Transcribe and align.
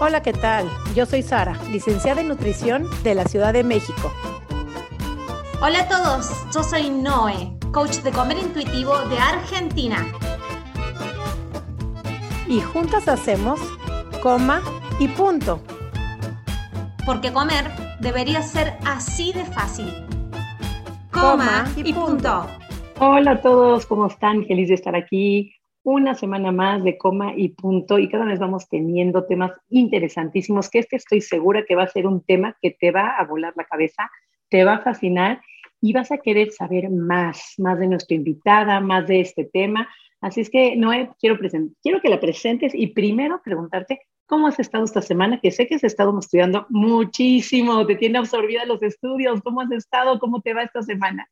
Hola, 0.00 0.22
¿qué 0.22 0.32
tal? 0.32 0.68
Yo 0.96 1.06
soy 1.06 1.22
Sara, 1.22 1.56
licenciada 1.70 2.20
en 2.20 2.26
nutrición 2.26 2.88
de 3.04 3.14
la 3.14 3.24
Ciudad 3.26 3.52
de 3.52 3.62
México. 3.62 4.12
Hola 5.62 5.82
a 5.82 5.88
todos, 5.88 6.30
yo 6.52 6.64
soy 6.64 6.90
Noé, 6.90 7.56
coach 7.72 7.98
de 7.98 8.10
comer 8.10 8.38
intuitivo 8.38 8.98
de 9.08 9.16
Argentina. 9.18 10.04
Y 12.48 12.60
juntas 12.60 13.06
hacemos 13.06 13.60
coma 14.20 14.62
y 14.98 15.06
punto. 15.06 15.62
Porque 17.06 17.32
comer 17.32 17.70
debería 18.00 18.42
ser 18.42 18.76
así 18.84 19.32
de 19.32 19.44
fácil. 19.44 19.92
Coma, 21.12 21.72
y, 21.76 21.92
punto. 21.92 22.48
Hola 22.98 23.30
a 23.30 23.40
todos, 23.40 23.86
¿cómo 23.86 24.08
están? 24.08 24.44
Feliz 24.46 24.68
de 24.68 24.74
estar 24.74 24.96
aquí 24.96 25.53
una 25.84 26.14
semana 26.14 26.50
más 26.50 26.82
de 26.82 26.96
coma 26.98 27.34
y 27.36 27.50
punto 27.50 27.98
y 27.98 28.08
cada 28.08 28.24
vez 28.24 28.38
vamos 28.38 28.68
teniendo 28.68 29.24
temas 29.26 29.52
interesantísimos 29.68 30.70
que 30.70 30.78
este 30.80 30.96
estoy 30.96 31.20
segura 31.20 31.64
que 31.64 31.76
va 31.76 31.84
a 31.84 31.88
ser 31.88 32.06
un 32.06 32.22
tema 32.22 32.56
que 32.60 32.70
te 32.70 32.90
va 32.90 33.16
a 33.16 33.24
volar 33.24 33.52
la 33.54 33.64
cabeza, 33.64 34.10
te 34.48 34.64
va 34.64 34.76
a 34.76 34.80
fascinar 34.80 35.42
y 35.82 35.92
vas 35.92 36.10
a 36.10 36.18
querer 36.18 36.50
saber 36.52 36.88
más, 36.88 37.54
más 37.58 37.78
de 37.78 37.86
nuestra 37.86 38.16
invitada, 38.16 38.80
más 38.80 39.06
de 39.06 39.20
este 39.20 39.44
tema. 39.44 39.86
Así 40.22 40.40
es 40.40 40.48
que, 40.48 40.74
Noé, 40.76 41.10
quiero, 41.20 41.38
quiero 41.82 42.00
que 42.00 42.08
la 42.08 42.18
presentes 42.18 42.74
y 42.74 42.86
primero 42.88 43.42
preguntarte 43.44 44.00
cómo 44.24 44.46
has 44.46 44.58
estado 44.58 44.84
esta 44.84 45.02
semana, 45.02 45.38
que 45.40 45.50
sé 45.50 45.66
que 45.66 45.74
has 45.74 45.84
estado 45.84 46.18
estudiando 46.18 46.64
muchísimo, 46.70 47.84
te 47.86 47.96
tiene 47.96 48.16
absorbida 48.16 48.64
los 48.64 48.82
estudios, 48.82 49.42
¿cómo 49.42 49.60
has 49.60 49.70
estado? 49.70 50.18
¿Cómo 50.18 50.40
te 50.40 50.54
va 50.54 50.62
esta 50.62 50.82
semana? 50.82 51.28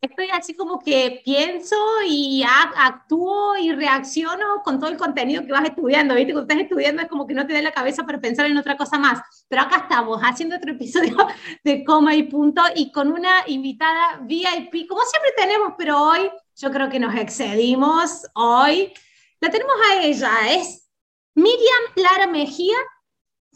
Estoy 0.00 0.28
así 0.32 0.54
como 0.54 0.78
que 0.78 1.20
pienso 1.24 1.76
y 2.06 2.42
actúo 2.44 3.56
y 3.56 3.72
reacciono 3.72 4.62
con 4.64 4.78
todo 4.78 4.90
el 4.90 4.96
contenido 4.96 5.44
que 5.44 5.52
vas 5.52 5.64
estudiando. 5.64 6.14
¿Viste? 6.14 6.32
Cuando 6.32 6.52
estás 6.52 6.64
estudiando 6.64 7.02
es 7.02 7.08
como 7.08 7.26
que 7.26 7.34
no 7.34 7.46
te 7.46 7.54
da 7.54 7.62
la 7.62 7.72
cabeza 7.72 8.04
para 8.04 8.20
pensar 8.20 8.46
en 8.46 8.56
otra 8.56 8.76
cosa 8.76 8.98
más. 8.98 9.44
Pero 9.48 9.62
acá 9.62 9.76
estamos 9.78 10.20
haciendo 10.22 10.56
otro 10.56 10.72
episodio 10.72 11.16
de 11.64 11.84
coma 11.84 12.14
y 12.14 12.24
punto 12.24 12.62
y 12.74 12.92
con 12.92 13.12
una 13.12 13.44
invitada 13.46 14.20
VIP, 14.22 14.88
como 14.88 15.02
siempre 15.02 15.32
tenemos, 15.36 15.74
pero 15.76 16.02
hoy 16.02 16.30
yo 16.56 16.70
creo 16.70 16.88
que 16.88 17.00
nos 17.00 17.14
excedimos. 17.14 18.26
Hoy 18.34 18.92
la 19.40 19.50
tenemos 19.50 19.74
a 19.90 20.02
ella, 20.02 20.30
es 20.50 20.88
Miriam 21.34 21.82
Lara 21.96 22.26
Mejía, 22.26 22.76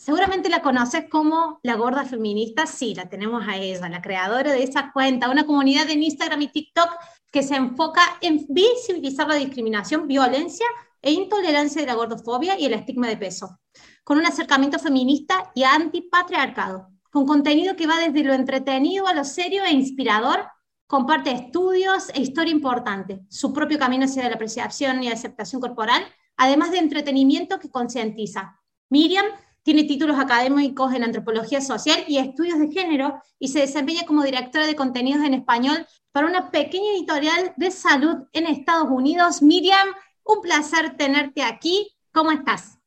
Seguramente 0.00 0.48
la 0.48 0.62
conoces 0.62 1.10
como 1.10 1.60
la 1.62 1.74
gorda 1.74 2.06
feminista, 2.06 2.64
sí, 2.64 2.94
la 2.94 3.10
tenemos 3.10 3.46
a 3.46 3.58
ella, 3.58 3.86
la 3.90 4.00
creadora 4.00 4.50
de 4.50 4.62
esa 4.62 4.92
cuenta, 4.92 5.28
una 5.28 5.44
comunidad 5.44 5.90
en 5.90 6.02
Instagram 6.02 6.40
y 6.40 6.48
TikTok 6.48 6.88
que 7.30 7.42
se 7.42 7.56
enfoca 7.56 8.00
en 8.22 8.46
visibilizar 8.48 9.28
la 9.28 9.34
discriminación, 9.34 10.08
violencia 10.08 10.64
e 11.02 11.12
intolerancia 11.12 11.82
de 11.82 11.86
la 11.86 11.92
gordofobia 11.96 12.58
y 12.58 12.64
el 12.64 12.72
estigma 12.72 13.08
de 13.08 13.18
peso, 13.18 13.60
con 14.02 14.16
un 14.16 14.24
acercamiento 14.24 14.78
feminista 14.78 15.52
y 15.54 15.64
antipatriarcado, 15.64 16.88
con 17.12 17.26
contenido 17.26 17.76
que 17.76 17.86
va 17.86 17.98
desde 17.98 18.24
lo 18.24 18.32
entretenido 18.32 19.06
a 19.06 19.12
lo 19.12 19.24
serio 19.24 19.64
e 19.66 19.72
inspirador, 19.72 20.46
comparte 20.86 21.30
estudios 21.30 22.08
e 22.14 22.22
historia 22.22 22.52
importante, 22.52 23.20
su 23.28 23.52
propio 23.52 23.78
camino 23.78 24.06
hacia 24.06 24.26
la 24.26 24.36
apreciación 24.36 25.02
y 25.02 25.10
aceptación 25.10 25.60
corporal, 25.60 26.02
además 26.38 26.70
de 26.70 26.78
entretenimiento 26.78 27.58
que 27.58 27.70
concientiza. 27.70 28.56
Miriam 28.88 29.26
tiene 29.62 29.84
títulos 29.84 30.18
académicos 30.18 30.94
en 30.94 31.04
antropología 31.04 31.60
social 31.60 32.04
y 32.08 32.18
estudios 32.18 32.58
de 32.58 32.70
género 32.70 33.22
y 33.38 33.48
se 33.48 33.60
desempeña 33.60 34.04
como 34.06 34.22
directora 34.22 34.66
de 34.66 34.74
contenidos 34.74 35.24
en 35.24 35.34
español 35.34 35.86
para 36.12 36.26
una 36.26 36.50
pequeña 36.50 36.92
editorial 36.96 37.52
de 37.56 37.70
salud 37.70 38.16
en 38.32 38.46
Estados 38.46 38.88
Unidos. 38.90 39.42
Miriam, 39.42 39.88
un 40.24 40.40
placer 40.40 40.96
tenerte 40.96 41.42
aquí. 41.42 41.88
¿Cómo 42.12 42.32
estás? 42.32 42.78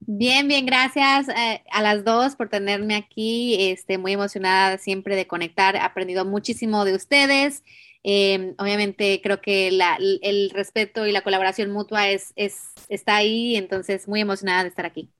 Bien, 0.00 0.48
bien, 0.48 0.66
gracias 0.66 1.28
eh, 1.28 1.62
a 1.70 1.80
las 1.80 2.04
dos 2.04 2.34
por 2.34 2.48
tenerme 2.48 2.96
aquí. 2.96 3.70
Este, 3.70 3.98
muy 3.98 4.12
emocionada 4.12 4.78
siempre 4.78 5.14
de 5.14 5.26
conectar. 5.26 5.76
He 5.76 5.80
aprendido 5.80 6.24
muchísimo 6.24 6.84
de 6.84 6.94
ustedes. 6.94 7.62
Em, 8.02 8.54
obviamente 8.58 9.20
creo 9.22 9.40
que 9.40 9.68
el 9.68 10.50
respeto 10.50 11.06
y 11.06 11.12
la 11.12 11.22
colaboración 11.22 11.70
mutua 11.70 12.08
es, 12.08 12.32
es, 12.34 12.72
está 12.88 13.14
ahí, 13.14 13.54
entonces 13.54 14.08
muy 14.08 14.20
emocionada 14.20 14.64
de 14.64 14.70
estar 14.70 14.86
aquí. 14.86 15.12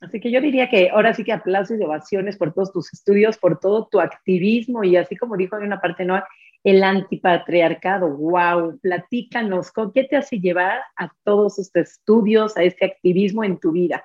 Así 0.00 0.20
que 0.20 0.30
yo 0.30 0.40
diría 0.40 0.68
que 0.68 0.90
ahora 0.90 1.14
sí 1.14 1.24
que 1.24 1.32
aplausos 1.32 1.78
y 1.80 1.84
ovaciones 1.84 2.36
por 2.36 2.52
todos 2.52 2.72
tus 2.72 2.92
estudios, 2.92 3.38
por 3.38 3.58
todo 3.58 3.88
tu 3.90 4.00
activismo 4.00 4.84
y 4.84 4.96
así 4.96 5.16
como 5.16 5.36
dijo 5.36 5.56
en 5.56 5.64
una 5.64 5.80
parte, 5.80 6.04
¿no? 6.04 6.22
El 6.62 6.82
antipatriarcado, 6.82 8.08
wow, 8.16 8.78
platícanos, 8.80 9.72
¿qué 9.94 10.04
te 10.04 10.16
hace 10.16 10.38
llevar 10.40 10.80
a 10.96 11.10
todos 11.24 11.58
estos 11.58 11.90
estudios, 11.90 12.56
a 12.56 12.64
este 12.64 12.84
activismo 12.84 13.44
en 13.44 13.58
tu 13.58 13.72
vida? 13.72 14.04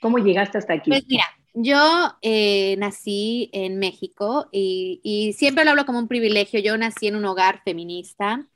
¿Cómo 0.00 0.18
llegaste 0.18 0.58
hasta 0.58 0.74
aquí? 0.74 0.90
Pues 0.90 1.04
mira, 1.08 1.24
yo 1.54 2.12
eh, 2.20 2.76
nací 2.78 3.48
en 3.52 3.78
México 3.78 4.48
y, 4.52 5.34
siempre 5.36 5.64
lo 5.64 5.70
hablo 5.70 5.86
como 5.86 5.98
un 5.98 6.08
privilegio. 6.08 6.60
Yo 6.60 6.76
nací 6.76 7.06
en 7.06 7.16
un 7.16 7.24
hogar 7.24 7.62
feminista. 7.64 8.46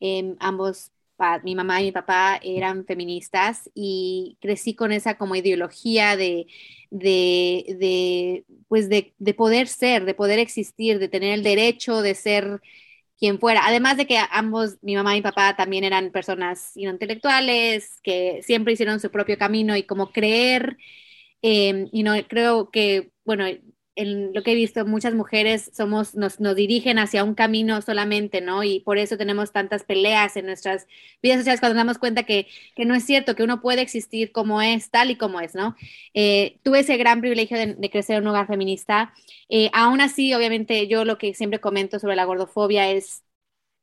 Eh, 0.00 0.34
ambos 0.38 0.93
mi 1.42 1.54
mamá 1.54 1.80
y 1.80 1.86
mi 1.86 1.92
papá 1.92 2.40
eran 2.42 2.84
feministas 2.86 3.70
y 3.74 4.36
crecí 4.40 4.74
con 4.74 4.92
esa 4.92 5.16
como 5.16 5.36
ideología 5.36 6.16
de, 6.16 6.46
de, 6.90 8.44
pues 8.68 8.88
de, 8.88 9.14
poder 9.34 9.68
ser, 9.68 10.04
de 10.04 10.14
poder 10.14 10.38
existir, 10.38 10.98
de 10.98 11.08
tener 11.08 11.32
el 11.34 11.42
derecho 11.42 12.02
de 12.02 12.14
ser 12.14 12.60
quien 13.18 13.38
fuera. 13.38 13.62
Además 13.66 13.96
de 13.96 14.06
que 14.06 14.18
ambos, 14.30 14.76
mi 14.82 14.96
mamá 14.96 15.14
y 15.14 15.18
mi 15.18 15.22
papá 15.22 15.56
también 15.56 15.84
eran 15.84 16.10
personas 16.10 16.76
intelectuales, 16.76 18.00
que 18.02 18.40
siempre 18.42 18.74
hicieron 18.74 19.00
su 19.00 19.10
propio 19.10 19.38
camino 19.38 19.76
y 19.76 19.84
como 19.84 20.12
creer, 20.12 20.76
eh, 21.42 21.88
y 21.92 22.02
no 22.02 22.14
creo 22.28 22.70
que, 22.70 23.12
bueno, 23.24 23.46
en 23.96 24.34
lo 24.34 24.42
que 24.42 24.52
he 24.52 24.54
visto, 24.56 24.84
muchas 24.84 25.14
mujeres 25.14 25.70
somos, 25.72 26.14
nos, 26.16 26.40
nos, 26.40 26.56
dirigen 26.56 26.98
hacia 26.98 27.22
un 27.22 27.34
camino 27.34 27.80
solamente, 27.80 28.40
¿no? 28.40 28.64
Y 28.64 28.80
por 28.80 28.98
eso 28.98 29.16
tenemos 29.16 29.52
tantas 29.52 29.84
peleas 29.84 30.36
en 30.36 30.46
nuestras 30.46 30.86
vidas 31.22 31.38
sociales 31.38 31.60
cuando 31.60 31.74
nos 31.74 31.82
damos 31.82 31.98
cuenta 31.98 32.24
que, 32.24 32.48
que 32.74 32.84
no 32.86 32.94
es 32.94 33.04
cierto, 33.04 33.36
que 33.36 33.44
uno 33.44 33.60
puede 33.60 33.82
existir 33.82 34.32
como 34.32 34.60
es, 34.62 34.90
tal 34.90 35.10
y 35.10 35.16
como 35.16 35.40
es, 35.40 35.54
¿no? 35.54 35.76
Eh, 36.12 36.58
tuve 36.64 36.80
ese 36.80 36.96
gran 36.96 37.20
privilegio 37.20 37.56
de, 37.56 37.90
crecer 37.90 38.16
en 38.16 38.24
un 38.24 38.30
hogar 38.30 38.48
feminista. 38.48 39.14
Eh, 39.48 39.70
aún 39.72 40.00
así, 40.00 40.34
obviamente, 40.34 40.88
yo 40.88 41.04
lo 41.04 41.16
que 41.16 41.34
siempre 41.34 41.60
comento 41.60 41.98
sobre 42.00 42.16
la 42.16 42.24
gordofobia 42.24 42.90
es 42.90 43.22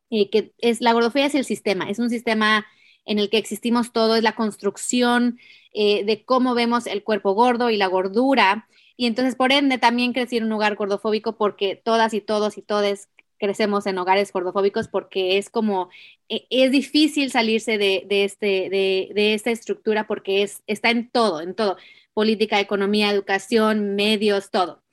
eh, 0.10 0.30
que 0.30 0.54
es, 0.58 0.82
la 0.82 0.94
gordofobia 0.94 1.28
es 1.28 1.36
el 1.36 1.46
sistema, 1.46 1.90
es 1.90 2.00
un 2.00 2.10
sistema 2.10 2.66
en 3.06 3.20
el 3.20 3.30
que 3.30 3.38
existimos 3.38 3.94
todo, 3.94 4.16
es 4.18 4.24
la 4.24 4.36
construcción 4.36 5.40
de 5.74 6.24
cómo 6.26 6.54
vemos 6.54 6.86
el 6.86 7.02
cuerpo 7.02 7.32
gordo 7.32 7.70
y 7.70 7.78
la 7.78 7.88
gordura 7.88 8.68
y 8.98 9.08
entonces, 9.08 9.36
por 9.36 9.52
ende, 9.52 9.78
también 9.78 10.14
crecí 10.14 10.38
en 10.38 10.46
un 10.46 10.52
hogar 10.54 10.76
gordofóbico 10.76 11.38
porque 11.38 11.76
todas 11.76 12.14
y 12.14 12.22
todos 12.22 12.58
y 12.58 12.62
todes 12.62 13.10
crecemos 13.42 13.88
en 13.88 13.98
hogares 13.98 14.32
gordofóbicos 14.32 14.88
porque 14.88 15.40
es 15.40 15.50
como, 15.50 15.90
e, 16.30 16.46
es 16.52 16.72
difícil 16.72 17.32
salirse 17.32 17.80
de, 17.80 18.06
este, 18.08 18.70
de, 18.70 19.34
esta 19.34 19.50
estructura 19.50 20.06
porque 20.06 20.44
es, 20.44 20.62
está 20.68 20.92
en 20.92 21.10
todo, 21.10 21.42
en 21.42 21.56
todo, 21.56 21.78
política, 22.14 22.60
economía, 22.60 23.10
educación, 23.10 23.96
medios, 23.96 24.52
todo. 24.52 24.84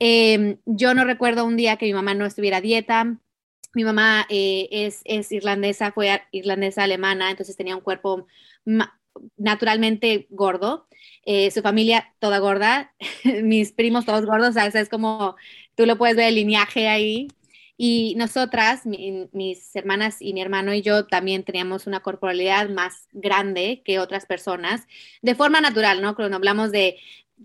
Em, 0.00 0.58
yo 0.66 0.94
no 0.94 1.04
recuerdo 1.04 1.44
un 1.44 1.56
día 1.56 1.76
que 1.76 1.86
mi 1.86 1.94
mamá 1.94 2.14
no 2.14 2.26
estuviera 2.26 2.60
dieta. 2.60 3.18
Mi 3.74 3.84
mamá 3.84 4.26
eh, 4.28 4.68
es, 4.70 5.00
es, 5.04 5.30
irlandesa, 5.30 5.92
fue 5.92 6.22
irlandesa 6.32 6.82
alemana, 6.82 7.30
entonces 7.30 7.56
tenía 7.56 7.76
un 7.76 7.82
cuerpo 7.82 8.26
naturalmente 9.36 10.26
gordo. 10.30 10.86
Eh, 11.24 11.50
su 11.50 11.62
familia 11.62 12.12
toda 12.18 12.38
gorda, 12.38 12.92
mis 13.42 13.72
primos 13.72 14.04
todos 14.04 14.26
gordos, 14.26 14.50
o 14.50 14.52
sea, 14.52 14.66
es 14.66 14.88
como 14.88 15.36
tú 15.76 15.86
lo 15.86 15.96
puedes 15.96 16.16
ver 16.16 16.28
el 16.28 16.36
lineaje 16.36 16.88
ahí. 16.88 17.28
Y 17.76 18.14
nosotras, 18.16 18.82
mis 18.84 19.74
hermanas 19.74 20.18
y 20.20 20.34
mi 20.34 20.40
hermano 20.40 20.72
y 20.72 20.82
yo 20.82 21.06
también 21.06 21.42
teníamos 21.42 21.86
una 21.86 22.00
corporalidad 22.00 22.68
más 22.68 23.08
grande 23.12 23.82
que 23.84 23.98
otras 23.98 24.26
personas, 24.26 24.86
de 25.20 25.34
forma 25.34 25.60
natural, 25.60 26.00
¿no? 26.00 26.14
Cuando 26.14 26.36
hablamos 26.36 26.70
de, 26.70 26.98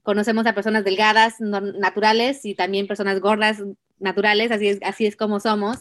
conocemos 0.03 0.45
a 0.45 0.53
personas 0.53 0.83
delgadas, 0.83 1.35
naturales, 1.39 2.45
y 2.45 2.53
también 2.55 2.87
personas 2.87 3.19
gordas, 3.19 3.63
naturales, 3.99 4.51
así 4.51 4.67
es, 4.67 4.79
así 4.83 5.05
es 5.05 5.15
como 5.15 5.39
somos. 5.39 5.79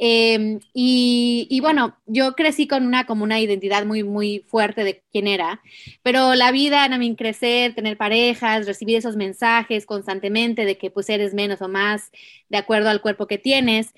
Em, 0.00 0.60
y, 0.72 1.58
bueno, 1.60 1.98
yo 2.06 2.34
crecí 2.34 2.68
con 2.68 2.86
una, 2.86 3.04
como 3.04 3.24
una 3.24 3.40
identidad 3.40 3.84
muy, 3.84 4.04
muy 4.04 4.44
fuerte 4.46 4.84
de 4.84 5.02
quién 5.10 5.26
era, 5.26 5.60
pero 6.02 6.36
la 6.36 6.52
vida, 6.52 6.84
a 6.84 6.98
mí 6.98 7.16
crecer, 7.16 7.74
tener 7.74 7.96
parejas, 7.96 8.66
recibir 8.66 8.96
esos 8.96 9.16
mensajes 9.16 9.86
constantemente 9.86 10.64
de 10.64 10.78
que 10.78 10.90
pues 10.90 11.08
eres 11.10 11.34
menos 11.34 11.62
o 11.62 11.68
más 11.68 12.12
de 12.48 12.58
acuerdo 12.58 12.90
al 12.90 13.00
cuerpo 13.00 13.26
que 13.26 13.38
tienes. 13.38 13.92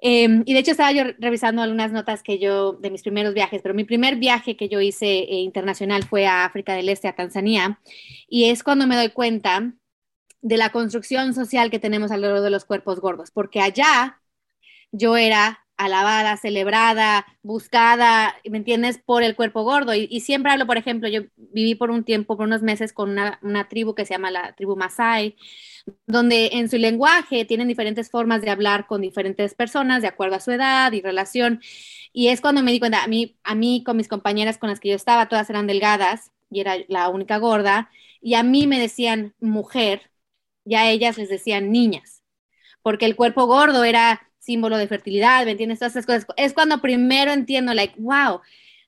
Em, 0.00 0.42
y 0.46 0.54
de 0.54 0.60
hecho 0.60 0.72
estaba 0.72 0.92
yo 0.92 1.04
revisando 1.18 1.62
algunas 1.62 1.92
notas 1.92 2.22
que 2.22 2.38
yo, 2.38 2.74
de 2.74 2.90
mis 2.90 3.02
primeros 3.02 3.34
viajes, 3.34 3.62
pero 3.62 3.74
mi 3.74 3.84
primer 3.84 4.16
viaje 4.16 4.56
que 4.56 4.68
yo 4.68 4.80
hice 4.80 5.06
eh, 5.20 5.40
internacional 5.40 6.04
fue 6.04 6.26
a 6.26 6.44
África 6.44 6.74
del 6.74 6.88
Este, 6.88 7.08
a 7.08 7.14
Tanzania, 7.16 7.80
y 8.28 8.46
es 8.50 8.62
cuando 8.62 8.86
me 8.86 8.96
doy 8.96 9.10
cuenta 9.10 9.74
de 10.42 10.56
la 10.58 10.70
construcción 10.72 11.34
social 11.34 11.70
que 11.70 11.78
tenemos 11.78 12.10
alrededor 12.10 12.42
de 12.42 12.50
los 12.50 12.64
cuerpos 12.64 13.00
gordos, 13.00 13.30
porque 13.30 13.60
allá 13.60 14.20
yo 14.94 15.16
era 15.16 15.60
alabada, 15.76 16.36
celebrada, 16.36 17.26
buscada, 17.42 18.36
¿me 18.48 18.58
entiendes? 18.58 18.98
Por 18.98 19.22
el 19.24 19.34
cuerpo 19.34 19.64
gordo. 19.64 19.92
Y, 19.94 20.20
siempre 20.20 20.52
hablo, 20.52 20.66
por 20.66 20.76
ejemplo, 20.76 21.08
yo 21.08 21.22
viví 21.36 21.74
por 21.74 21.90
un 21.90 22.04
tiempo, 22.04 22.36
por 22.36 22.46
unos 22.46 22.62
meses 22.62 22.92
con 22.92 23.10
una, 23.10 23.68
tribu 23.68 23.94
que 23.94 24.06
se 24.06 24.14
llama 24.14 24.30
la 24.30 24.54
tribu 24.54 24.76
Masai, 24.76 25.36
donde 26.06 26.50
en 26.52 26.68
su 26.70 26.78
lenguaje 26.78 27.44
tienen 27.44 27.68
diferentes 27.68 28.10
formas 28.10 28.40
de 28.42 28.50
hablar 28.50 28.86
con 28.86 29.00
diferentes 29.00 29.54
personas 29.54 30.00
de 30.02 30.08
acuerdo 30.08 30.36
a 30.36 30.40
su 30.40 30.52
edad 30.52 30.92
y 30.92 31.00
relación. 31.02 31.60
Y 32.12 32.28
es 32.28 32.40
cuando 32.40 32.62
me 32.62 32.72
di 32.72 32.78
cuenta, 32.78 33.02
a 33.02 33.08
mí, 33.08 33.36
a 33.42 33.54
mí 33.56 33.82
con 33.84 33.96
mis 33.96 34.08
compañeras 34.08 34.58
con 34.58 34.70
las 34.70 34.80
que 34.80 34.90
yo 34.90 34.96
estaba, 34.96 35.28
todas 35.28 35.50
eran 35.50 35.66
delgadas 35.66 36.30
y 36.50 36.60
era 36.60 36.76
la 36.88 37.08
única 37.08 37.38
gorda, 37.38 37.90
y 38.20 38.34
a 38.34 38.44
mí 38.44 38.66
me 38.68 38.78
decían 38.78 39.34
mujer, 39.40 40.10
y 40.64 40.76
a 40.76 40.88
ellas 40.90 41.18
les 41.18 41.28
decían 41.28 41.72
niñas, 41.72 42.22
porque 42.82 43.06
el 43.06 43.16
cuerpo 43.16 43.46
gordo 43.46 43.82
era 43.84 44.30
símbolo 44.44 44.76
de 44.76 44.88
fertilidad, 44.88 45.44
¿me 45.44 45.52
entiendes? 45.52 45.78
Todas 45.78 45.92
esas 45.92 46.06
cosas. 46.06 46.26
Es 46.36 46.52
cuando 46.52 46.80
primero 46.80 47.32
entiendo, 47.32 47.74
like, 47.74 47.94
wow, 47.98 48.40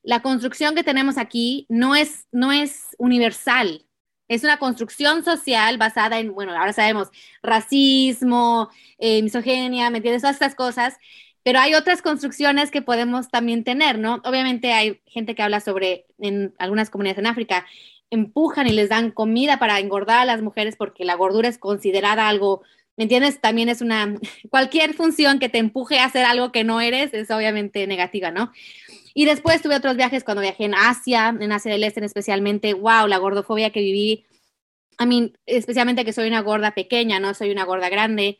la 0.03 0.21
construcción 0.21 0.75
que 0.75 0.83
tenemos 0.83 1.17
aquí 1.17 1.65
no 1.69 1.95
es, 1.95 2.27
no 2.31 2.51
es 2.51 2.95
universal. 2.97 3.85
Es 4.27 4.43
una 4.43 4.57
construcción 4.57 5.23
social 5.23 5.77
basada 5.77 6.19
en, 6.19 6.33
bueno, 6.33 6.51
ahora 6.51 6.73
sabemos, 6.73 7.09
racismo, 7.41 8.69
eh, 8.99 9.21
misoginia, 9.23 9.89
¿me 9.89 9.97
entiendes? 9.97 10.21
Todas 10.21 10.35
estas 10.35 10.55
cosas. 10.55 10.97
Pero 11.43 11.59
hay 11.59 11.75
otras 11.75 12.01
construcciones 12.01 12.71
que 12.71 12.81
podemos 12.81 13.29
también 13.29 13.63
tener, 13.63 13.99
¿no? 13.99 14.21
Obviamente 14.25 14.73
hay 14.73 15.01
gente 15.05 15.33
que 15.33 15.43
habla 15.43 15.61
sobre, 15.61 16.05
en 16.19 16.53
algunas 16.59 16.89
comunidades 16.89 17.19
en 17.19 17.27
África, 17.27 17.65
empujan 18.09 18.67
y 18.67 18.71
les 18.71 18.89
dan 18.89 19.11
comida 19.11 19.59
para 19.59 19.79
engordar 19.79 20.19
a 20.19 20.25
las 20.25 20.41
mujeres 20.41 20.75
porque 20.77 21.05
la 21.05 21.15
gordura 21.15 21.47
es 21.47 21.57
considerada 21.57 22.27
algo 22.27 22.63
¿Me 22.97 23.03
entiendes? 23.03 23.39
También 23.39 23.69
es 23.69 23.81
una, 23.81 24.15
cualquier 24.49 24.93
función 24.93 25.39
que 25.39 25.49
te 25.49 25.59
empuje 25.59 25.99
a 25.99 26.05
hacer 26.05 26.25
algo 26.25 26.51
que 26.51 26.63
no 26.63 26.81
eres 26.81 27.13
es 27.13 27.31
obviamente 27.31 27.85
negativa, 27.87 28.31
¿no? 28.31 28.51
Y 29.13 29.25
después 29.25 29.61
tuve 29.61 29.75
otros 29.75 29.95
viajes 29.95 30.23
cuando 30.23 30.41
viajé 30.41 30.65
en 30.65 30.75
Asia, 30.75 31.35
en 31.39 31.51
Asia 31.51 31.71
del 31.71 31.83
Este 31.83 32.03
especialmente, 32.05 32.73
wow, 32.73 33.07
la 33.07 33.17
gordofobia 33.17 33.71
que 33.71 33.79
viví, 33.79 34.25
a 34.97 35.05
mí, 35.05 35.33
especialmente 35.45 36.05
que 36.05 36.13
soy 36.13 36.27
una 36.27 36.41
gorda 36.41 36.71
pequeña, 36.71 37.19
no 37.19 37.33
soy 37.33 37.51
una 37.51 37.65
gorda 37.65 37.89
grande, 37.89 38.39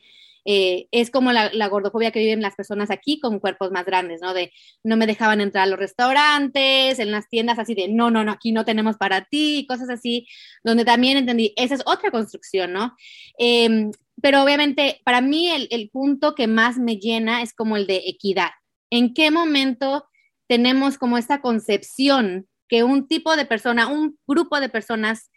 eh, 0.50 0.88
es 0.92 1.12
como 1.12 1.34
la, 1.34 1.52
la, 1.54 1.68
gordofobia 1.68 2.12
que 2.12 2.20
viven 2.20 2.42
las 2.42 2.56
personas 2.56 2.90
aquí 2.90 3.20
con 3.20 3.40
cuerpos 3.40 3.70
más 3.70 3.86
grandes, 3.86 4.22
¿no? 4.22 4.34
De 4.34 4.54
no 4.82 4.96
me 4.96 5.06
dejaban 5.06 5.42
entrar 5.42 5.66
a 5.66 5.68
los 5.68 5.78
restaurantes, 5.78 7.00
en 7.00 7.12
las 7.12 7.28
tiendas 7.28 7.60
así 7.60 7.76
de 7.76 7.90
no, 7.90 8.12
no, 8.12 8.24
no, 8.24 8.32
aquí 8.32 8.54
no 8.54 8.64
tenemos 8.64 8.96
para 8.96 9.26
ti, 9.26 9.66
cosas 9.68 9.90
así, 9.90 10.26
donde 10.64 10.86
también 10.86 11.18
entendí, 11.18 11.54
esa 11.58 11.76
es 11.76 11.82
otra 11.86 12.12
construcción, 12.12 12.72
¿no? 12.72 12.96
Eh, 13.38 13.92
pero 14.22 14.42
obviamente 14.42 15.02
para 15.04 15.20
mí 15.20 15.50
el, 15.50 15.68
el 15.70 15.90
punto 15.90 16.34
que 16.34 16.48
más 16.48 16.78
me 16.78 16.96
llena 16.96 17.42
es 17.42 17.54
como 17.54 17.76
el 17.76 17.86
de 17.86 18.04
equidad. 18.06 18.52
¿En 18.90 19.14
qué 19.14 19.32
momento 19.32 20.08
tenemos 20.48 20.98
como 20.98 21.18
esta 21.18 21.42
concepción 21.42 22.48
que 22.70 22.86
un 22.86 23.10
tipo 23.10 23.36
de 23.36 23.46
persona, 23.46 23.88
un 23.88 24.18
grupo 24.26 24.62
de 24.62 24.70
personas 24.70 25.30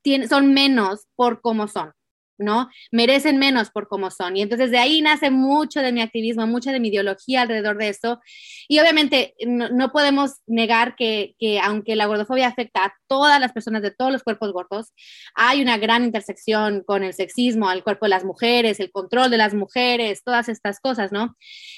tiene, 0.00 0.28
son 0.28 0.54
menos 0.54 1.08
por 1.14 1.42
cómo 1.42 1.68
son? 1.68 1.92
¿No? 2.40 2.68
Merecen 2.90 3.38
menos 3.38 3.70
por 3.70 3.88
cómo 3.88 4.10
son. 4.10 4.36
Y 4.36 4.42
entonces 4.42 4.70
de 4.70 4.78
ahí 4.78 5.00
nace 5.02 5.30
mucho 5.30 5.80
de 5.80 5.92
mi 5.92 6.00
activismo, 6.00 6.46
mucha 6.46 6.72
de 6.72 6.80
mi 6.80 6.88
ideología 6.88 7.42
alrededor 7.42 7.78
de 7.78 7.88
eso. 7.88 8.20
Y 8.68 8.78
obviamente 8.80 9.34
no, 9.46 9.92
podemos 9.92 10.40
negar 10.46 10.96
que, 10.96 11.34
aunque 11.62 11.96
la 11.96 12.06
gordofobia 12.06 12.48
afecta 12.48 12.84
a 12.86 12.94
todas 13.06 13.40
las 13.40 13.52
personas 13.52 13.82
de 13.82 13.90
todos 13.90 14.12
los 14.12 14.22
cuerpos 14.22 14.52
gordos, 14.52 14.92
hay 15.34 15.62
una 15.62 15.78
gran 15.78 16.04
intersección 16.04 16.82
con 16.84 17.02
el 17.02 17.12
sexismo, 17.12 17.68
al 17.68 17.84
cuerpo 17.84 18.06
de 18.06 18.10
las 18.10 18.24
mujeres, 18.24 18.80
el 18.80 18.90
control 18.90 19.30
de 19.30 19.38
las 19.38 19.54
mujeres, 19.54 20.22
todas 20.24 20.48
estas 20.48 20.80
cosas, 20.80 21.12
¿no? 21.12 21.36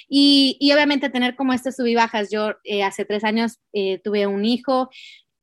Y, 0.08 0.70
obviamente 0.72 1.10
tener 1.10 1.36
como 1.36 1.52
estas 1.52 1.76
sub. 1.76 1.86
Yo 2.30 2.54
eh, 2.64 2.82
hace 2.82 3.04
tres 3.04 3.24
años 3.24 3.58
eh, 3.72 4.00
tuve 4.02 4.26
un 4.26 4.44
hijo, 4.44 4.88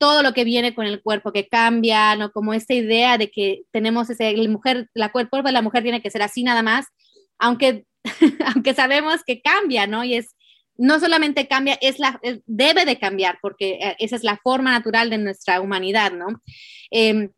todo 0.00 0.22
lo 0.22 0.32
que 0.32 0.44
viene 0.44 0.74
con 0.74 0.86
el 0.86 1.02
cuerpo 1.02 1.30
que 1.30 1.46
cambia, 1.46 2.16
¿no? 2.16 2.32
Como 2.32 2.54
esta 2.54 2.72
idea 2.72 3.18
de 3.18 3.30
que 3.30 3.64
tenemos 3.70 4.08
ese, 4.08 4.34
la 4.34 4.48
mujer, 4.48 4.88
la 4.94 5.12
cuerpo 5.12 5.42
de 5.42 5.52
la 5.52 5.60
mujer 5.60 5.82
tiene 5.82 6.00
que 6.00 6.10
ser 6.10 6.22
así 6.22 6.42
nada 6.42 6.62
más, 6.62 6.86
aunque, 7.38 7.84
aunque 8.54 8.72
sabemos 8.72 9.22
que 9.24 9.42
cambia, 9.42 9.86
¿no? 9.86 10.02
Y 10.02 10.14
es, 10.14 10.34
no 10.78 10.98
solamente 11.00 11.46
cambia, 11.48 11.76
es 11.82 11.98
la, 11.98 12.18
debe 12.46 12.86
de 12.86 12.98
cambiar, 12.98 13.38
porque 13.42 13.72
eh, 13.72 13.96
esa 13.98 14.16
es 14.16 14.24
la 14.24 14.38
forma 14.38 14.70
natural 14.70 15.10
de 15.10 15.18
nuestra 15.18 15.60
humanidad, 15.60 16.12
¿no? 16.12 16.28
Em, 16.90 17.30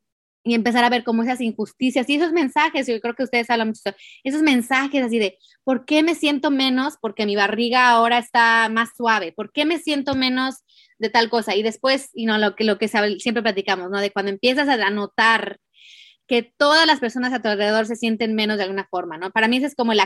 y 0.45 0.55
empezar 0.55 0.85
a 0.85 0.89
ver 0.89 1.03
cómo 1.03 1.25
esas 1.25 1.41
injusticias 1.41 2.09
y 2.09 2.15
esos 2.15 2.33
mensajes, 2.33 2.87
yo 2.87 3.01
creo 3.01 3.15
que 3.15 3.25
ustedes 3.25 3.51
hablan 3.51 3.69
mucho, 3.69 3.97
esos 4.23 4.43
mensajes 4.43 5.05
así 5.05 5.19
de, 5.19 5.37
¿por 5.65 5.85
qué 5.85 6.05
me 6.05 6.15
siento 6.15 6.53
menos? 6.53 6.95
Porque 7.01 7.27
mi 7.27 7.35
barriga 7.35 7.91
ahora 7.91 8.19
está 8.19 8.69
más 8.69 8.91
suave, 8.97 9.33
¿por 9.33 9.51
qué 9.53 9.65
me 9.65 9.79
siento 9.79 10.15
menos 10.15 10.63
de 11.03 11.11
tal 11.11 11.29
cosa? 11.29 11.55
Y 11.55 11.63
después, 11.63 12.09
y 12.15 12.25
no, 12.25 12.39
lo 12.39 12.55
que, 12.55 12.65
lo 12.65 12.79
que 12.79 12.89
siempre 12.89 13.43
platicamos, 13.43 13.91
¿no? 13.91 14.01
De 14.01 14.13
cuando 14.13 14.31
empiezas 14.31 14.69
a 14.69 14.91
notar 14.91 15.59
que 16.29 16.55
todas 16.57 16.87
las 16.87 17.01
personas 17.01 17.33
a 17.33 17.43
tu 17.43 17.49
alrededor 17.49 17.87
se 17.87 17.97
sienten 17.97 18.35
menos 18.35 18.57
de 18.57 18.63
alguna 18.63 18.87
forma, 18.89 19.19
¿no? 19.19 19.31
Para 19.33 19.49
mí 19.49 19.57
eso 19.59 19.67
es 19.67 19.75
como 19.75 19.93
el, 19.93 20.01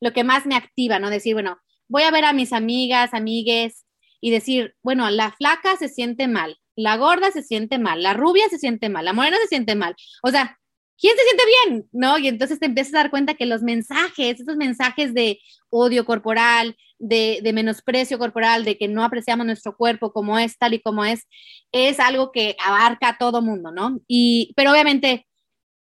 lo 0.00 0.12
que 0.12 0.24
más 0.24 0.46
me 0.46 0.54
activa, 0.54 0.98
¿no? 1.00 1.10
Decir, 1.10 1.34
bueno, 1.34 1.58
voy 1.88 2.04
a 2.04 2.10
ver 2.12 2.24
a 2.24 2.32
mis 2.32 2.52
amigas, 2.52 3.12
amigues 3.12 3.84
y 4.20 4.30
decir, 4.30 4.74
bueno, 4.82 5.10
la 5.10 5.32
flaca 5.32 5.76
se 5.76 5.88
siente 5.88 6.28
mal, 6.28 6.56
la 6.76 6.96
gorda 6.96 7.32
se 7.32 7.42
siente 7.42 7.78
mal, 7.78 8.02
la 8.02 8.14
rubia 8.14 8.48
se 8.48 8.58
siente 8.58 8.88
mal, 8.88 9.04
la 9.04 9.12
morena 9.12 9.36
se 9.42 9.48
siente 9.48 9.74
mal. 9.74 9.96
O 10.22 10.30
sea, 10.30 10.58
¿quién 11.02 11.16
se 11.16 11.24
siente 11.24 11.42
bien? 11.44 11.88
¿No? 11.92 12.16
Y 12.16 12.28
entonces 12.28 12.60
te 12.60 12.66
empiezas 12.66 12.94
a 12.94 12.98
dar 12.98 13.10
cuenta 13.10 13.34
que 13.34 13.44
los 13.44 13.62
mensajes, 13.62 14.40
esos 14.40 14.56
mensajes 14.56 15.12
de 15.12 15.40
odio 15.68 16.06
corporal, 16.06 16.76
de, 16.98 17.40
de, 17.42 17.52
menosprecio 17.52 18.18
corporal, 18.18 18.64
de 18.64 18.78
que 18.78 18.86
no 18.86 19.02
apreciamos 19.02 19.44
nuestro 19.44 19.76
cuerpo 19.76 20.12
como 20.12 20.38
es, 20.38 20.56
tal 20.56 20.74
y 20.74 20.80
como 20.80 21.04
es, 21.04 21.26
es 21.72 21.98
algo 21.98 22.30
que 22.30 22.56
abarca 22.64 23.08
a 23.08 23.18
todo 23.18 23.42
mundo, 23.42 23.72
¿no? 23.72 24.00
Y, 24.06 24.52
pero 24.54 24.70
obviamente, 24.70 25.26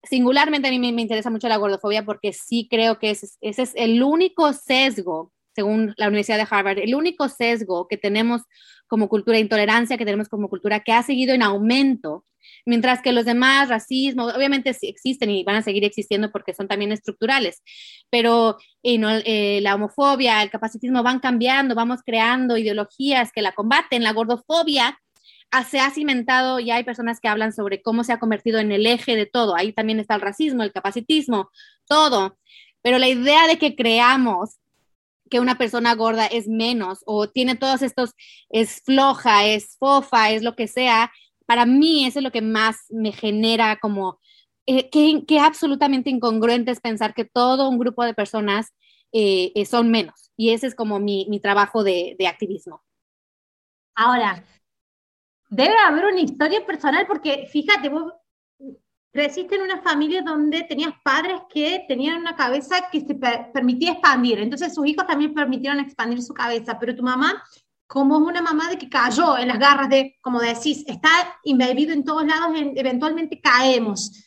singularmente 0.03 0.69
a 0.69 0.71
mí 0.71 0.79
me, 0.79 0.93
me 0.93 1.03
interesa 1.03 1.31
mucho 1.31 1.49
la 1.49 1.57
gordofobia 1.57 2.05
porque 2.05 2.35
sí 2.35 2.69
creo 2.71 2.99
que 2.99 3.11
ese, 3.11 3.27
ese 3.41 3.62
es 3.62 3.73
el 3.75 4.03
único 4.03 4.53
sesgo 4.53 5.33
según 5.55 5.95
la 5.97 6.09
Universidad 6.09 6.37
de 6.37 6.47
Harvard, 6.49 6.79
el 6.81 6.95
único 6.95 7.31
sesgo 7.31 7.89
que 7.89 7.97
tenemos 7.97 8.43
como 8.87 9.09
cultura 9.09 9.37
de 9.37 9.43
intolerancia, 9.43 9.97
que 9.97 10.05
tenemos 10.05 10.29
como 10.29 10.51
cultura 10.51 10.81
que 10.81 10.93
ha 10.93 11.03
seguido 11.03 11.35
en 11.35 11.43
aumento, 11.43 12.27
mientras 12.65 13.03
que 13.03 13.13
los 13.13 13.25
demás, 13.25 13.69
racismo, 13.69 14.27
obviamente 14.27 14.75
sí 14.75 14.89
existen 14.89 15.31
y 15.31 15.45
van 15.45 15.57
a 15.57 15.63
seguir 15.63 15.85
existiendo 15.85 16.31
porque 16.31 16.55
son 16.55 16.69
también 16.69 16.93
estructurales, 16.93 17.63
pero 18.11 18.57
eh, 18.83 19.61
la 19.63 19.75
homofobia, 19.75 20.43
el 20.43 20.51
capacitismo 20.51 21.03
van 21.03 21.21
cambiando, 21.21 21.75
vamos 21.75 22.01
creando 22.05 22.57
ideologías 22.57 23.33
que 23.33 23.43
la 23.43 23.53
combaten, 23.53 24.03
la 24.03 24.13
gordofobia 24.13 24.99
se 25.65 25.81
ha 25.81 25.91
cimentado 25.91 26.61
y 26.61 26.71
hay 26.71 26.85
personas 26.85 27.21
que 27.21 27.29
hablan 27.29 27.53
sobre 27.53 27.83
cómo 27.83 28.05
se 28.05 28.12
ha 28.12 28.19
convertido 28.19 28.59
en 28.59 28.73
el 28.73 28.87
eje 28.87 29.17
de 29.17 29.26
todo. 29.26 29.57
Ahí 29.57 29.73
también 29.73 30.00
está 30.00 30.15
el 30.15 30.21
racismo, 30.21 30.62
el 30.62 30.73
capacitismo, 30.73 31.50
todo. 31.87 32.38
Pero 32.83 32.99
la 32.99 33.09
idea 33.09 33.47
de 33.47 33.59
que 33.59 33.75
creamos 33.75 34.59
que 35.31 35.41
una 35.41 35.59
persona 35.59 35.95
gorda 35.95 36.26
es 36.26 36.47
menos 36.47 37.00
o 37.05 37.29
tiene 37.29 37.57
todos 37.57 37.83
estos, 37.83 38.11
es 38.49 38.83
floja, 38.85 39.47
es 39.47 39.76
fofa, 39.79 40.31
es 40.31 40.43
lo 40.43 40.55
que 40.55 40.69
sea, 40.69 41.11
para 41.47 41.65
mí 41.67 42.05
eso 42.05 42.19
es 42.19 42.25
lo 42.25 42.33
que 42.33 42.43
más 42.43 42.76
me 42.91 43.12
genera 43.12 43.79
como, 43.81 44.19
eh, 44.67 44.91
que, 44.91 45.38
absolutamente 45.41 46.11
incongruente 46.11 46.73
es 46.73 46.81
pensar 46.81 47.15
que 47.15 47.25
todo 47.25 47.69
un 47.69 47.79
grupo 47.79 48.05
de 48.05 48.15
personas 48.15 48.75
eh, 49.12 49.53
eh, 49.55 49.65
son 49.65 49.91
menos. 49.91 50.33
Y 50.37 50.50
ese 50.50 50.67
es 50.67 50.75
como 50.75 50.99
mi, 50.99 51.26
mi 51.31 51.41
trabajo 51.41 51.85
de, 51.85 52.17
de 52.19 52.26
activismo. 52.26 52.83
Ahora, 53.95 54.45
debe 55.49 55.75
haber 55.79 56.07
una 56.07 56.21
historia 56.21 56.67
personal 56.67 57.07
porque 57.07 57.47
fíjate, 57.50 57.88
vos 57.88 58.12
creciste 59.17 59.55
en 59.55 59.62
una 59.62 59.81
familia 59.81 60.21
donde 60.23 60.65
tenías 60.65 60.93
padres 61.03 61.41
que 61.49 61.85
tenían 61.88 62.19
una 62.21 62.37
cabeza 62.37 62.88
que 62.93 63.00
se 63.00 63.15
permitía 63.15 63.93
expandir, 63.93 64.38
entonces 64.41 64.75
sus 64.75 64.87
hijos 64.87 65.07
también 65.07 65.33
permitieron 65.33 65.81
expandir 65.81 66.21
su 66.23 66.35
cabeza, 66.35 66.79
pero 66.79 66.95
tu 66.95 67.03
mamá, 67.03 67.43
como 67.87 68.16
es 68.16 68.23
una 68.23 68.43
mamá 68.43 68.69
de 68.69 68.78
que 68.78 68.88
cayó 68.88 69.38
en 69.38 69.49
las 69.49 69.59
garras 69.59 69.88
de, 69.88 70.16
como 70.21 70.40
decís, 70.40 70.85
está 70.87 71.09
embebido 71.45 71.93
en 71.93 72.05
todos 72.05 72.26
lados, 72.26 72.57
eventualmente 72.75 73.40
caemos 73.40 74.25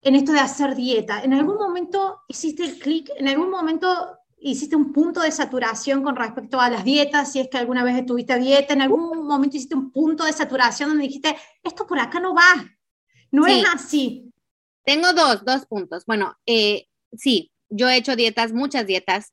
en 0.00 0.16
esto 0.16 0.32
de 0.32 0.40
hacer 0.40 0.74
dieta. 0.74 1.22
¿En 1.22 1.32
algún 1.32 1.56
momento 1.56 2.20
hiciste 2.28 2.64
el 2.64 2.78
clic? 2.78 3.10
¿En 3.16 3.28
algún 3.28 3.50
momento 3.50 4.18
hiciste 4.38 4.74
un 4.74 4.92
punto 4.92 5.20
de 5.20 5.30
saturación 5.30 6.02
con 6.02 6.16
respecto 6.16 6.60
a 6.60 6.70
las 6.70 6.84
dietas? 6.84 7.32
Si 7.32 7.40
es 7.40 7.48
que 7.48 7.58
alguna 7.58 7.84
vez 7.84 7.96
estuviste 7.96 8.32
a 8.32 8.38
dieta, 8.38 8.74
¿en 8.74 8.82
algún 8.82 9.26
momento 9.26 9.56
hiciste 9.56 9.76
un 9.76 9.92
punto 9.92 10.24
de 10.24 10.32
saturación 10.32 10.88
donde 10.90 11.04
dijiste, 11.04 11.36
esto 11.62 11.86
por 11.86 12.00
acá 12.00 12.20
no 12.20 12.34
va? 12.34 12.68
No 13.30 13.46
es 13.46 13.64
así. 13.72 14.32
Tengo 14.84 15.12
dos, 15.12 15.44
dos 15.44 15.66
puntos. 15.66 16.04
Bueno, 16.06 16.36
eh, 16.46 16.88
sí, 17.12 17.52
yo 17.68 17.88
he 17.88 17.96
hecho 17.96 18.16
dietas, 18.16 18.52
muchas 18.52 18.86
dietas. 18.86 19.32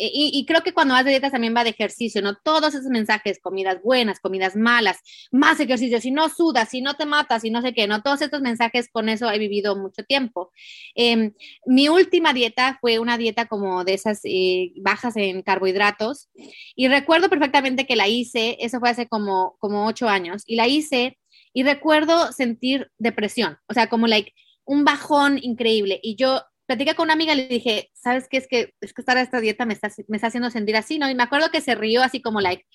Y, 0.00 0.44
creo 0.46 0.62
que 0.62 0.72
cuando 0.72 0.94
vas 0.94 1.04
de 1.04 1.10
dieta 1.10 1.30
también 1.30 1.54
va 1.56 1.64
de 1.64 1.70
ejercicio, 1.70 2.22
¿no? 2.22 2.36
Todos 2.36 2.74
esos 2.74 2.90
mensajes, 2.90 3.40
comidas 3.40 3.82
buenas, 3.82 4.20
comidas 4.20 4.54
malas, 4.54 4.98
más 5.32 5.58
ejercicio, 5.58 6.00
si 6.00 6.12
no 6.12 6.28
sudas, 6.28 6.68
si 6.68 6.80
no 6.80 6.94
te 6.94 7.04
matas, 7.04 7.42
si 7.42 7.50
no 7.50 7.60
sé 7.62 7.74
qué, 7.74 7.88
¿no? 7.88 8.02
Todos 8.02 8.22
estos 8.22 8.40
mensajes, 8.40 8.88
con 8.90 9.08
eso 9.08 9.28
he 9.30 9.38
vivido 9.38 9.76
mucho 9.76 10.04
tiempo. 10.04 10.52
Em, 10.94 11.32
mi 11.66 11.88
última 11.88 12.32
dieta 12.32 12.78
fue 12.80 13.00
una 13.00 13.18
dieta 13.18 13.46
como 13.46 13.84
de 13.84 13.94
esas 13.94 14.20
eh, 14.24 14.72
bajas 14.76 15.16
en 15.16 15.42
carbohidratos 15.42 16.28
y 16.76 16.88
recuerdo 16.88 17.28
perfectamente 17.28 17.86
que 17.86 17.96
la 17.96 18.06
hice, 18.08 18.56
eso 18.60 18.78
fue 18.78 18.90
hace 18.90 19.08
como, 19.08 19.56
como 19.58 19.86
ocho 19.86 20.08
años, 20.08 20.44
y 20.46 20.56
la 20.56 20.68
hice 20.68 21.18
y 21.52 21.64
recuerdo 21.64 22.30
sentir 22.32 22.90
depresión, 22.98 23.58
o 23.68 23.74
sea, 23.74 23.88
como 23.88 24.06
like 24.06 24.32
un 24.64 24.84
bajón 24.84 25.38
increíble 25.42 25.98
y 26.02 26.14
yo 26.14 26.42
platicé 26.68 26.94
con 26.94 27.04
una 27.04 27.14
amiga 27.14 27.32
y 27.32 27.36
le 27.36 27.48
dije, 27.48 27.90
¿sabes 27.94 28.28
qué? 28.28 28.36
Es 28.36 28.46
que, 28.46 28.74
es 28.82 28.92
que 28.92 29.00
estar 29.00 29.16
a 29.16 29.22
esta 29.22 29.40
dieta 29.40 29.64
me 29.64 29.72
está, 29.72 29.90
me 30.06 30.18
está 30.18 30.26
haciendo 30.26 30.50
sentir 30.50 30.76
así, 30.76 30.98
¿no? 30.98 31.08
Y 31.08 31.14
me 31.14 31.22
acuerdo 31.22 31.50
que 31.50 31.62
se 31.62 31.74
rió 31.74 32.02
así 32.02 32.20
como, 32.20 32.42
like, 32.42 32.66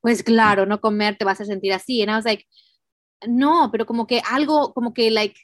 pues 0.00 0.22
claro, 0.22 0.64
no 0.64 0.80
comer 0.80 1.18
te 1.18 1.26
vas 1.26 1.42
a 1.42 1.44
sentir 1.44 1.74
así. 1.74 1.98
Y 1.98 2.04
I 2.04 2.06
was 2.06 2.24
like, 2.24 2.46
no, 3.28 3.68
pero 3.70 3.84
como 3.84 4.06
que 4.06 4.22
algo, 4.24 4.72
como 4.72 4.94
que, 4.94 5.10
like, 5.10 5.38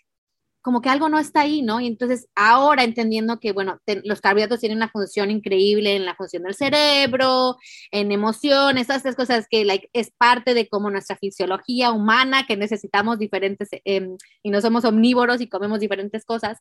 como 0.68 0.82
que 0.82 0.90
algo 0.90 1.08
no 1.08 1.18
está 1.18 1.40
ahí, 1.40 1.62
¿no? 1.62 1.80
Y 1.80 1.86
entonces 1.86 2.28
ahora 2.34 2.84
entendiendo 2.84 3.40
que, 3.40 3.52
bueno, 3.52 3.80
los 4.04 4.20
carbohidratos 4.20 4.60
tienen 4.60 4.76
una 4.76 4.90
función 4.90 5.30
increíble 5.30 5.96
en 5.96 6.04
la 6.04 6.14
función 6.14 6.42
del 6.42 6.54
cerebro, 6.54 7.56
en 7.90 8.12
emociones, 8.12 8.86
todas 8.86 9.00
estas 9.00 9.16
cosas 9.16 9.46
que 9.48 9.64
like, 9.64 9.88
es 9.94 10.10
parte 10.10 10.52
de 10.52 10.68
como 10.68 10.90
nuestra 10.90 11.16
fisiología 11.16 11.90
humana, 11.90 12.44
que 12.46 12.58
necesitamos 12.58 13.18
diferentes, 13.18 13.70
em, 13.86 14.18
y 14.42 14.50
no 14.50 14.60
somos 14.60 14.84
omnívoros 14.84 15.40
y 15.40 15.48
comemos 15.48 15.80
diferentes 15.80 16.26
cosas. 16.26 16.58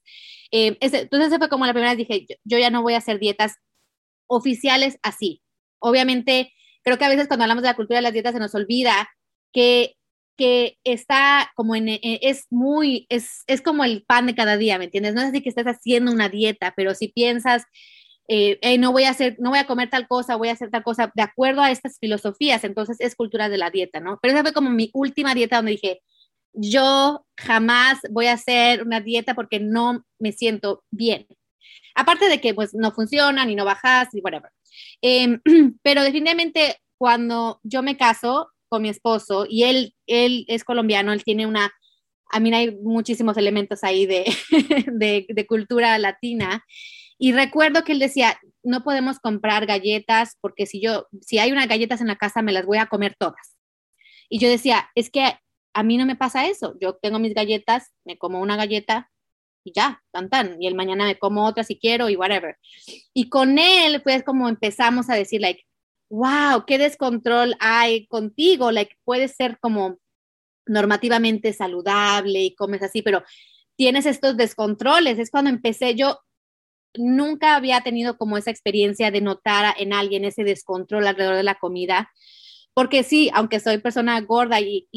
Em, 0.52 0.78
entonces 0.80 1.28
esa 1.28 1.38
fue 1.38 1.50
como 1.50 1.66
la 1.66 1.74
primera 1.74 1.94
dije, 1.94 2.26
yo 2.46 2.58
ya 2.58 2.70
no 2.70 2.84
voy 2.84 2.94
a 2.94 3.00
hacer 3.00 3.20
dietas 3.20 3.56
oficiales 4.26 5.00
así. 5.04 5.42
Obviamente, 5.80 6.54
creo 6.82 6.98
que 6.98 7.04
a 7.04 7.10
veces 7.10 7.28
cuando 7.28 7.44
hablamos 7.44 7.64
de 7.64 7.72
la 7.72 7.76
cultura 7.76 7.98
de 7.98 8.04
las 8.04 8.14
dietas 8.14 8.32
se 8.32 8.40
nos 8.40 8.56
olvida 8.56 9.10
que 9.52 9.97
que 10.38 10.78
está 10.84 11.52
como 11.56 11.76
en, 11.76 11.90
eh, 11.90 12.00
es 12.22 12.48
muy, 12.50 13.08
es, 13.10 13.44
es, 13.48 13.62
como 13.62 13.84
el 13.84 14.04
pan 14.04 14.28
de 14.28 14.36
cada 14.36 14.58
día, 14.58 14.78
¿me 14.78 14.86
entiendes? 14.86 15.14
No 15.14 15.22
es 15.22 15.30
así 15.30 15.42
que 15.42 15.50
estás 15.50 15.66
haciendo 15.66 16.12
una 16.12 16.30
dieta, 16.30 16.74
pero 16.76 16.94
si 16.94 17.10
piensas, 17.10 17.64
eh, 18.30 18.78
no 18.78 18.92
voy 18.92 19.06
a 19.06 19.12
hacer, 19.12 19.38
no 19.40 19.50
voy 19.52 19.60
a 19.60 19.68
comer 19.68 19.90
tal 19.90 20.08
cosa, 20.08 20.36
voy 20.36 20.50
a 20.50 20.54
hacer 20.54 20.70
tal 20.70 20.84
cosa, 20.84 21.12
de 21.16 21.24
acuerdo 21.24 21.62
a 21.62 21.72
estas 21.72 21.98
filosofías, 22.00 22.64
entonces 22.64 22.98
es 23.00 23.16
cultura 23.16 23.50
de 23.50 23.58
la 23.58 23.72
dieta, 23.72 24.00
¿no? 24.00 24.20
Pero 24.22 24.34
esa 24.34 24.44
fue 24.44 24.54
como 24.54 24.70
mi 24.70 24.92
última 24.94 25.34
dieta 25.34 25.58
donde 25.58 25.72
dije, 25.72 26.02
yo 26.54 27.26
jamás 27.38 28.00
voy 28.10 28.28
a 28.28 28.34
hacer 28.34 28.84
una 28.84 29.02
dieta 29.02 29.36
porque 29.36 29.60
no 29.60 30.04
me 30.20 30.32
siento 30.32 30.84
bien. 30.92 31.28
Aparte 31.96 32.30
de 32.30 32.42
que 32.42 32.54
pues 32.54 32.74
no 32.74 32.92
funcionan 32.92 33.50
y 33.50 33.56
no 33.56 33.66
bajas 33.66 34.10
y 34.14 34.22
whatever. 34.22 34.52
Em, 35.02 35.42
pero 35.84 36.04
definitivamente 36.04 36.78
cuando 36.98 37.60
yo 37.64 37.84
me 37.84 37.98
caso, 37.98 38.50
con 38.70 38.82
mi 38.82 38.90
esposo 38.90 39.46
y 39.50 39.64
él, 39.64 39.94
él 40.06 40.46
es 40.48 40.64
colombiano, 40.64 41.14
él 41.14 41.24
tiene 41.24 41.46
una, 41.46 41.72
a 42.30 42.40
mí 42.40 42.54
hay 42.54 42.76
muchísimos 42.78 43.38
elementos 43.38 43.84
ahí 43.84 44.06
de, 44.06 44.26
de, 44.92 45.26
de, 45.30 45.48
cultura 45.48 45.98
latina. 45.98 46.64
Y 47.20 47.34
recuerdo 47.34 47.84
que 47.84 47.94
él 47.94 48.00
decía, 48.00 48.40
no 48.64 48.84
podemos 48.84 49.20
comprar 49.20 49.66
galletas 49.66 50.38
porque 50.42 50.66
si 50.66 50.82
yo, 50.82 51.08
si 51.22 51.40
hay 51.40 51.52
unas 51.52 51.68
galletas 51.68 52.02
en 52.02 52.08
la 52.08 52.16
casa, 52.16 52.42
me 52.42 52.52
las 52.52 52.66
voy 52.66 52.78
a 52.78 52.88
comer 52.88 53.16
todas. 53.18 53.58
Y 54.30 54.40
yo 54.40 54.50
decía, 54.50 54.90
es 54.94 55.10
que 55.10 55.34
a 55.74 55.84
mí 55.84 55.98
no 55.98 56.06
me 56.06 56.16
pasa 56.16 56.48
eso. 56.48 56.76
Yo 56.82 56.96
tengo 56.96 57.20
mis 57.20 57.34
galletas, 57.34 57.94
me 58.04 58.18
como 58.18 58.42
una 58.42 58.56
galleta 58.56 59.12
y 59.64 59.74
ya, 59.74 60.02
tan 60.12 60.30
tan. 60.30 60.62
Y 60.62 60.68
el 60.68 60.76
mañana 60.76 61.06
me 61.06 61.20
como 61.20 61.46
otra 61.46 61.64
si 61.64 61.78
quiero 61.78 62.10
y 62.10 62.16
whatever. 62.16 62.58
Y 63.14 63.30
con 63.30 63.60
él, 63.60 64.02
pues 64.02 64.24
como 64.24 64.50
empezamos 64.50 65.10
a 65.10 65.16
decir, 65.16 65.42
like, 65.42 65.67
wow, 66.10 66.66
qué 66.66 66.78
descontrol 66.78 67.56
hay 67.60 68.08
contigo, 68.08 68.72
like 68.72 68.96
puedes 69.04 69.36
ser 69.36 69.60
como 69.60 69.98
normativamente 70.66 71.54
saludable 71.54 72.42
y 72.44 72.56
comes 72.56 72.82
así, 72.82 73.02
pero 73.02 73.24
tienes 73.76 74.06
estos 74.06 74.38
descontroles. 74.38 75.20
Es 75.20 75.32
cuando 75.32 75.50
empecé, 75.50 75.96
yo 75.96 76.20
nunca 76.96 77.56
había 77.56 77.82
tenido 77.82 78.18
como 78.18 78.38
esa 78.38 78.52
experiencia 78.52 79.12
de 79.12 79.22
notar 79.22 79.76
en 79.78 79.94
alguien 79.94 80.26
ese 80.26 80.44
descontrol 80.44 81.08
alrededor 81.08 81.36
de 81.36 81.44
la 81.44 81.56
comida, 81.56 82.12
porque 82.74 83.04
sí, 83.04 83.30
aunque 83.34 83.60
soy 83.60 83.80
persona 83.80 84.20
gorda 84.22 84.60
y, 84.60 84.88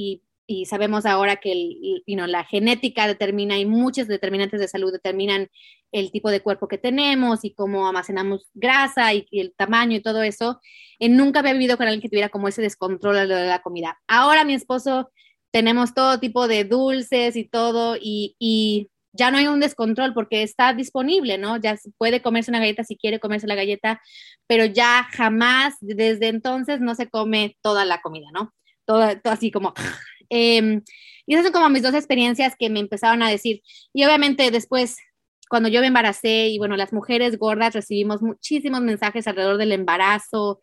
y 0.52 0.66
sabemos 0.66 1.06
ahora 1.06 1.36
que 1.36 1.52
el, 1.52 2.02
la 2.06 2.42
genética 2.42 3.06
determina 3.06 3.56
y 3.56 3.66
muchos 3.66 4.08
determinantes 4.08 4.58
de 4.58 4.66
salud 4.66 4.90
determinan 4.90 5.48
el 5.92 6.10
tipo 6.10 6.30
de 6.30 6.40
cuerpo 6.40 6.68
que 6.68 6.78
tenemos 6.78 7.44
y 7.44 7.54
cómo 7.54 7.86
almacenamos 7.86 8.48
grasa 8.54 9.12
y, 9.14 9.26
el 9.32 9.54
tamaño 9.56 9.96
y 9.96 10.02
todo 10.02 10.22
eso. 10.22 10.60
Eh, 10.98 11.08
nunca 11.08 11.40
había 11.40 11.52
vivido 11.52 11.76
con 11.76 11.86
alguien 11.86 12.02
que 12.02 12.08
tuviera 12.08 12.28
como 12.28 12.48
ese 12.48 12.62
descontrol 12.62 13.28
de 13.28 13.46
la 13.46 13.62
comida. 13.62 13.98
Ahora 14.08 14.44
mi 14.44 14.54
esposo 14.54 15.10
tenemos 15.50 15.94
todo 15.94 16.20
tipo 16.20 16.48
de 16.48 16.64
dulces 16.64 17.36
y 17.36 17.44
todo 17.44 17.96
y, 18.00 18.88
ya 19.12 19.32
no 19.32 19.38
hay 19.38 19.48
un 19.48 19.58
descontrol 19.58 20.14
porque 20.14 20.44
está 20.44 20.72
disponible, 20.72 21.36
¿no? 21.36 21.56
Ya 21.56 21.76
puede 21.98 22.22
comerse 22.22 22.52
una 22.52 22.60
galleta 22.60 22.84
si 22.84 22.96
quiere 22.96 23.18
comerse 23.18 23.48
la 23.48 23.56
galleta, 23.56 24.00
pero 24.46 24.66
ya 24.66 25.02
jamás 25.10 25.74
desde 25.80 26.28
entonces 26.28 26.80
no 26.80 26.94
se 26.94 27.10
come 27.10 27.56
toda 27.60 27.84
la 27.84 28.00
comida, 28.02 28.28
¿no? 28.32 28.54
Todo, 28.84 29.18
todo 29.20 29.32
así 29.32 29.50
como 29.50 29.74
Em, 30.30 30.82
y 31.26 31.34
esas 31.34 31.44
son 31.44 31.52
como 31.52 31.68
mis 31.68 31.82
dos 31.82 31.94
experiencias 31.94 32.54
que 32.58 32.70
me 32.70 32.80
empezaron 32.80 33.22
a 33.22 33.28
decir. 33.28 33.62
Y 33.92 34.04
obviamente 34.04 34.50
después, 34.50 34.96
cuando 35.50 35.68
yo 35.68 35.80
me 35.80 35.88
embaracé 35.88 36.48
y 36.48 36.58
bueno, 36.58 36.76
las 36.76 36.92
mujeres 36.92 37.36
gordas 37.36 37.74
recibimos 37.74 38.22
muchísimos 38.22 38.80
mensajes 38.82 39.26
alrededor 39.26 39.58
del 39.58 39.72
embarazo, 39.72 40.60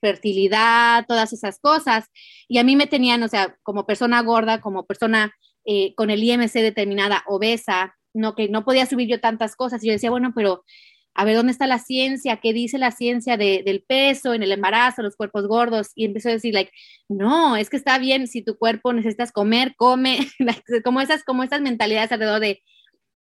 fertilidad, 0.00 1.04
todas 1.06 1.34
esas 1.34 1.60
cosas. 1.60 2.06
Y 2.48 2.56
a 2.56 2.64
mí 2.64 2.74
me 2.74 2.86
tenían, 2.86 3.22
o 3.22 3.28
sea, 3.28 3.54
como 3.62 3.86
persona 3.86 4.22
gorda, 4.22 4.62
como 4.62 4.86
persona 4.86 5.34
eh, 5.66 5.94
con 5.94 6.08
el 6.08 6.24
IMC 6.24 6.54
determinada, 6.54 7.22
obesa, 7.26 7.96
no 8.14 8.34
que 8.34 8.48
no 8.48 8.64
podía 8.64 8.86
subir 8.86 9.08
yo 9.08 9.20
tantas 9.20 9.56
cosas. 9.56 9.84
Y 9.84 9.88
yo 9.88 9.92
decía, 9.92 10.08
bueno, 10.08 10.32
pero 10.34 10.64
a 11.14 11.24
ver 11.24 11.36
dónde 11.36 11.52
está 11.52 11.66
la 11.66 11.78
ciencia, 11.78 12.38
qué 12.38 12.54
dice 12.54 12.78
la 12.78 12.92
ciencia 12.92 13.36
del 13.36 13.84
peso 13.86 14.32
en 14.32 14.42
el 14.42 14.52
embarazo, 14.52 15.02
los 15.02 15.16
cuerpos 15.16 15.46
gordos, 15.48 15.90
y 15.94 16.06
empezó 16.06 16.30
a 16.30 16.32
decir, 16.32 16.54
like, 16.54 16.72
no, 17.10 17.56
es 17.58 17.68
que 17.68 17.76
está 17.76 17.98
bien 17.98 18.26
si 18.26 18.42
tu 18.42 18.56
cuerpo 18.56 18.94
necesitas 18.94 19.32
comer, 19.32 19.74
come, 19.76 20.20
como 20.84 21.02
esas, 21.02 21.24
como 21.24 21.42
esas 21.42 21.60
mentalidades 21.60 22.10
alrededor 22.12 22.40
de, 22.40 22.62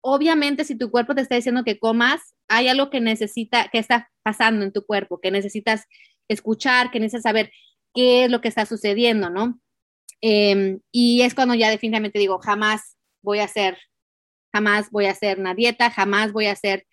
obviamente 0.00 0.64
si 0.64 0.76
tu 0.76 0.90
cuerpo 0.90 1.14
te 1.14 1.22
está 1.22 1.34
diciendo 1.36 1.64
que 1.64 1.78
comas, 1.78 2.34
hay 2.48 2.68
algo 2.68 2.90
que 2.90 3.00
necesita, 3.00 3.68
que 3.68 3.78
está 3.78 4.10
pasando 4.22 4.64
en 4.64 4.72
tu 4.72 4.84
cuerpo, 4.84 5.20
que 5.20 5.30
necesitas 5.30 5.84
escuchar, 6.28 6.90
que 6.90 7.00
necesitas 7.00 7.22
saber 7.24 7.52
qué 7.94 8.24
es 8.24 8.30
lo 8.30 8.40
que 8.40 8.48
está 8.48 8.66
sucediendo, 8.66 9.30
¿no? 9.30 9.60
Em, 10.20 10.80
y 10.92 11.22
es 11.22 11.34
cuando 11.34 11.54
ya 11.54 11.70
definitivamente 11.70 12.18
digo, 12.18 12.38
jamás 12.40 12.96
voy 13.22 13.40
a 13.40 13.44
hacer, 13.44 13.78
jamás 14.52 14.90
voy 14.90 15.06
a 15.06 15.12
hacer 15.12 15.38
una 15.38 15.54
dieta, 15.54 15.90
jamás 15.90 16.32
voy 16.32 16.46
a 16.46 16.52
hacer 16.52 16.86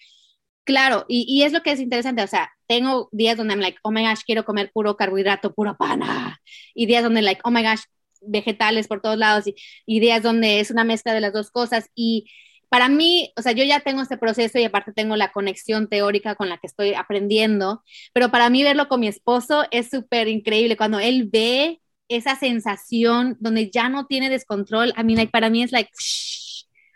Claro, 0.67 1.05
y, 1.07 1.25
y, 1.29 1.43
es 1.43 1.53
lo 1.53 1.61
que 1.63 1.71
es 1.71 1.79
interesante, 1.79 2.21
o 2.23 2.27
sea, 2.27 2.51
tengo 2.67 3.07
días 3.13 3.37
donde 3.37 3.53
I'm 3.53 3.61
like, 3.61 3.77
oh 3.83 3.91
my 3.91 4.03
gosh, 4.05 4.23
quiero 4.25 4.43
comer 4.43 4.69
puro 4.73 4.97
carbohidrato, 4.97 5.53
puro 5.53 5.77
pana, 5.77 6.41
y 6.75 6.87
días 6.87 7.03
donde 7.03 7.21
like, 7.21 7.39
oh 7.45 7.51
my 7.51 7.63
gosh, 7.63 7.83
vegetales 8.21 8.89
por 8.89 8.99
todos 9.01 9.17
lados, 9.17 9.47
y, 9.47 9.55
y 9.85 10.01
días 10.01 10.21
donde 10.23 10.59
es 10.59 10.69
una 10.69 10.83
mezcla 10.83 11.13
de 11.13 11.21
las 11.21 11.31
dos 11.31 11.51
cosas, 11.51 11.89
y 11.95 12.29
para 12.69 12.89
mí, 12.89 13.31
o 13.38 13.41
sea, 13.41 13.53
yo 13.53 13.63
ya 13.63 13.79
tengo 13.79 14.01
este 14.01 14.17
proceso 14.17 14.59
y 14.59 14.63
aparte 14.65 14.91
tengo 14.93 15.15
la 15.15 15.31
conexión 15.31 15.88
teórica 15.88 16.36
con 16.36 16.50
la 16.50 16.57
que 16.57 16.67
estoy 16.67 16.93
aprendiendo, 16.93 17.83
pero 18.13 18.29
para 18.31 18.50
mí 18.50 18.63
verlo 18.63 18.88
con 18.88 19.00
mi 19.00 19.07
esposo 19.07 19.65
es 19.71 19.89
súper 19.89 20.27
increíble, 20.27 20.77
cuando 20.77 21.00
él 21.00 21.29
ve 21.31 21.81
esa 22.09 22.36
sensación 22.36 23.38
donde 23.39 23.69
ya 23.69 23.89
no 23.89 24.05
tiene 24.05 24.29
descontrol, 24.29 24.93
a 24.95 25.03
mí, 25.03 25.15
like, 25.15 25.31
para 25.31 25.50
mí 25.50 25.63
es 25.63 25.71
like, 25.71 25.91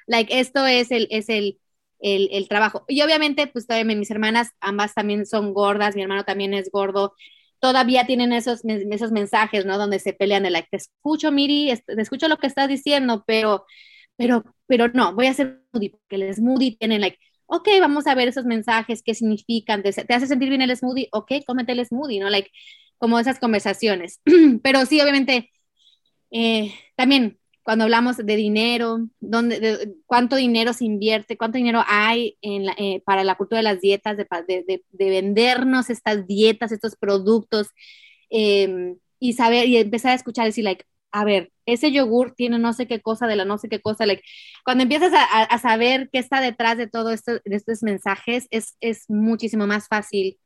like, 0.07 0.39
esto 0.39 0.65
es 0.65 0.91
el, 0.91 1.07
es 1.09 1.29
el, 1.29 1.59
el, 1.99 2.47
trabajo. 2.47 2.85
Y 2.87 3.01
obviamente, 3.01 3.47
pues 3.47 3.67
todavía 3.67 3.95
mis 3.95 4.11
hermanas, 4.11 4.51
ambas 4.59 4.93
también 4.93 5.25
son 5.25 5.53
gordas, 5.53 5.95
mi 5.95 6.01
hermano 6.01 6.23
también 6.23 6.53
es 6.53 6.69
gordo, 6.71 7.13
todavía 7.59 8.05
tienen 8.05 8.33
esos, 8.33 8.61
esos 8.65 9.11
mensajes, 9.11 9.65
¿no? 9.65 9.77
Donde 9.77 9.99
se 9.99 10.13
pelean 10.13 10.43
de 10.43 10.49
like, 10.49 10.67
te 10.71 10.77
escucho, 10.77 11.31
Miri, 11.31 11.73
te 11.85 12.01
escucho 12.01 12.27
lo 12.27 12.37
que 12.37 12.47
estás 12.47 12.67
diciendo, 12.67 13.23
pero, 13.27 13.65
pero, 14.17 14.43
pero 14.67 14.87
no, 14.89 15.13
voy 15.13 15.27
a 15.27 15.31
hacer 15.31 15.61
smoothie, 15.71 15.91
porque 15.91 16.15
el 16.15 16.33
smoothie 16.33 16.77
tiene 16.77 16.99
like, 16.99 17.17
ok, 17.47 17.67
vamos 17.79 18.07
a 18.07 18.15
ver 18.15 18.27
esos 18.27 18.45
mensajes, 18.45 19.03
qué 19.03 19.13
significan, 19.13 19.83
te, 19.83 19.89
hace 19.89 20.27
sentir 20.27 20.49
bien 20.49 20.61
el 20.61 20.75
smoothie, 20.75 21.09
ok, 21.11 21.31
cómete 21.45 21.73
el 21.73 21.85
smoothie, 21.85 22.19
¿no? 22.19 22.29
Like, 22.29 22.49
como 22.97 23.19
esas 23.19 23.39
conversaciones. 23.39 24.21
pero 24.63 24.85
sí, 24.85 25.01
obviamente, 25.01 25.51
eh, 26.31 26.73
también 26.95 27.39
cuando 27.63 27.83
hablamos 27.83 28.17
de 28.17 28.35
dinero, 28.35 29.07
dónde, 29.19 29.93
cuánto 30.05 30.35
dinero 30.35 30.73
se 30.73 30.85
invierte, 30.85 31.37
cuánto 31.37 31.57
dinero 31.57 31.83
hay 31.87 32.37
en 32.41 32.69
eh, 32.77 33.03
para 33.05 33.23
la 33.23 33.35
cultura 33.35 33.59
de 33.59 33.63
las 33.63 33.81
dietas, 33.81 34.17
de, 34.17 34.25
de, 34.47 34.83
de, 34.89 35.09
vendernos 35.09 35.89
estas 35.89 36.25
dietas, 36.27 36.71
estos 36.71 36.95
productos, 36.95 37.67
em, 38.29 38.97
y 39.19 39.33
saber 39.33 39.67
y 39.67 39.77
empezar 39.77 40.11
a 40.11 40.15
escuchar 40.15 40.45
decir, 40.45 40.63
like, 40.63 40.85
a 41.11 41.25
ver, 41.25 41.51
ese 41.65 41.91
yogur 41.91 42.33
tiene 42.35 42.59
no 42.59 42.73
sé 42.73 42.87
qué 42.87 43.01
cosa 43.01 43.27
de 43.27 43.35
la 43.35 43.45
no 43.45 43.57
sé 43.57 43.69
qué 43.69 43.81
cosa, 43.81 44.05
like, 44.05 44.23
cuando 44.63 44.83
empiezas 44.83 45.11
a, 45.13 45.57
saber 45.59 46.09
qué 46.11 46.19
está 46.19 46.41
detrás 46.41 46.77
de 46.77 46.87
todo 46.87 47.11
esto, 47.11 47.33
de 47.43 47.55
estos 47.55 47.83
mensajes, 47.83 48.47
es, 48.51 48.77
es 48.79 49.09
muchísimo 49.09 49.67
más 49.67 49.87
fácil 49.87 50.37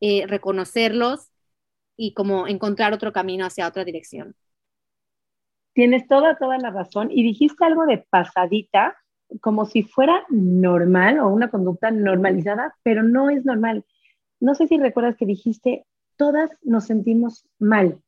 eh, 0.00 0.26
reconocerlos 0.26 1.30
y 1.96 2.14
como 2.14 2.46
encontrar 2.48 2.92
otro 2.92 3.12
camino 3.12 3.44
hacia 3.44 3.68
otra 3.68 3.84
dirección. 3.84 4.34
Tienes 5.74 6.08
toda, 6.08 6.36
toda 6.36 6.58
la 6.58 6.70
razón. 6.70 7.10
Y 7.10 7.22
dijiste 7.22 7.64
algo 7.64 7.86
de 7.86 7.98
pasadita, 8.10 8.96
como 9.40 9.66
si 9.66 9.82
fuera 9.82 10.24
normal 10.30 11.20
o 11.20 11.28
una 11.28 11.50
conducta 11.50 11.90
normalizada, 11.90 12.74
pero 12.82 13.02
no 13.02 13.30
es 13.30 13.44
normal. 13.44 13.84
No 14.40 14.54
sé 14.54 14.66
si 14.66 14.78
recuerdas 14.78 15.16
que 15.16 15.26
dijiste, 15.26 15.86
todas 16.16 16.50
nos 16.62 16.84
sentimos 16.84 17.46
mal. 17.58 18.00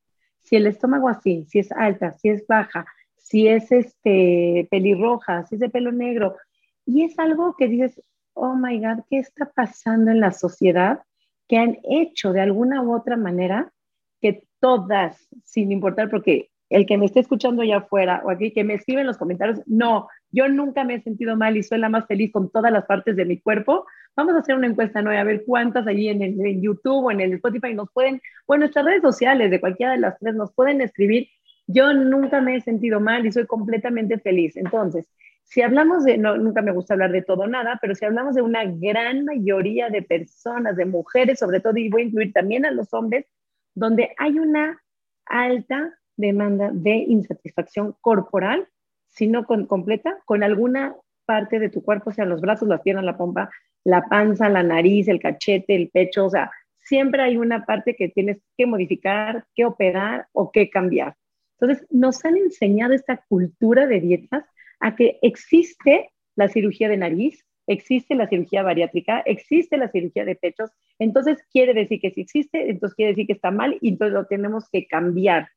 Si 0.42 0.56
el 0.56 0.66
estómago 0.66 1.08
así, 1.08 1.46
si 1.48 1.60
es 1.60 1.72
alta, 1.72 2.12
si 2.18 2.28
es 2.28 2.46
baja, 2.46 2.86
si 3.16 3.48
es 3.48 3.72
este 3.72 4.68
pelirroja, 4.70 5.46
si 5.46 5.54
es 5.54 5.60
de 5.60 5.70
pelo 5.70 5.92
negro. 5.92 6.36
Y 6.84 7.04
es 7.04 7.18
algo 7.18 7.56
que 7.56 7.68
dices, 7.68 8.02
oh 8.34 8.54
my 8.54 8.78
God, 8.78 9.04
¿qué 9.08 9.18
está 9.18 9.50
pasando 9.54 10.10
en 10.10 10.20
la 10.20 10.32
sociedad? 10.32 11.00
Que 11.48 11.58
han 11.58 11.78
hecho 11.84 12.32
de 12.32 12.40
alguna 12.40 12.82
u 12.82 12.94
otra 12.94 13.16
manera 13.16 13.72
que 14.20 14.44
todas, 14.60 15.28
sin 15.44 15.72
importar, 15.72 16.10
porque 16.10 16.50
el 16.70 16.86
que 16.86 16.96
me 16.96 17.06
esté 17.06 17.20
escuchando 17.20 17.62
allá 17.62 17.78
afuera 17.78 18.22
o 18.24 18.30
aquí, 18.30 18.52
que 18.52 18.64
me 18.64 18.74
escribe 18.74 19.02
en 19.02 19.06
los 19.06 19.18
comentarios, 19.18 19.60
no, 19.66 20.08
yo 20.30 20.48
nunca 20.48 20.84
me 20.84 20.94
he 20.94 21.02
sentido 21.02 21.36
mal 21.36 21.56
y 21.56 21.62
soy 21.62 21.78
la 21.78 21.88
más 21.88 22.06
feliz 22.06 22.32
con 22.32 22.50
todas 22.50 22.72
las 22.72 22.86
partes 22.86 23.14
de 23.16 23.26
mi 23.26 23.38
cuerpo. 23.38 23.86
Vamos 24.14 24.34
a 24.34 24.38
hacer 24.40 24.54
una 24.54 24.66
encuesta 24.66 25.00
nueva, 25.00 25.20
a 25.20 25.24
ver 25.24 25.44
cuántas 25.46 25.86
allí 25.86 26.08
en, 26.08 26.22
el, 26.22 26.44
en 26.44 26.60
YouTube 26.60 27.06
o 27.06 27.10
en 27.10 27.20
el 27.20 27.32
Spotify 27.34 27.74
nos 27.74 27.90
pueden, 27.92 28.20
o 28.46 28.54
en 28.54 28.60
nuestras 28.60 28.84
redes 28.84 29.02
sociales 29.02 29.50
de 29.50 29.60
cualquiera 29.60 29.92
de 29.92 29.98
las 29.98 30.18
tres, 30.18 30.34
nos 30.34 30.52
pueden 30.52 30.80
escribir. 30.82 31.28
Yo 31.66 31.94
nunca 31.94 32.40
me 32.40 32.56
he 32.56 32.60
sentido 32.60 33.00
mal 33.00 33.24
y 33.24 33.32
soy 33.32 33.46
completamente 33.46 34.18
feliz. 34.18 34.56
Entonces, 34.56 35.08
si 35.44 35.62
hablamos 35.62 36.04
de, 36.04 36.18
no, 36.18 36.36
nunca 36.36 36.62
me 36.62 36.72
gusta 36.72 36.94
hablar 36.94 37.12
de 37.12 37.22
todo 37.22 37.46
nada, 37.46 37.78
pero 37.80 37.94
si 37.94 38.04
hablamos 38.04 38.34
de 38.34 38.42
una 38.42 38.64
gran 38.64 39.24
mayoría 39.24 39.88
de 39.88 40.02
personas, 40.02 40.76
de 40.76 40.84
mujeres 40.84 41.38
sobre 41.38 41.60
todo, 41.60 41.76
y 41.76 41.88
voy 41.88 42.02
a 42.02 42.04
incluir 42.06 42.32
también 42.32 42.66
a 42.66 42.70
los 42.70 42.92
hombres, 42.92 43.26
donde 43.74 44.14
hay 44.18 44.38
una 44.38 44.82
alta 45.26 45.94
demanda 46.16 46.70
de 46.72 46.96
insatisfacción 46.96 47.96
corporal, 48.00 48.68
si 49.08 49.26
no 49.26 49.44
con, 49.44 49.66
completa, 49.66 50.18
con 50.24 50.42
alguna 50.42 50.94
parte 51.32 51.58
de 51.58 51.70
tu 51.70 51.82
cuerpo, 51.82 52.10
o 52.10 52.12
sea, 52.12 52.26
los 52.26 52.42
brazos, 52.42 52.68
las 52.68 52.82
piernas, 52.82 53.06
la 53.06 53.16
pompa, 53.16 53.48
la 53.84 54.02
panza, 54.02 54.50
la 54.50 54.62
nariz, 54.62 55.08
el 55.08 55.18
cachete, 55.18 55.74
el 55.74 55.88
pecho, 55.88 56.26
o 56.26 56.30
sea, 56.30 56.50
siempre 56.76 57.22
hay 57.22 57.38
una 57.38 57.64
parte 57.64 57.96
que 57.96 58.10
tienes 58.10 58.36
que 58.58 58.66
modificar, 58.66 59.46
que 59.54 59.64
operar 59.64 60.26
o 60.32 60.52
que 60.52 60.68
cambiar. 60.68 61.16
Entonces, 61.58 61.86
nos 61.90 62.22
han 62.26 62.36
enseñado 62.36 62.92
esta 62.92 63.24
cultura 63.30 63.86
de 63.86 64.00
dietas 64.00 64.44
a 64.78 64.94
que 64.94 65.18
existe 65.22 66.10
la 66.36 66.48
cirugía 66.48 66.90
de 66.90 66.98
nariz, 66.98 67.46
existe 67.66 68.14
la 68.14 68.28
cirugía 68.28 68.62
bariátrica, 68.62 69.20
existe 69.24 69.78
la 69.78 69.88
cirugía 69.88 70.26
de 70.26 70.36
pechos, 70.36 70.70
entonces 70.98 71.38
quiere 71.50 71.72
decir 71.72 71.98
que 71.98 72.10
si 72.10 72.20
existe, 72.20 72.68
entonces 72.68 72.94
quiere 72.94 73.12
decir 73.12 73.26
que 73.26 73.32
está 73.32 73.50
mal 73.50 73.78
y 73.80 73.88
entonces 73.88 74.12
lo 74.12 74.26
tenemos 74.26 74.68
que 74.68 74.86
cambiar. 74.86 75.48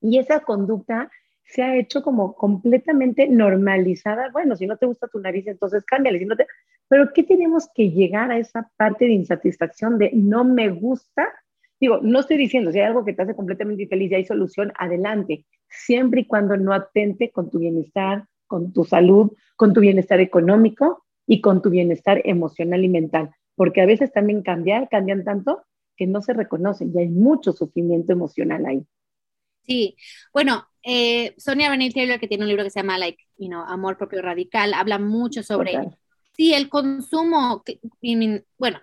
Y 0.00 0.18
esa 0.18 0.40
conducta 0.40 1.10
se 1.44 1.62
ha 1.62 1.76
hecho 1.76 2.02
como 2.02 2.34
completamente 2.34 3.28
normalizada. 3.28 4.30
Bueno, 4.30 4.56
si 4.56 4.66
no 4.66 4.76
te 4.76 4.86
gusta 4.86 5.08
tu 5.08 5.18
nariz, 5.18 5.46
entonces 5.46 5.84
cámbiale. 5.84 6.18
Si 6.18 6.24
no 6.24 6.36
te... 6.36 6.46
Pero 6.88 7.12
¿qué 7.12 7.22
tenemos 7.22 7.68
que 7.74 7.90
llegar 7.90 8.30
a 8.30 8.38
esa 8.38 8.70
parte 8.76 9.06
de 9.06 9.12
insatisfacción 9.12 9.98
de 9.98 10.10
no 10.14 10.44
me 10.44 10.68
gusta? 10.70 11.28
Digo, 11.80 11.98
no 12.02 12.20
estoy 12.20 12.36
diciendo, 12.36 12.70
si 12.70 12.78
hay 12.78 12.86
algo 12.86 13.04
que 13.04 13.12
te 13.12 13.22
hace 13.22 13.34
completamente 13.34 13.82
infeliz 13.82 14.12
y 14.12 14.14
hay 14.14 14.24
solución, 14.24 14.72
adelante, 14.78 15.44
siempre 15.68 16.20
y 16.20 16.26
cuando 16.26 16.56
no 16.56 16.72
atente 16.72 17.30
con 17.30 17.50
tu 17.50 17.58
bienestar, 17.58 18.26
con 18.46 18.72
tu 18.72 18.84
salud, 18.84 19.32
con 19.56 19.72
tu 19.72 19.80
bienestar 19.80 20.20
económico 20.20 21.04
y 21.26 21.40
con 21.40 21.62
tu 21.62 21.70
bienestar 21.70 22.20
emocional 22.24 22.84
y 22.84 22.88
mental. 22.88 23.30
Porque 23.56 23.80
a 23.80 23.86
veces 23.86 24.12
también 24.12 24.42
cambiar, 24.42 24.88
cambian 24.88 25.24
tanto 25.24 25.62
que 25.96 26.06
no 26.06 26.22
se 26.22 26.34
reconocen 26.34 26.92
y 26.94 26.98
hay 26.98 27.08
mucho 27.08 27.52
sufrimiento 27.52 28.12
emocional 28.12 28.66
ahí. 28.66 28.86
Sí, 29.66 29.96
bueno, 30.32 30.68
eh, 30.82 31.34
Sonia 31.38 31.68
Renee 31.68 31.92
Taylor, 31.92 32.18
que 32.18 32.28
tiene 32.28 32.44
un 32.44 32.48
libro 32.48 32.64
que 32.64 32.70
se 32.70 32.80
llama 32.80 32.98
like, 32.98 33.22
you 33.38 33.48
know, 33.48 33.62
Amor 33.62 33.96
propio 33.96 34.22
radical, 34.22 34.74
habla 34.74 34.98
mucho 34.98 35.42
sobre, 35.42 35.78
sí, 36.36 36.52
el 36.54 36.68
consumo, 36.68 37.62
bueno, 38.58 38.80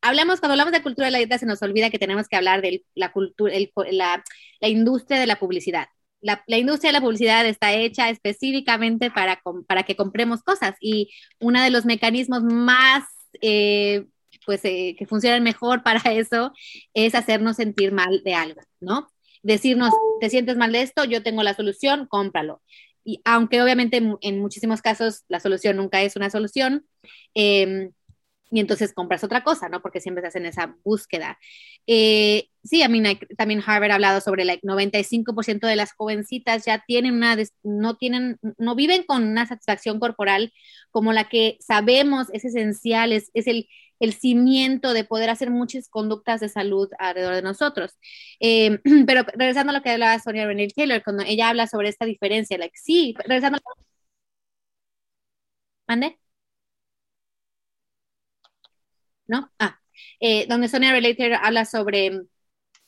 hablamos, 0.00 0.40
cuando 0.40 0.54
hablamos 0.54 0.72
de 0.72 0.82
cultura 0.82 1.06
de 1.06 1.12
la 1.12 1.18
dieta 1.18 1.38
se 1.38 1.46
nos 1.46 1.62
olvida 1.62 1.90
que 1.90 1.98
tenemos 1.98 2.28
que 2.28 2.36
hablar 2.36 2.62
de 2.62 2.84
la 2.94 3.12
cultura, 3.12 3.54
la, 3.90 4.24
la, 4.60 4.68
industria 4.68 5.20
de 5.20 5.26
la 5.26 5.38
publicidad. 5.38 5.86
La, 6.20 6.42
la, 6.46 6.58
industria 6.58 6.88
de 6.88 6.94
la 6.94 7.00
publicidad 7.00 7.46
está 7.46 7.72
hecha 7.74 8.08
específicamente 8.10 9.10
para, 9.10 9.40
para 9.68 9.82
que 9.84 9.96
compremos 9.96 10.42
cosas 10.42 10.74
y 10.80 11.10
uno 11.38 11.62
de 11.62 11.70
los 11.70 11.84
mecanismos 11.84 12.42
más 12.42 13.04
eh, 13.42 14.06
pues 14.46 14.64
eh, 14.64 14.94
que 14.98 15.06
funcionan 15.06 15.42
mejor 15.42 15.82
para 15.82 16.00
eso 16.12 16.52
es 16.94 17.14
hacernos 17.14 17.56
sentir 17.56 17.92
mal 17.92 18.22
de 18.24 18.34
algo, 18.34 18.60
¿no? 18.80 19.08
Decirnos, 19.46 19.94
te 20.20 20.30
sientes 20.30 20.56
mal 20.56 20.72
de 20.72 20.82
esto, 20.82 21.04
yo 21.04 21.22
tengo 21.22 21.42
la 21.42 21.54
solución, 21.54 22.06
cómpralo. 22.06 22.62
Y 23.04 23.20
aunque 23.24 23.62
obviamente 23.62 24.02
en 24.20 24.40
muchísimos 24.40 24.82
casos 24.82 25.24
la 25.28 25.40
solución 25.40 25.76
nunca 25.76 26.02
es 26.02 26.16
una 26.16 26.30
solución, 26.30 26.86
em, 27.34 27.92
y 28.50 28.60
entonces 28.60 28.92
compras 28.92 29.24
otra 29.24 29.42
cosa, 29.44 29.68
¿no? 29.68 29.82
Porque 29.82 30.00
siempre 30.00 30.22
se 30.22 30.28
hacen 30.28 30.46
esa 30.46 30.76
búsqueda. 30.84 31.38
Eh, 31.86 32.48
sí, 32.66 32.82
a 32.82 32.88
mí 32.88 33.02
también 33.36 33.62
Harvard 33.64 33.90
ha 33.92 33.94
hablado 33.94 34.20
sobre 34.20 34.44
like, 34.44 34.66
95% 34.66 35.66
de 35.66 35.76
las 35.76 35.92
jovencitas 35.92 36.64
ya 36.64 36.82
tienen 36.86 37.14
una, 37.14 37.36
no 37.62 37.96
tienen, 37.96 38.38
no 38.58 38.74
viven 38.74 39.04
con 39.04 39.24
una 39.24 39.46
satisfacción 39.46 39.98
corporal 40.00 40.52
como 40.90 41.12
la 41.12 41.28
que 41.28 41.58
sabemos 41.60 42.28
es 42.32 42.44
esencial, 42.44 43.12
es, 43.12 43.30
es 43.34 43.46
el, 43.46 43.68
el 44.00 44.12
cimiento 44.14 44.92
de 44.92 45.04
poder 45.04 45.30
hacer 45.30 45.50
muchas 45.50 45.88
conductas 45.88 46.40
de 46.40 46.48
salud 46.48 46.88
alrededor 46.98 47.34
de 47.36 47.42
nosotros. 47.42 47.92
Eh, 48.40 48.78
pero 49.06 49.24
regresando 49.34 49.70
a 49.70 49.74
lo 49.76 49.82
que 49.82 49.90
hablaba 49.90 50.18
Sonia 50.18 50.46
Renee 50.46 50.68
Taylor, 50.68 51.02
cuando 51.02 51.22
ella 51.26 51.48
habla 51.50 51.66
sobre 51.66 51.88
esta 51.88 52.04
diferencia, 52.06 52.58
like, 52.58 52.76
sí, 52.76 53.14
regresando. 53.26 53.58
¿Mande? 55.88 56.18
¿No? 59.26 59.50
Ah, 59.58 59.80
eh, 60.20 60.46
donde 60.48 60.68
Sonia 60.68 60.92
Relator 60.92 61.34
habla 61.34 61.64
sobre, 61.64 62.22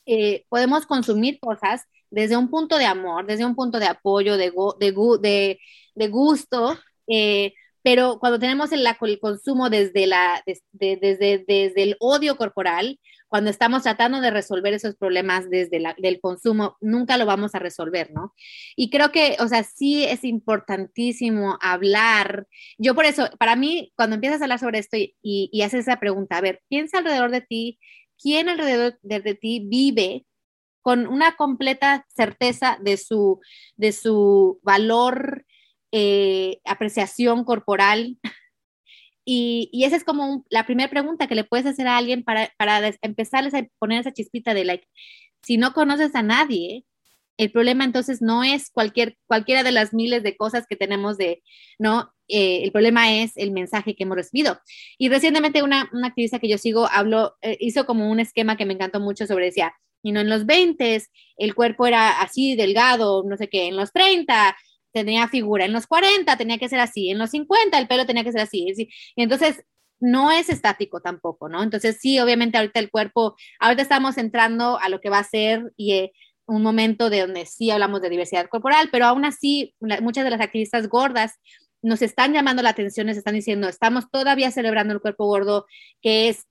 eh, 0.09 0.45
podemos 0.49 0.87
consumir 0.87 1.39
cosas 1.41 1.85
desde 2.11 2.37
un 2.37 2.49
punto 2.51 2.79
de 2.79 2.87
amor, 2.87 3.27
desde 3.27 3.45
un 3.45 3.55
punto 3.55 3.79
de 3.79 3.87
apoyo, 3.87 4.37
de, 4.37 4.51
de, 4.81 5.59
de, 5.95 6.09
gusto, 6.09 6.79
pero 7.83 8.19
cuando 8.19 8.39
tenemos 8.39 8.73
el, 8.73 8.87
el 8.87 9.21
consumo 9.21 9.71
desde, 9.71 10.07
la, 10.07 10.43
desde, 10.45 11.45
desde 11.47 11.83
el 11.83 11.97
odio 12.01 12.37
corporal, 12.37 12.99
cuando 13.29 13.51
estamos 13.51 13.83
tratando 13.83 14.21
de 14.21 14.31
resolver 14.31 14.73
esos 14.73 14.97
problemas 14.97 15.49
desde 15.51 15.83
el 16.03 16.21
consumo, 16.21 16.77
nunca 16.81 17.17
lo 17.19 17.27
vamos 17.27 17.55
a 17.55 17.59
resolver, 17.59 18.11
¿no? 18.11 18.35
Y 18.75 18.91
creo 18.91 19.13
que, 19.13 19.37
o 19.39 19.49
sea, 19.49 19.63
sí 19.65 20.05
es 20.05 20.25
importantísimo 20.25 21.59
hablar. 21.61 22.47
Yo 22.79 22.95
por 22.95 23.05
eso, 23.05 23.29
para 23.39 23.55
mí, 23.55 23.93
cuando 23.97 24.15
empiezas 24.15 24.41
a 24.41 24.45
hablar 24.45 24.59
sobre 24.59 24.79
esto 24.79 24.97
y, 24.97 25.15
y, 25.23 25.63
haces 25.63 25.81
esa 25.81 26.01
pregunta, 26.01 26.39
a 26.39 26.41
ver, 26.41 26.63
piensa 26.69 26.99
alrededor 26.99 27.31
de 27.31 27.43
ti, 27.43 27.79
¿quién 28.21 28.49
alrededor 28.49 28.99
de, 29.03 29.21
de 29.21 29.35
ti 29.35 29.65
vive 29.67 30.27
con 30.83 31.07
una 31.07 31.37
completa 31.37 32.07
certeza 32.15 32.79
de 32.81 32.97
su, 32.97 33.41
de 33.77 33.93
su 33.93 34.59
valor 34.63 35.45
eh, 35.93 36.61
apreciación 36.65 37.45
corporal. 37.45 38.17
Y, 39.31 39.69
y, 39.75 39.85
esa 39.85 39.95
es 39.95 40.05
como 40.05 40.47
la 40.49 40.65
primera 40.65 40.89
pregunta 40.89 41.27
que 41.27 41.35
le 41.35 41.45
puedes 41.45 41.67
hacer 41.67 41.87
a 41.87 41.99
alguien 41.99 42.25
para, 42.25 42.51
para 42.57 42.91
empezarles 43.03 43.53
a 43.53 43.63
poner 43.79 44.01
esa 44.01 44.11
chispita 44.11 44.55
de 44.55 44.65
like, 44.65 44.89
si 45.43 45.59
no 45.59 45.75
conoces 45.75 46.15
a 46.15 46.23
nadie, 46.23 46.87
el 47.39 47.51
problema 47.51 47.85
entonces 47.85 48.21
no 48.21 48.45
es 48.45 48.71
cualquier, 48.71 49.17
cualquiera 49.27 49.63
de 49.63 49.73
las 49.73 49.95
miles 49.95 50.23
de 50.23 50.37
cosas 50.37 50.67
que 50.69 50.77
tenemos 50.77 51.17
de, 51.17 51.43
¿no? 51.79 52.13
Eh, 52.27 52.63
el 52.65 52.73
problema 52.73 53.15
es 53.15 53.37
el 53.37 53.53
mensaje 53.53 53.97
que 53.97 54.03
hemos 54.03 54.17
recibido. 54.17 54.61
Y 54.99 55.09
recientemente 55.09 55.63
una, 55.63 55.89
una 55.93 56.09
activista 56.09 56.41
que 56.41 56.49
yo 56.49 56.59
sigo 56.59 56.87
habló, 56.91 57.37
eh, 57.41 57.57
hizo 57.61 57.87
como 57.87 58.11
un 58.11 58.21
esquema 58.21 58.57
que 58.57 58.67
me 58.67 58.75
encantó 58.75 59.01
mucho 59.01 59.27
sobre, 59.27 59.47
decía, 59.47 59.73
y 60.03 60.13
no 60.13 60.21
en 60.21 60.29
los 60.29 60.47
20 60.47 61.03
el 61.39 61.55
cuerpo 61.55 61.87
era 61.87 62.21
así 62.21 62.57
delgado, 62.57 63.25
no 63.25 63.37
sé 63.37 63.49
qué, 63.49 63.69
en 63.69 63.77
los 63.77 63.93
30 63.93 64.57
tenía 64.93 65.29
figura, 65.29 65.65
en 65.65 65.73
los 65.73 65.87
40 65.87 66.37
tenía 66.37 66.59
que 66.59 66.69
ser 66.69 66.81
así, 66.81 67.11
en 67.11 67.19
los 67.19 67.31
50 67.31 67.79
el 67.79 67.89
pelo 67.89 68.07
tenía 68.07 68.25
que 68.25 68.33
ser 68.33 68.43
así. 68.43 68.67
Y 69.17 69.23
entonces 69.23 69.65
no 70.01 70.31
es 70.31 70.49
estático 70.49 71.01
tampoco, 71.01 71.49
¿no? 71.49 71.63
Entonces 71.63 71.99
sí, 72.01 72.19
obviamente 72.21 72.59
ahorita 72.59 72.81
el 72.81 72.91
cuerpo, 72.91 73.37
ahorita 73.61 73.83
estamos 73.83 74.19
entrando 74.19 74.79
a 74.79 74.89
lo 74.89 75.01
que 75.01 75.11
va 75.11 75.19
a 75.19 75.25
ser 75.25 75.73
y 75.77 75.93
eh, 75.95 76.13
un 76.49 76.63
momento 76.63 77.11
de 77.11 77.21
donde 77.21 77.47
sí 77.47 77.71
hablamos 77.71 78.01
de 78.01 78.11
diversidad 78.11 78.49
corporal, 78.49 78.89
pero 78.91 79.05
aún 79.07 79.25
así 79.25 79.75
muchas 79.81 80.25
de 80.25 80.31
las 80.31 80.41
activistas 80.41 80.89
gordas 80.89 81.35
nos 81.83 82.03
están 82.03 82.33
llamando 82.33 82.63
la 82.63 82.71
atención, 82.71 83.07
nos 83.07 83.17
están 83.17 83.35
diciendo, 83.35 83.69
estamos 83.69 84.11
todavía 84.11 84.51
celebrando 84.51 84.95
el 84.95 85.01
cuerpo 85.01 85.27
gordo, 85.27 85.67
que 86.03 86.29
es 86.29 86.47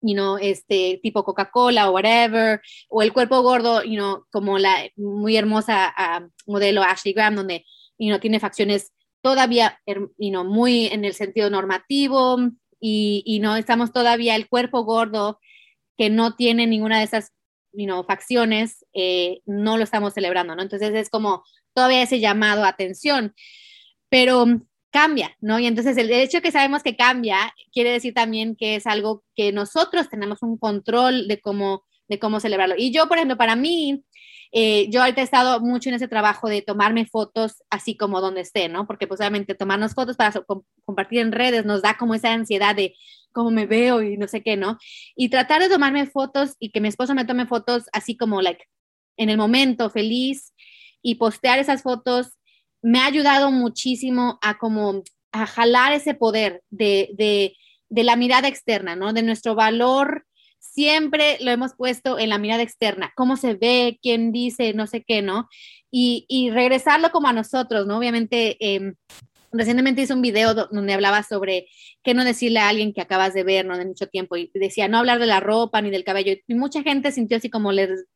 you 0.00 0.14
know, 0.14 0.38
este 0.38 1.00
tipo 1.02 1.24
Coca-Cola 1.24 1.88
o 1.88 1.92
whatever, 1.92 2.60
o 2.88 3.02
el 3.02 3.12
cuerpo 3.12 3.42
gordo, 3.42 3.82
you 3.82 3.96
know, 3.96 4.24
como 4.30 4.58
la 4.58 4.88
muy 4.96 5.36
hermosa 5.36 5.94
uh, 5.98 6.50
modelo 6.50 6.82
Ashley 6.82 7.12
Graham, 7.12 7.36
donde, 7.36 7.64
you 7.98 8.08
know, 8.08 8.18
tiene 8.18 8.40
facciones 8.40 8.92
todavía, 9.22 9.80
you 9.86 10.30
know, 10.30 10.44
muy 10.44 10.86
en 10.86 11.04
el 11.04 11.14
sentido 11.14 11.50
normativo 11.50 12.38
y, 12.80 13.22
y 13.26 13.40
no 13.40 13.56
estamos 13.56 13.92
todavía 13.92 14.36
el 14.36 14.48
cuerpo 14.48 14.84
gordo 14.84 15.40
que 15.96 16.10
no 16.10 16.36
tiene 16.36 16.66
ninguna 16.66 16.98
de 16.98 17.04
esas 17.04 17.32
facciones, 18.06 18.84
eh, 18.94 19.40
no 19.46 19.76
lo 19.76 19.84
estamos 19.84 20.14
celebrando, 20.14 20.54
¿no? 20.54 20.62
Entonces 20.62 20.94
es 20.94 21.10
como 21.10 21.44
todavía 21.74 22.02
ese 22.02 22.20
llamado 22.20 22.64
a 22.64 22.68
atención, 22.68 23.34
pero 24.08 24.46
cambia, 24.90 25.36
¿no? 25.40 25.58
Y 25.58 25.66
entonces 25.66 25.96
el 25.98 26.10
hecho 26.10 26.40
que 26.40 26.52
sabemos 26.52 26.82
que 26.82 26.96
cambia 26.96 27.54
quiere 27.72 27.90
decir 27.90 28.14
también 28.14 28.56
que 28.56 28.76
es 28.76 28.86
algo 28.86 29.24
que 29.34 29.52
nosotros 29.52 30.08
tenemos 30.08 30.42
un 30.42 30.56
control 30.56 31.28
de 31.28 31.40
cómo, 31.40 31.84
de 32.08 32.18
cómo 32.18 32.40
celebrarlo. 32.40 32.76
Y 32.78 32.92
yo, 32.92 33.06
por 33.08 33.18
ejemplo, 33.18 33.36
para 33.36 33.56
mí, 33.56 34.04
eh, 34.58 34.88
yo 34.88 35.02
ahorita 35.02 35.20
he 35.20 35.24
estado 35.24 35.60
mucho 35.60 35.90
en 35.90 35.96
ese 35.96 36.08
trabajo 36.08 36.48
de 36.48 36.62
tomarme 36.62 37.04
fotos 37.04 37.62
así 37.68 37.94
como 37.94 38.22
donde 38.22 38.40
esté, 38.40 38.70
¿no? 38.70 38.86
Porque 38.86 39.06
pues 39.06 39.20
obviamente 39.20 39.54
tomarnos 39.54 39.92
fotos 39.92 40.16
para 40.16 40.32
compartir 40.86 41.20
en 41.20 41.32
redes 41.32 41.66
nos 41.66 41.82
da 41.82 41.98
como 41.98 42.14
esa 42.14 42.32
ansiedad 42.32 42.74
de 42.74 42.94
cómo 43.32 43.50
me 43.50 43.66
veo 43.66 44.00
y 44.00 44.16
no 44.16 44.26
sé 44.28 44.42
qué, 44.42 44.56
¿no? 44.56 44.78
Y 45.14 45.28
tratar 45.28 45.60
de 45.60 45.68
tomarme 45.68 46.06
fotos 46.06 46.54
y 46.58 46.70
que 46.70 46.80
mi 46.80 46.88
esposo 46.88 47.14
me 47.14 47.26
tome 47.26 47.46
fotos 47.46 47.84
así 47.92 48.16
como, 48.16 48.40
like, 48.40 48.64
en 49.18 49.28
el 49.28 49.36
momento, 49.36 49.90
feliz, 49.90 50.54
y 51.02 51.16
postear 51.16 51.58
esas 51.58 51.82
fotos 51.82 52.38
me 52.80 53.00
ha 53.00 53.06
ayudado 53.06 53.50
muchísimo 53.50 54.38
a 54.40 54.56
como 54.56 55.02
a 55.32 55.46
jalar 55.46 55.92
ese 55.92 56.14
poder 56.14 56.62
de, 56.70 57.10
de, 57.18 57.54
de 57.90 58.04
la 58.04 58.16
mirada 58.16 58.48
externa, 58.48 58.96
¿no? 58.96 59.12
De 59.12 59.22
nuestro 59.22 59.54
valor 59.54 60.25
siempre 60.72 61.38
lo 61.40 61.50
hemos 61.50 61.74
puesto 61.74 62.18
en 62.18 62.30
la 62.30 62.38
mirada 62.38 62.62
externa, 62.62 63.12
cómo 63.16 63.36
se 63.36 63.54
ve, 63.54 63.98
quién 64.02 64.32
dice, 64.32 64.74
no 64.74 64.86
sé 64.86 65.04
qué, 65.06 65.22
¿no? 65.22 65.48
Y, 65.90 66.26
y 66.28 66.50
regresarlo 66.50 67.10
como 67.10 67.28
a 67.28 67.32
nosotros, 67.32 67.86
¿no? 67.86 67.98
Obviamente, 67.98 68.56
eh, 68.60 68.94
recientemente 69.52 70.02
hice 70.02 70.14
un 70.14 70.22
video 70.22 70.54
donde 70.54 70.92
hablaba 70.92 71.22
sobre 71.22 71.66
qué 72.02 72.14
no 72.14 72.24
decirle 72.24 72.60
a 72.60 72.68
alguien 72.68 72.92
que 72.92 73.00
acabas 73.00 73.34
de 73.34 73.44
ver, 73.44 73.66
¿no? 73.66 73.78
De 73.78 73.86
mucho 73.86 74.06
tiempo, 74.06 74.36
y 74.36 74.50
decía 74.54 74.88
no 74.88 74.98
hablar 74.98 75.18
de 75.18 75.26
la 75.26 75.40
ropa 75.40 75.80
ni 75.80 75.90
del 75.90 76.04
cabello, 76.04 76.34
y 76.46 76.54
mucha 76.54 76.82
gente 76.82 77.12
sintió 77.12 77.36
así 77.36 77.50
como 77.50 77.72
les 77.72 78.06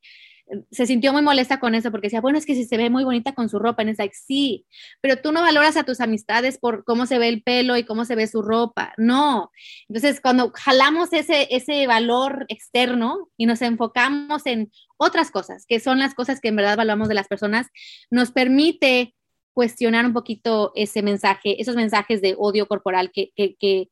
se 0.70 0.86
sintió 0.86 1.12
muy 1.12 1.22
molesta 1.22 1.60
con 1.60 1.74
eso 1.74 1.90
porque 1.90 2.06
decía, 2.06 2.20
bueno, 2.20 2.38
es 2.38 2.46
que 2.46 2.54
si 2.54 2.64
se 2.64 2.76
ve 2.76 2.90
muy 2.90 3.04
bonita 3.04 3.34
con 3.34 3.48
su 3.48 3.58
ropa, 3.58 3.82
en 3.82 3.90
es 3.90 3.98
like, 3.98 4.14
sí, 4.14 4.66
pero 5.00 5.20
tú 5.20 5.32
no 5.32 5.40
valoras 5.40 5.76
a 5.76 5.84
tus 5.84 6.00
amistades 6.00 6.58
por 6.58 6.84
cómo 6.84 7.06
se 7.06 7.18
ve 7.18 7.28
el 7.28 7.42
pelo 7.42 7.76
y 7.76 7.84
cómo 7.84 8.04
se 8.04 8.14
ve 8.14 8.26
su 8.26 8.42
ropa, 8.42 8.92
no. 8.96 9.50
Entonces, 9.88 10.20
cuando 10.20 10.52
jalamos 10.54 11.12
ese, 11.12 11.48
ese 11.50 11.86
valor 11.86 12.46
externo 12.48 13.28
y 13.36 13.46
nos 13.46 13.62
enfocamos 13.62 14.46
en 14.46 14.70
otras 14.96 15.30
cosas, 15.30 15.66
que 15.66 15.80
son 15.80 15.98
las 15.98 16.14
cosas 16.14 16.40
que 16.40 16.48
en 16.48 16.56
verdad 16.56 16.76
valoramos 16.76 17.08
de 17.08 17.14
las 17.14 17.28
personas, 17.28 17.68
nos 18.10 18.32
permite 18.32 19.14
cuestionar 19.52 20.06
un 20.06 20.12
poquito 20.12 20.72
ese 20.74 21.02
mensaje, 21.02 21.60
esos 21.60 21.76
mensajes 21.76 22.22
de 22.22 22.34
odio 22.38 22.66
corporal 22.66 23.10
que, 23.12 23.32
que, 23.34 23.56
que, 23.56 23.88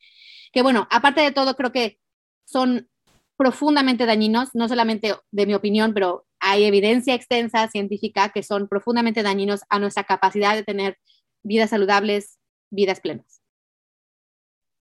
que 0.52 0.62
bueno, 0.62 0.86
aparte 0.90 1.20
de 1.20 1.32
todo, 1.32 1.56
creo 1.56 1.72
que 1.72 1.98
son 2.44 2.88
profundamente 3.36 4.06
dañinos, 4.06 4.50
no 4.54 4.68
solamente 4.68 5.14
de 5.30 5.46
mi 5.46 5.54
opinión, 5.54 5.94
pero 5.94 6.26
hay 6.50 6.64
evidencia 6.64 7.14
extensa 7.14 7.68
científica 7.68 8.30
que 8.30 8.42
son 8.42 8.68
profundamente 8.68 9.22
dañinos 9.22 9.60
a 9.68 9.78
nuestra 9.78 10.04
capacidad 10.04 10.54
de 10.54 10.62
tener 10.62 10.98
vidas 11.42 11.70
saludables, 11.70 12.38
vidas 12.70 13.00
plenas. 13.00 13.42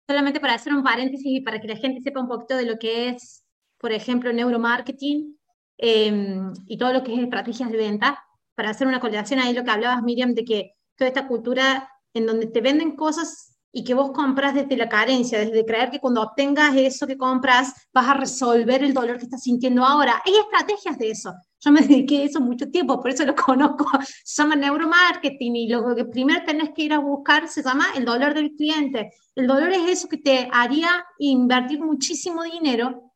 Solamente 0.08 0.40
para 0.40 0.54
hacer 0.54 0.74
un 0.74 0.84
paréntesis 0.84 1.26
y 1.26 1.42
para 1.42 1.60
que 1.60 1.68
la 1.68 1.76
gente 1.76 2.02
sepa 2.02 2.22
un 2.22 2.28
poquito 2.28 2.56
de 2.56 2.66
lo 2.66 2.80
que 2.80 3.10
es, 3.10 3.44
por 3.78 3.92
ejemplo, 3.92 4.32
neuromarketing 4.32 5.38
em, 5.78 6.54
y 6.68 6.78
todo 6.78 6.94
lo 6.94 7.04
que 7.04 7.14
es 7.14 7.20
estrategias 7.20 7.70
de 7.70 7.78
venta, 7.78 8.24
para 8.56 8.70
hacer 8.70 8.88
una 8.88 9.00
colación 9.00 9.40
ahí 9.40 9.54
lo 9.54 9.64
que 9.64 9.72
hablabas, 9.72 10.04
Miriam, 10.04 10.34
de 10.34 10.46
que 10.46 10.74
toda 10.96 11.10
esta 11.10 11.28
cultura 11.28 11.90
en 12.14 12.26
donde 12.26 12.48
te 12.48 12.62
venden 12.62 12.96
cosas 12.96 13.51
y 13.74 13.84
que 13.84 13.94
vos 13.94 14.12
compras 14.12 14.54
desde 14.54 14.76
la 14.76 14.90
carencia, 14.90 15.40
desde 15.40 15.66
creer 15.66 15.92
que 15.92 16.00
cuando 16.00 16.22
obtengas 16.22 16.76
eso 16.76 17.08
que 17.08 17.18
compras 17.18 17.74
vas 17.94 18.08
a 18.08 18.14
resolver 18.16 18.84
el 18.84 18.94
dolor 18.94 19.18
que 19.18 19.26
estás 19.26 19.44
sintiendo 19.44 19.86
ahora. 19.86 20.22
Hay 20.26 20.34
estrategias 20.36 20.98
de 20.98 21.12
eso. 21.12 21.34
Yo 21.60 21.72
me 21.72 21.82
dediqué 21.88 22.22
a 22.22 22.26
eso 22.26 22.42
mucho 22.42 22.70
tiempo, 22.70 23.00
por 23.00 23.12
eso 23.12 23.26
lo 23.26 23.36
conozco. 23.36 23.86
Se 24.24 24.42
llama 24.42 24.56
neuromarketing 24.56 25.56
y 25.56 25.70
lo 25.70 25.96
que 25.96 26.06
primero 26.06 26.44
tenés 26.46 26.72
que 26.76 26.84
ir 26.84 26.94
a 26.94 27.00
buscar 27.00 27.48
se 27.48 27.64
llama 27.64 27.86
el 27.96 28.04
dolor 28.04 28.34
del 28.34 28.52
cliente. 28.52 29.12
El 29.36 29.48
dolor 29.48 29.72
es 29.72 29.90
eso 29.90 30.10
que 30.10 30.18
te 30.18 30.50
haría 30.52 31.06
invertir 31.20 31.80
muchísimo 31.80 32.44
dinero 32.44 33.14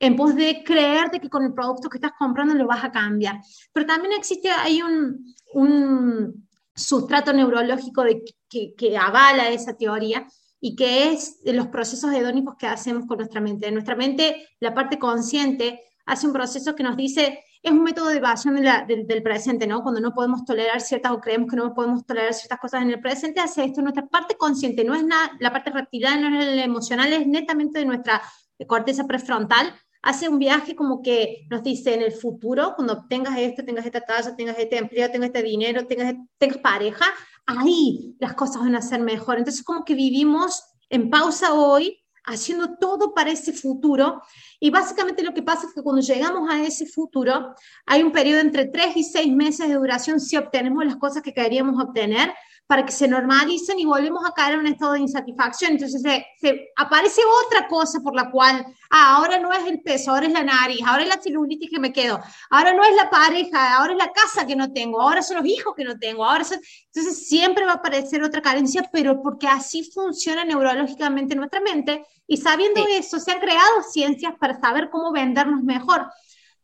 en 0.00 0.16
pos 0.16 0.34
de 0.34 0.64
creer 0.64 1.10
de 1.10 1.20
que 1.20 1.28
con 1.28 1.44
el 1.44 1.52
producto 1.52 1.90
que 1.90 1.98
estás 1.98 2.12
comprando 2.18 2.54
lo 2.54 2.66
vas 2.66 2.82
a 2.82 2.90
cambiar. 2.90 3.38
Pero 3.72 3.86
también 3.86 4.14
existe, 4.14 4.50
hay 4.50 4.82
un, 4.82 5.24
un 5.52 6.48
sustrato 6.74 7.32
neurológico 7.32 8.02
de, 8.02 8.24
que, 8.50 8.98
avala 8.98 9.48
esa 9.48 9.76
teoría 9.76 10.26
y 10.60 10.76
que 10.76 11.12
es 11.12 11.42
de 11.42 11.54
los 11.54 11.68
procesos 11.68 12.12
hedónicos 12.12 12.56
que 12.56 12.66
hacemos 12.66 13.06
con 13.06 13.18
nuestra 13.18 13.40
mente. 13.40 13.68
En 13.68 13.74
nuestra 13.74 13.96
mente, 13.96 14.48
la 14.58 14.74
parte 14.74 14.98
consciente 14.98 15.80
hace 16.04 16.26
un 16.26 16.32
proceso 16.32 16.74
que 16.74 16.82
nos 16.82 16.96
dice, 16.96 17.44
es 17.62 17.70
un 17.70 17.82
método 17.82 18.08
de 18.08 18.16
evasión 18.16 18.56
del 18.56 19.22
presente, 19.22 19.66
¿no? 19.66 19.82
Cuando 19.82 20.00
no 20.00 20.12
podemos 20.12 20.44
tolerar 20.44 20.80
ciertas 20.80 21.12
o 21.12 21.20
creemos 21.20 21.48
que 21.48 21.56
no 21.56 21.72
podemos 21.72 22.04
tolerar 22.04 22.34
ciertas 22.34 22.58
cosas 22.58 22.82
en 22.82 22.90
el 22.90 23.00
presente, 23.00 23.40
hace 23.40 23.64
esto. 23.64 23.80
Nuestra 23.80 24.06
parte 24.06 24.36
consciente 24.36 24.84
no 24.84 24.94
es 24.94 25.04
nada, 25.04 25.32
la 25.38 25.52
parte 25.52 25.70
reptiliana, 25.70 26.28
no 26.28 26.40
es 26.40 26.46
la 26.46 26.64
emocional, 26.64 27.12
es 27.12 27.26
netamente 27.26 27.78
de 27.78 27.86
nuestra 27.86 28.20
corteza 28.66 29.06
prefrontal, 29.06 29.72
hace 30.02 30.28
un 30.28 30.38
viaje 30.38 30.74
como 30.74 31.02
que 31.02 31.46
nos 31.50 31.62
dice 31.62 31.94
en 31.94 32.02
el 32.02 32.12
futuro, 32.12 32.74
cuando 32.74 33.06
tengas 33.08 33.38
esto, 33.38 33.64
tengas 33.64 33.86
esta 33.86 34.00
talla, 34.00 34.34
tengas 34.34 34.58
este 34.58 34.78
empleo, 34.78 35.10
tengas 35.10 35.28
este 35.28 35.42
dinero, 35.42 35.86
tengas, 35.86 36.14
tengas 36.38 36.58
pareja, 36.58 37.06
ahí 37.46 38.16
las 38.18 38.34
cosas 38.34 38.62
van 38.62 38.74
a 38.74 38.82
ser 38.82 39.00
mejor. 39.00 39.38
Entonces 39.38 39.62
como 39.62 39.84
que 39.84 39.94
vivimos 39.94 40.62
en 40.88 41.10
pausa 41.10 41.54
hoy, 41.54 42.00
haciendo 42.24 42.76
todo 42.76 43.14
para 43.14 43.30
ese 43.30 43.52
futuro. 43.52 44.22
Y 44.58 44.70
básicamente 44.70 45.22
lo 45.22 45.34
que 45.34 45.42
pasa 45.42 45.66
es 45.66 45.74
que 45.74 45.82
cuando 45.82 46.02
llegamos 46.02 46.50
a 46.50 46.62
ese 46.62 46.86
futuro, 46.86 47.54
hay 47.86 48.02
un 48.02 48.12
periodo 48.12 48.40
entre 48.40 48.66
tres 48.66 48.96
y 48.96 49.04
seis 49.04 49.32
meses 49.32 49.68
de 49.68 49.74
duración 49.74 50.20
si 50.20 50.36
obtenemos 50.36 50.84
las 50.84 50.96
cosas 50.96 51.22
que 51.22 51.32
queríamos 51.32 51.82
obtener, 51.82 52.32
para 52.70 52.86
que 52.86 52.92
se 52.92 53.08
normalicen 53.08 53.80
y 53.80 53.84
volvemos 53.84 54.24
a 54.24 54.30
caer 54.30 54.54
en 54.54 54.60
un 54.60 54.68
estado 54.68 54.92
de 54.92 55.00
insatisfacción. 55.00 55.72
Entonces 55.72 56.02
se, 56.02 56.68
aparece 56.76 57.20
otra 57.44 57.66
cosa 57.66 57.98
por 57.98 58.14
la 58.14 58.30
cual, 58.30 58.64
ah, 58.90 59.16
ahora 59.16 59.40
no 59.40 59.52
es 59.52 59.66
el 59.66 59.82
peso, 59.82 60.12
ahora 60.12 60.26
es 60.26 60.32
la 60.32 60.44
nariz, 60.44 60.78
ahora 60.86 61.02
es 61.02 61.08
la 61.08 61.20
celulitis 61.20 61.68
que 61.68 61.80
me 61.80 61.92
quedo, 61.92 62.20
ahora 62.48 62.72
no 62.72 62.84
es 62.84 62.94
la 62.94 63.10
pareja, 63.10 63.76
ahora 63.76 63.94
es 63.94 63.98
la 63.98 64.12
casa 64.12 64.46
que 64.46 64.54
no 64.54 64.72
tengo, 64.72 65.00
ahora 65.00 65.20
son 65.20 65.38
los 65.38 65.46
hijos 65.46 65.74
que 65.76 65.82
no 65.82 65.98
tengo, 65.98 66.24
ahora 66.24 66.44
Entonces 66.44 67.26
siempre 67.26 67.64
va 67.64 67.72
a 67.72 67.74
aparecer 67.74 68.22
otra 68.22 68.40
carencia, 68.40 68.88
pero 68.92 69.20
porque 69.20 69.48
así 69.48 69.90
funciona 69.92 70.44
neurológicamente 70.44 71.34
nuestra 71.34 71.60
mente 71.60 72.06
y 72.28 72.36
sabiendo 72.36 72.86
eso 72.88 73.18
se 73.18 73.32
han 73.32 73.40
creado 73.40 73.82
ciencias 73.90 74.34
para 74.38 74.60
saber 74.60 74.90
cómo 74.90 75.10
vendernos 75.10 75.64
mejor. 75.64 76.06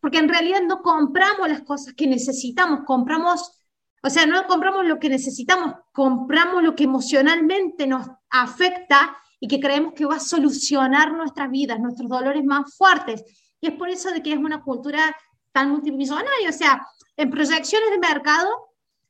Porque 0.01 0.19
en 0.19 0.29
realidad 0.29 0.61
no 0.63 0.83
compramos 0.83 1.49
las 1.49 1.63
cosas 1.63 1.95
que 1.95 2.07
necesitamos, 2.07 2.83
compramos 2.87 3.56
o 4.07 4.11
sea, 4.11 4.25
no 4.25 4.47
compramos 4.47 4.87
lo 4.87 5.01
que 5.01 5.09
necesitamos, 5.09 5.75
compramos 5.93 6.63
lo 6.63 6.77
que 6.77 6.85
emocionalmente 6.85 7.89
nos 7.89 8.07
afecta 8.31 9.17
y 9.41 9.49
que 9.49 9.59
creemos 9.59 9.95
que 9.95 10.07
va 10.07 10.15
a 10.15 10.21
solucionar 10.21 11.13
nuestras 11.13 11.51
vidas, 11.51 11.81
nuestros 11.81 12.09
dolores 12.09 12.45
más 12.45 12.77
fuertes. 12.77 13.25
Y 13.61 13.67
es 13.67 13.75
por 13.75 13.89
eso 13.89 14.13
de 14.13 14.23
que 14.23 14.33
es 14.33 14.39
una 14.39 14.63
cultura 14.63 15.17
tan 15.51 15.71
multimillonaria. 15.71 16.49
O 16.49 16.53
sea, 16.53 16.87
en 17.17 17.31
proyecciones 17.31 17.91
de 17.91 17.99
mercado, 17.99 18.49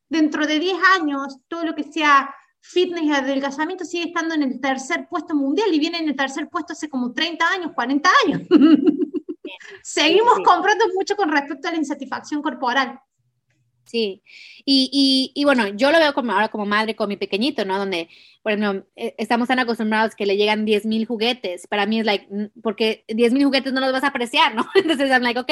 dentro 0.09 0.47
de 0.47 0.57
10 0.57 0.77
años, 0.99 1.37
todo 1.47 1.63
lo 1.63 1.75
que 1.75 1.83
sea 1.83 2.33
fitness 2.59 3.03
y 3.03 3.11
adelgazamiento 3.11 3.85
sigue 3.85 4.05
estando 4.05 4.33
en 4.33 4.41
el 4.41 4.59
tercer 4.59 5.07
puesto 5.07 5.35
mundial 5.35 5.71
y 5.71 5.79
viene 5.79 5.99
en 5.99 6.09
el 6.09 6.15
tercer 6.15 6.49
puesto 6.49 6.73
hace 6.73 6.89
como 6.89 7.13
30 7.13 7.47
años, 7.47 7.71
40 7.75 8.09
años. 8.25 8.41
Seguimos 9.83 10.39
comprando 10.43 10.85
mucho 10.95 11.15
con 11.15 11.29
respecto 11.29 11.67
a 11.67 11.71
la 11.71 11.77
insatisfacción 11.77 12.41
corporal. 12.41 12.99
Sí, 13.87 14.21
y, 14.69 14.89
y, 14.91 15.31
y, 15.33 15.45
bueno, 15.45 15.69
yo 15.69 15.91
lo 15.91 15.97
veo 15.97 16.13
como 16.13 16.33
ahora 16.33 16.49
como 16.49 16.65
madre 16.65 16.93
con 16.93 17.07
mi 17.07 17.15
pequeñito, 17.15 17.63
¿no? 17.63 17.77
Donde, 17.77 18.09
por 18.43 18.51
ejemplo, 18.51 18.85
eh, 18.97 19.15
estamos 19.17 19.47
tan 19.47 19.59
acostumbrados 19.59 20.13
que 20.13 20.25
le 20.25 20.35
llegan 20.35 20.65
10 20.65 20.85
mil 20.85 21.05
juguetes. 21.05 21.67
Para 21.67 21.85
mí 21.85 22.01
es 22.01 22.05
like, 22.05 22.27
porque 22.61 23.05
10 23.07 23.31
mil 23.31 23.45
juguetes 23.45 23.71
no 23.71 23.79
los 23.79 23.93
vas 23.93 24.03
a 24.03 24.07
apreciar, 24.07 24.55
¿no? 24.55 24.67
Entonces, 24.75 25.09
I'm 25.09 25.21
like, 25.21 25.39
ok, 25.39 25.51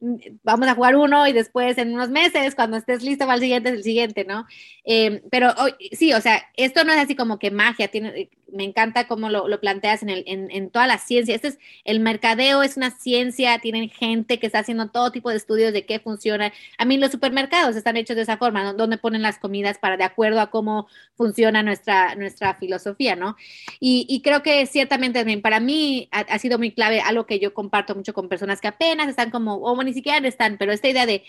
mm, 0.00 0.16
vamos 0.42 0.66
a 0.66 0.74
jugar 0.74 0.96
uno 0.96 1.28
y 1.28 1.32
después 1.32 1.78
en 1.78 1.94
unos 1.94 2.10
meses, 2.10 2.56
cuando 2.56 2.76
estés 2.76 3.04
listo 3.04 3.26
para 3.26 3.36
el 3.36 3.42
siguiente, 3.42 3.68
es 3.68 3.76
el 3.76 3.84
siguiente, 3.84 4.24
¿no? 4.24 4.44
Em, 4.82 5.20
pero 5.30 5.54
sí, 5.92 6.12
o 6.12 6.20
sea, 6.20 6.44
esto 6.56 6.82
no 6.82 6.92
es 6.92 6.98
así 6.98 7.14
como 7.14 7.38
que 7.38 7.52
magia, 7.52 7.86
tiene, 7.86 8.28
me 8.52 8.64
encanta 8.64 9.06
cómo 9.06 9.28
lo, 9.28 9.48
lo 9.48 9.60
planteas 9.60 10.02
en, 10.02 10.08
el, 10.08 10.24
en, 10.26 10.50
en, 10.50 10.70
toda 10.70 10.86
la 10.86 10.98
ciencia. 10.98 11.34
Este 11.34 11.48
es, 11.48 11.58
el 11.84 12.00
mercadeo 12.00 12.62
es 12.62 12.76
una 12.76 12.90
ciencia, 12.90 13.58
tienen 13.58 13.88
gente 13.90 14.38
que 14.38 14.46
está 14.46 14.60
haciendo 14.60 14.88
todo 14.90 15.12
tipo 15.12 15.30
de 15.30 15.36
estudios 15.36 15.72
de 15.72 15.84
qué 15.86 16.00
funciona. 16.00 16.52
A 16.78 16.84
mí 16.84 16.96
los 16.96 17.10
supermercados 17.10 17.76
están 17.76 17.96
hechos 17.96 18.16
de 18.16 18.22
esa 18.22 18.38
forma, 18.38 18.47
donde 18.76 18.98
ponen 18.98 19.22
las 19.22 19.38
comidas 19.38 19.78
para 19.78 19.96
de 19.96 20.04
acuerdo 20.04 20.40
a 20.40 20.50
cómo 20.50 20.88
funciona 21.16 21.62
nuestra, 21.62 22.14
nuestra 22.14 22.54
filosofía, 22.54 23.16
¿no? 23.16 23.36
Y, 23.80 24.20
creo 24.22 24.42
que 24.42 24.66
ciertamente 24.66 25.24
para 25.40 25.60
mí 25.60 26.08
ha, 26.12 26.20
ha, 26.20 26.38
sido 26.38 26.58
muy 26.58 26.72
clave 26.72 27.00
algo 27.00 27.26
que 27.26 27.38
yo 27.38 27.54
comparto 27.54 27.94
mucho 27.94 28.12
con 28.12 28.28
personas 28.28 28.60
que 28.60 28.68
apenas 28.68 29.08
están 29.08 29.30
como, 29.30 29.56
o 29.56 29.82
ni 29.82 29.94
siquiera 29.94 30.26
están, 30.26 30.58
pero 30.58 30.72
esta 30.72 30.88
idea 30.88 31.06
de, 31.06 31.24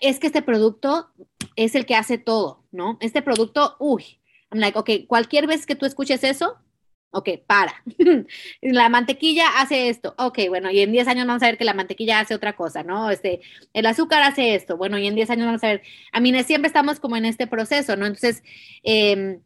es 0.00 0.18
que 0.18 0.28
este 0.28 0.42
producto 0.42 1.10
es 1.56 1.74
el 1.74 1.86
que 1.86 1.96
hace 1.96 2.18
todo, 2.18 2.64
¿no? 2.70 2.98
Este 3.00 3.22
producto, 3.22 3.76
uy, 3.78 4.20
I'm 4.50 4.60
like, 4.60 4.78
ok, 4.78 4.90
cualquier 5.06 5.46
vez 5.46 5.66
que 5.66 5.74
tú 5.74 5.86
escuches 5.86 6.24
eso, 6.24 6.56
Ok, 7.12 7.28
para. 7.46 7.82
la 8.62 8.88
mantequilla 8.88 9.60
hace 9.60 9.88
esto. 9.88 10.14
Ok, 10.18 10.38
bueno, 10.48 10.70
y 10.70 10.80
en 10.80 10.92
10 10.92 11.08
años 11.08 11.26
vamos 11.26 11.42
a 11.42 11.46
ver 11.46 11.58
que 11.58 11.64
la 11.64 11.74
mantequilla 11.74 12.20
hace 12.20 12.34
otra 12.34 12.54
cosa, 12.54 12.84
¿no? 12.84 13.10
Este, 13.10 13.40
el 13.72 13.86
azúcar 13.86 14.22
hace 14.22 14.54
esto. 14.54 14.76
Bueno, 14.76 14.96
y 14.98 15.06
en 15.06 15.16
10 15.16 15.30
años 15.30 15.46
vamos 15.46 15.64
a 15.64 15.68
ver. 15.68 15.82
A 16.12 16.20
mí 16.20 16.32
siempre 16.44 16.68
estamos 16.68 17.00
como 17.00 17.16
en 17.16 17.24
este 17.24 17.48
proceso, 17.48 17.96
¿no? 17.96 18.06
Entonces, 18.06 18.44
eh, 18.84 19.40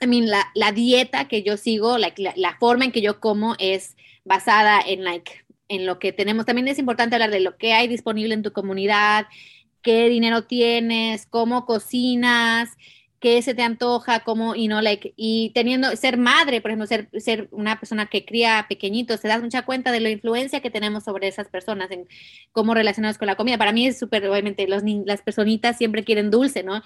I 0.00 0.06
mean, 0.06 0.28
la, 0.28 0.50
la, 0.54 0.72
dieta 0.72 1.28
que 1.28 1.42
yo 1.42 1.56
sigo, 1.56 1.98
la, 1.98 2.12
la, 2.36 2.56
forma 2.58 2.84
en 2.84 2.92
que 2.92 3.00
yo 3.00 3.20
como 3.20 3.54
es 3.58 3.96
basada 4.24 4.80
en, 4.84 5.04
like, 5.04 5.44
en 5.68 5.86
lo 5.86 5.98
que 5.98 6.12
tenemos. 6.12 6.46
También 6.46 6.68
es 6.68 6.78
importante 6.78 7.14
hablar 7.14 7.30
de 7.30 7.40
lo 7.40 7.56
que 7.56 7.72
hay 7.74 7.88
disponible 7.88 8.34
en 8.34 8.42
tu 8.42 8.52
comunidad, 8.52 9.26
qué 9.82 10.08
dinero 10.08 10.44
tienes, 10.44 11.26
cómo 11.26 11.66
cocinas, 11.66 12.70
qué 13.24 13.40
se 13.40 13.54
te 13.54 13.62
antoja, 13.62 14.20
cómo, 14.20 14.54
y 14.54 14.68
no, 14.68 14.82
like, 14.82 15.14
y 15.16 15.50
teniendo, 15.54 15.96
ser 15.96 16.18
madre, 16.18 16.60
por 16.60 16.70
ejemplo, 16.70 16.86
ser, 16.86 17.08
ser 17.18 17.48
una 17.52 17.80
persona 17.80 18.04
que 18.04 18.26
cría 18.26 18.66
pequeñitos, 18.68 19.22
te 19.22 19.28
das 19.28 19.40
mucha 19.42 19.62
cuenta 19.62 19.92
de 19.92 20.00
la 20.00 20.10
influencia 20.10 20.60
que 20.60 20.70
tenemos 20.70 21.04
sobre 21.04 21.26
esas 21.28 21.48
personas, 21.48 21.90
en 21.90 22.06
cómo 22.52 22.74
relacionarnos 22.74 23.16
con 23.16 23.24
la 23.26 23.36
comida. 23.36 23.56
Para 23.56 23.72
mí 23.72 23.86
es 23.86 23.98
súper, 23.98 24.28
obviamente, 24.28 24.68
los, 24.68 24.82
las 25.06 25.22
personitas 25.22 25.78
siempre 25.78 26.04
quieren 26.04 26.30
dulce, 26.30 26.62
¿no? 26.64 26.82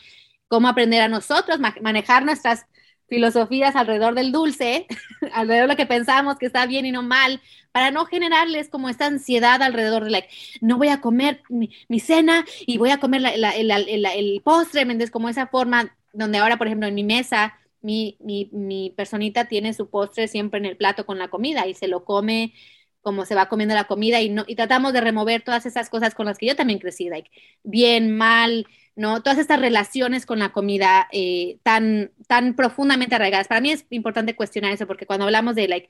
Cómo 0.46 0.68
aprender 0.68 1.00
a 1.02 1.08
nosotros, 1.08 1.58
manejar 1.58 2.24
nuestras 2.24 2.66
filosofías 3.08 3.74
alrededor 3.74 4.14
del 4.14 4.30
dulce, 4.30 4.86
alrededor 5.32 5.66
de 5.66 5.74
lo 5.74 5.76
que 5.76 5.86
pensamos 5.86 6.38
que 6.38 6.46
está 6.46 6.66
bien 6.66 6.86
y 6.86 6.92
no 6.92 7.02
mal, 7.02 7.40
para 7.72 7.90
no 7.90 8.06
generarles 8.06 8.68
como 8.68 8.88
esta 8.88 9.06
ansiedad 9.06 9.60
alrededor 9.60 10.04
de, 10.04 10.10
like, 10.10 10.28
no 10.60 10.78
voy 10.78 10.88
a 10.88 11.00
comer 11.00 11.42
mi, 11.48 11.98
cena 11.98 12.44
y 12.64 12.78
voy 12.78 12.90
a 12.90 13.00
comer 13.00 13.22
el 13.34 14.40
postre, 14.44 14.84
¿me 14.84 15.10
Como 15.10 15.28
esa 15.28 15.48
forma 15.48 15.97
donde 16.12 16.38
ahora, 16.38 16.58
por 16.58 16.66
ejemplo, 16.66 16.88
en 16.88 16.94
mi 16.94 17.04
mesa, 17.04 17.54
mi, 17.80 18.16
mi, 18.20 18.48
mi, 18.52 18.90
personita 18.96 19.46
tiene 19.46 19.74
su 19.74 19.88
postre 19.90 20.28
siempre 20.28 20.58
en 20.58 20.66
el 20.66 20.76
plato 20.76 21.06
con 21.06 21.18
la 21.18 21.28
comida 21.28 21.66
y 21.66 21.74
se 21.74 21.88
lo 21.88 22.04
come 22.04 22.52
como 23.00 23.24
se 23.24 23.34
va 23.34 23.48
comiendo 23.48 23.74
la 23.74 23.84
comida 23.84 24.20
y, 24.20 24.28
no, 24.28 24.44
y 24.46 24.56
tratamos 24.56 24.92
de 24.92 25.00
remover 25.00 25.42
todas 25.42 25.66
esas 25.66 25.88
cosas 25.88 26.14
con 26.14 26.26
las 26.26 26.36
que 26.38 26.46
yo 26.46 26.56
también 26.56 26.78
crecí, 26.78 27.08
like, 27.08 27.30
bien, 27.62 28.16
mal, 28.16 28.66
¿no? 28.96 29.22
Todas 29.22 29.38
estas 29.38 29.60
relaciones 29.60 30.26
con 30.26 30.40
la 30.40 30.50
comida 30.52 31.08
eh, 31.12 31.58
tan, 31.62 32.12
tan 32.26 32.54
profundamente 32.54 33.14
arraigadas. 33.14 33.48
Para 33.48 33.60
mí 33.60 33.70
es 33.70 33.86
importante 33.90 34.36
cuestionar 34.36 34.72
eso 34.72 34.86
porque 34.86 35.06
cuando 35.06 35.24
hablamos 35.24 35.54
de, 35.54 35.68
like, 35.68 35.88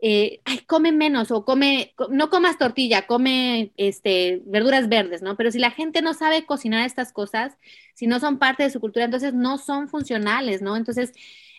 eh, 0.00 0.40
ay, 0.44 0.58
come 0.66 0.92
menos 0.92 1.30
o 1.32 1.44
come, 1.44 1.94
no 2.10 2.30
comas 2.30 2.56
tortilla, 2.56 3.06
come 3.06 3.72
este, 3.76 4.42
verduras 4.46 4.88
verdes, 4.88 5.22
¿no? 5.22 5.36
Pero 5.36 5.50
si 5.50 5.58
la 5.58 5.70
gente 5.70 6.02
no 6.02 6.14
sabe 6.14 6.46
cocinar 6.46 6.86
estas 6.86 7.12
cosas, 7.12 7.56
si 7.94 8.06
no 8.06 8.20
son 8.20 8.38
parte 8.38 8.62
de 8.62 8.70
su 8.70 8.80
cultura, 8.80 9.04
entonces 9.04 9.34
no 9.34 9.58
son 9.58 9.88
funcionales, 9.88 10.62
¿no? 10.62 10.76
Entonces, 10.76 11.12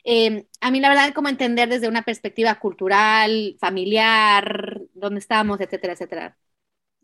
eh, 0.05 0.45
a 0.61 0.71
mí 0.71 0.79
la 0.79 0.89
verdad, 0.89 1.13
como 1.13 1.27
entender 1.27 1.67
desde 1.67 1.89
una 1.89 2.03
perspectiva 2.03 2.55
cultural, 2.55 3.57
familiar, 3.59 4.81
dónde 4.93 5.19
estamos, 5.19 5.59
etcétera, 5.59 5.93
etcétera. 5.93 6.37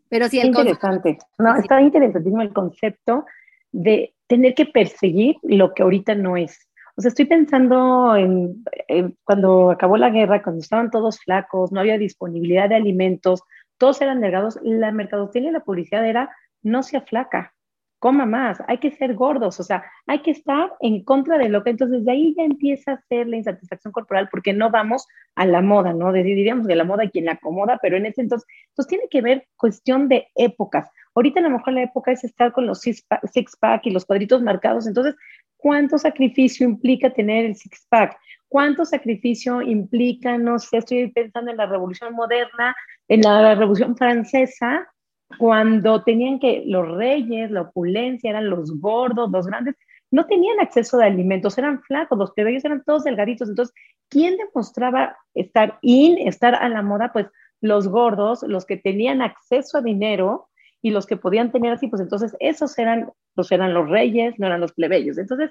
Pero 0.08 0.28
sí, 0.28 0.40
el 0.40 0.48
interesante. 0.48 1.18
No, 1.38 1.56
está 1.56 1.80
interesantísimo 1.80 2.40
el 2.40 2.52
concepto 2.52 3.26
de 3.72 4.14
tener 4.26 4.54
que 4.54 4.66
perseguir 4.66 5.36
lo 5.42 5.74
que 5.74 5.82
ahorita 5.82 6.14
no 6.14 6.36
es. 6.36 6.65
O 6.96 7.02
sea, 7.02 7.10
estoy 7.10 7.26
pensando 7.26 8.16
en, 8.16 8.64
cuando 9.24 9.70
acabó 9.70 9.96
la 9.98 10.10
guerra, 10.10 10.42
cuando 10.42 10.60
estaban 10.60 10.90
todos 10.90 11.20
flacos, 11.20 11.70
no 11.70 11.80
había 11.80 11.98
disponibilidad 11.98 12.70
de 12.70 12.76
alimentos, 12.76 13.42
todos 13.76 14.00
eran 14.00 14.20
delgados, 14.20 14.58
la 14.62 14.90
mercadotecnia 14.92 15.52
la 15.52 15.60
publicidad 15.60 16.06
era 16.06 16.34
no 16.62 16.82
sea 16.82 17.02
flaca, 17.02 17.52
coma 17.98 18.26
más, 18.26 18.62
hay 18.66 18.78
que 18.78 18.90
ser 18.90 19.14
gordos, 19.14 19.58
o 19.60 19.62
sea, 19.62 19.84
hay 20.06 20.20
que 20.20 20.30
estar 20.30 20.72
en 20.80 21.04
contra 21.04 21.38
de 21.38 21.48
lo 21.48 21.62
que, 21.62 21.70
entonces 21.70 22.04
de 22.04 22.12
ahí 22.12 22.34
ya 22.36 22.44
empieza 22.44 22.92
a 22.92 23.00
ser 23.08 23.26
la 23.26 23.36
insatisfacción 23.36 23.92
corporal 23.92 24.28
porque 24.30 24.52
no 24.52 24.70
vamos 24.70 25.06
a 25.34 25.46
la 25.46 25.60
moda, 25.60 25.92
¿no? 25.92 26.12
Diríamos 26.12 26.66
que 26.66 26.76
la 26.76 26.84
moda 26.84 27.08
quien 27.10 27.26
la 27.26 27.32
acomoda, 27.32 27.78
pero 27.80 27.96
en 27.96 28.06
ese 28.06 28.22
entonces, 28.22 28.46
pues 28.74 28.88
tiene 28.88 29.04
que 29.10 29.22
ver 29.22 29.46
cuestión 29.56 30.08
de 30.08 30.28
épocas. 30.34 30.90
Ahorita 31.14 31.40
a 31.40 31.42
lo 31.42 31.50
mejor 31.50 31.72
la 31.72 31.82
época 31.82 32.12
es 32.12 32.24
estar 32.24 32.52
con 32.52 32.66
los 32.66 32.80
six-pack 32.80 33.86
y 33.86 33.90
los 33.90 34.04
cuadritos 34.04 34.42
marcados, 34.42 34.86
entonces, 34.86 35.14
¿cuánto 35.66 35.98
sacrificio 35.98 36.64
implica 36.64 37.12
tener 37.12 37.44
el 37.44 37.56
six-pack? 37.56 38.16
¿Cuánto 38.46 38.84
sacrificio 38.84 39.60
implica, 39.60 40.38
no 40.38 40.60
sé, 40.60 40.76
estoy 40.76 41.10
pensando 41.10 41.50
en 41.50 41.56
la 41.56 41.66
revolución 41.66 42.14
moderna, 42.14 42.72
en 43.08 43.22
la 43.22 43.52
revolución 43.56 43.96
francesa, 43.96 44.88
cuando 45.40 46.04
tenían 46.04 46.38
que 46.38 46.62
los 46.66 46.86
reyes, 46.96 47.50
la 47.50 47.62
opulencia, 47.62 48.30
eran 48.30 48.48
los 48.48 48.80
gordos, 48.80 49.28
los 49.32 49.48
grandes, 49.48 49.74
no 50.12 50.24
tenían 50.26 50.60
acceso 50.60 50.98
de 50.98 51.06
alimentos, 51.06 51.58
eran 51.58 51.82
flacos, 51.82 52.16
los 52.16 52.30
plebeyos 52.30 52.64
eran 52.64 52.84
todos 52.84 53.02
delgaditos. 53.02 53.48
Entonces, 53.48 53.74
¿quién 54.08 54.36
demostraba 54.36 55.16
estar 55.34 55.80
in, 55.82 56.28
estar 56.28 56.54
a 56.54 56.68
la 56.68 56.82
moda? 56.82 57.10
Pues 57.12 57.26
los 57.60 57.88
gordos, 57.88 58.44
los 58.44 58.66
que 58.66 58.76
tenían 58.76 59.20
acceso 59.20 59.78
a 59.78 59.82
dinero, 59.82 60.48
y 60.82 60.90
los 60.90 61.06
que 61.06 61.16
podían 61.16 61.50
tener 61.50 61.72
así, 61.72 61.88
pues 61.88 62.02
entonces 62.02 62.36
esos 62.38 62.78
eran, 62.78 63.10
pues 63.34 63.50
eran 63.50 63.74
los 63.74 63.88
reyes, 63.88 64.34
no 64.38 64.46
eran 64.46 64.60
los 64.60 64.72
plebeyos. 64.72 65.18
Entonces, 65.18 65.50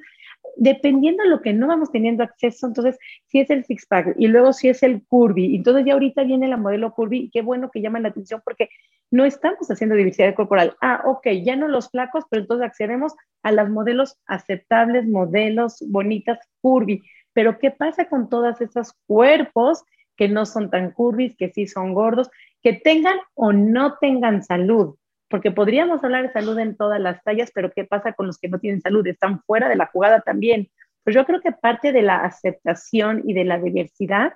dependiendo 0.55 1.23
de 1.23 1.29
lo 1.29 1.41
que 1.41 1.53
no 1.53 1.67
vamos 1.67 1.91
teniendo 1.91 2.23
acceso, 2.23 2.67
entonces 2.67 2.97
si 3.25 3.39
es 3.39 3.49
el 3.49 3.65
six 3.65 3.85
pack 3.85 4.15
y 4.17 4.27
luego 4.27 4.53
si 4.53 4.69
es 4.69 4.83
el 4.83 5.03
curvy, 5.07 5.55
entonces 5.55 5.85
ya 5.85 5.93
ahorita 5.93 6.23
viene 6.23 6.47
la 6.47 6.57
modelo 6.57 6.93
curvy 6.93 7.29
qué 7.33 7.41
bueno 7.41 7.69
que 7.71 7.81
llama 7.81 7.99
la 7.99 8.09
atención 8.09 8.41
porque 8.45 8.69
no 9.11 9.25
estamos 9.25 9.69
haciendo 9.69 9.95
diversidad 9.95 10.35
corporal. 10.35 10.75
Ah, 10.81 11.01
ok, 11.05 11.27
ya 11.43 11.55
no 11.55 11.67
los 11.67 11.89
flacos, 11.89 12.25
pero 12.29 12.41
entonces 12.41 12.67
accedemos 12.67 13.13
a 13.43 13.51
las 13.51 13.69
modelos 13.69 14.17
aceptables, 14.25 15.07
modelos 15.07 15.83
bonitas 15.87 16.39
curvy. 16.61 17.03
Pero 17.33 17.59
¿qué 17.59 17.71
pasa 17.71 18.07
con 18.07 18.29
todos 18.29 18.61
esos 18.61 18.93
cuerpos 19.05 19.83
que 20.15 20.29
no 20.29 20.45
son 20.45 20.69
tan 20.69 20.91
curvy, 20.91 21.35
que 21.35 21.49
sí 21.49 21.67
son 21.67 21.93
gordos, 21.93 22.29
que 22.61 22.73
tengan 22.73 23.17
o 23.35 23.51
no 23.53 23.97
tengan 23.99 24.43
salud? 24.43 24.95
Porque 25.35 25.51
podríamos 25.51 26.01
hablar 26.01 26.25
de 26.25 26.31
salud 26.31 26.57
en 26.59 26.77
todas 26.77 26.97
las 26.97 27.21
tallas, 27.21 27.51
pero 27.53 27.69
¿qué 27.69 27.83
pasa 27.83 28.13
con 28.13 28.25
los 28.25 28.37
que 28.37 28.47
no 28.47 28.57
tienen 28.57 28.79
salud? 28.79 29.05
Están 29.05 29.41
fuera 29.41 29.67
de 29.67 29.75
la 29.75 29.87
jugada 29.87 30.21
también. 30.21 30.69
Pues 31.03 31.13
yo 31.13 31.25
creo 31.25 31.41
que 31.41 31.51
parte 31.51 31.91
de 31.91 32.03
la 32.03 32.19
aceptación 32.19 33.21
y 33.25 33.33
de 33.33 33.43
la 33.43 33.59
diversidad 33.59 34.31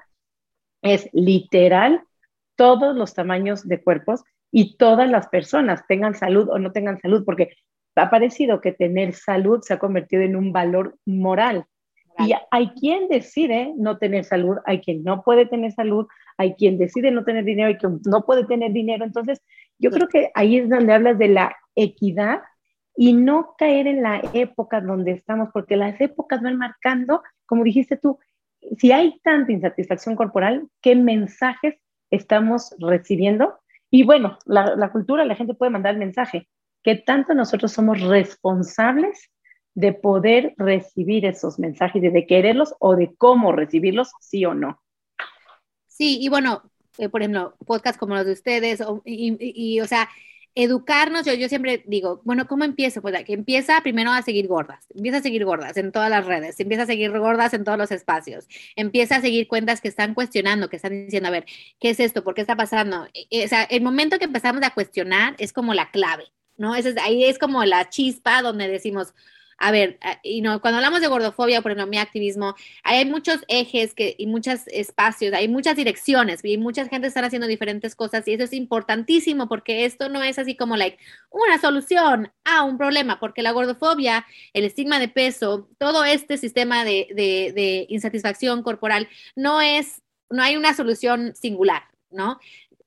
es 0.81 1.09
literal 1.13 2.03
todos 2.57 2.97
los 2.97 3.13
tamaños 3.13 3.65
de 3.65 3.81
cuerpos 3.81 4.25
y 4.51 4.75
todas 4.75 5.09
las 5.09 5.29
personas, 5.29 5.87
tengan 5.87 6.15
salud 6.15 6.49
o 6.49 6.59
no 6.59 6.73
tengan 6.73 6.99
salud, 6.99 7.23
porque 7.23 7.53
ha 7.95 8.09
parecido 8.09 8.59
que 8.59 8.73
tener 8.73 9.13
salud 9.13 9.61
se 9.61 9.75
ha 9.75 9.79
convertido 9.79 10.23
en 10.23 10.35
un 10.35 10.51
valor 10.51 10.97
moral. 11.05 11.63
Y 12.17 12.33
hay 12.51 12.71
quien 12.71 13.07
decide 13.07 13.73
no 13.77 13.97
tener 13.99 14.25
salud, 14.25 14.57
hay 14.65 14.81
quien 14.81 15.05
no 15.05 15.23
puede 15.23 15.45
tener 15.45 15.71
salud, 15.71 16.07
hay 16.37 16.55
quien 16.55 16.77
decide 16.77 17.11
no 17.11 17.23
tener 17.23 17.45
dinero 17.45 17.69
y 17.69 17.77
quien 17.77 18.01
no 18.03 18.25
puede 18.25 18.43
tener 18.43 18.73
dinero. 18.73 19.05
Entonces, 19.05 19.41
yo 19.79 19.91
creo 19.91 20.07
que 20.07 20.31
ahí 20.35 20.57
es 20.57 20.69
donde 20.69 20.93
hablas 20.93 21.17
de 21.17 21.29
la 21.29 21.55
equidad 21.75 22.41
y 22.95 23.13
no 23.13 23.55
caer 23.57 23.87
en 23.87 24.01
la 24.01 24.21
época 24.33 24.81
donde 24.81 25.11
estamos, 25.11 25.49
porque 25.53 25.77
las 25.77 25.99
épocas 26.01 26.41
van 26.41 26.57
marcando, 26.57 27.23
como 27.45 27.63
dijiste 27.63 27.97
tú, 27.97 28.19
si 28.77 28.91
hay 28.91 29.19
tanta 29.21 29.51
insatisfacción 29.51 30.15
corporal, 30.15 30.67
¿qué 30.81 30.95
mensajes 30.95 31.75
estamos 32.11 32.75
recibiendo? 32.77 33.57
Y 33.89 34.03
bueno, 34.03 34.37
la, 34.45 34.75
la 34.75 34.91
cultura, 34.91 35.23
la 35.25 35.35
gente 35.35 35.53
puede 35.53 35.71
mandar 35.71 35.93
el 35.93 35.99
mensaje, 35.99 36.49
que 36.83 36.95
tanto 36.95 37.33
nosotros 37.33 37.71
somos 37.71 38.01
responsables 38.01 39.31
de 39.75 39.93
poder 39.93 40.53
recibir 40.57 41.25
esos 41.25 41.57
mensajes, 41.57 42.01
de 42.01 42.27
quererlos 42.27 42.75
o 42.79 42.97
de 42.97 43.15
cómo 43.15 43.53
recibirlos, 43.53 44.11
sí 44.19 44.43
o 44.45 44.53
no. 44.53 44.81
Sí, 45.87 46.17
y 46.21 46.27
bueno, 46.27 46.63
eh, 46.99 47.09
por 47.09 47.21
ejemplo, 47.21 47.55
podcasts 47.65 47.97
como 47.97 48.15
los 48.15 48.25
de 48.25 48.33
ustedes, 48.33 48.83
y, 49.05 49.79
o 49.79 49.87
sea, 49.87 50.09
educarnos, 50.53 51.25
yo, 51.25 51.33
yo 51.33 51.47
siempre 51.47 51.83
digo, 51.87 52.21
bueno, 52.25 52.45
¿cómo 52.47 52.65
empiezo? 52.65 53.01
Pues 53.01 53.23
que 53.23 53.33
empieza 53.33 53.79
primero 53.81 54.11
a 54.11 54.21
seguir 54.21 54.47
gordas, 54.47 54.85
empieza 54.93 55.19
a 55.19 55.21
seguir 55.21 55.45
gordas 55.45 55.77
en 55.77 55.91
todas 55.93 56.09
las 56.09 56.25
redes, 56.25 56.59
empieza 56.59 56.83
a 56.83 56.85
seguir 56.87 57.17
gordas 57.17 57.53
en 57.53 57.63
todos 57.63 57.77
los 57.77 57.91
espacios, 57.91 58.47
empieza 58.75 59.17
a 59.17 59.21
seguir 59.21 59.47
cuentas 59.47 59.79
que 59.79 59.87
están 59.87 60.13
cuestionando, 60.13 60.69
que 60.69 60.75
están 60.75 61.05
diciendo, 61.05 61.29
a 61.29 61.31
ver, 61.31 61.45
¿qué 61.79 61.91
es 61.91 61.99
esto? 62.01 62.23
¿Por 62.23 62.33
qué 62.35 62.41
está 62.41 62.57
pasando? 62.57 63.07
E, 63.13 63.27
e, 63.29 63.45
o 63.45 63.47
sea, 63.47 63.63
el 63.63 63.81
momento 63.81 64.19
que 64.19 64.25
empezamos 64.25 64.61
a 64.63 64.73
cuestionar 64.73 65.35
es 65.37 65.53
como 65.53 65.73
la 65.73 65.91
clave, 65.91 66.25
¿no? 66.57 66.75
es, 66.75 66.85
ahí 66.97 67.23
es 67.23 67.39
como 67.39 67.63
la 67.63 67.89
chispa 67.89 68.41
donde 68.41 68.67
decimos, 68.67 69.13
a 69.59 69.71
ver, 69.71 69.99
y 70.23 70.41
no, 70.41 70.61
cuando 70.61 70.77
hablamos 70.77 71.01
de 71.01 71.07
gordofobia, 71.07 71.61
por 71.61 71.71
ejemplo, 71.71 71.89
mi 71.89 71.97
activismo, 71.97 72.55
hay 72.83 73.03
muchos 73.05 73.39
ejes 73.49 73.93
que, 73.93 74.15
y 74.17 74.25
muchos 74.25 74.61
espacios, 74.67 75.33
hay 75.33 75.49
muchas 75.49 75.75
direcciones 75.75 76.39
y 76.43 76.57
mucha 76.57 76.87
gente 76.87 77.07
está 77.07 77.19
haciendo 77.25 77.47
diferentes 77.47 77.93
cosas 77.93 78.25
y 78.27 78.33
eso 78.33 78.45
es 78.45 78.53
importantísimo 78.53 79.49
porque 79.49 79.83
esto 79.83 80.07
no 80.07 80.23
es 80.23 80.39
así 80.39 80.55
como 80.55 80.77
like 80.77 80.97
una 81.29 81.59
solución 81.59 82.31
a 82.45 82.63
un 82.63 82.77
problema, 82.77 83.19
porque 83.19 83.43
la 83.43 83.51
gordofobia, 83.51 84.25
el 84.53 84.63
estigma 84.63 84.97
de 84.97 85.09
peso, 85.09 85.67
todo 85.77 86.05
este 86.05 86.37
sistema 86.37 86.85
de, 86.85 87.07
de, 87.09 87.51
de 87.53 87.85
insatisfacción 87.89 88.63
corporal 88.63 89.09
no 89.35 89.61
es, 89.61 90.01
no 90.29 90.41
hay 90.41 90.55
una 90.55 90.73
solución 90.73 91.35
singular, 91.35 91.83
¿no? 92.11 92.39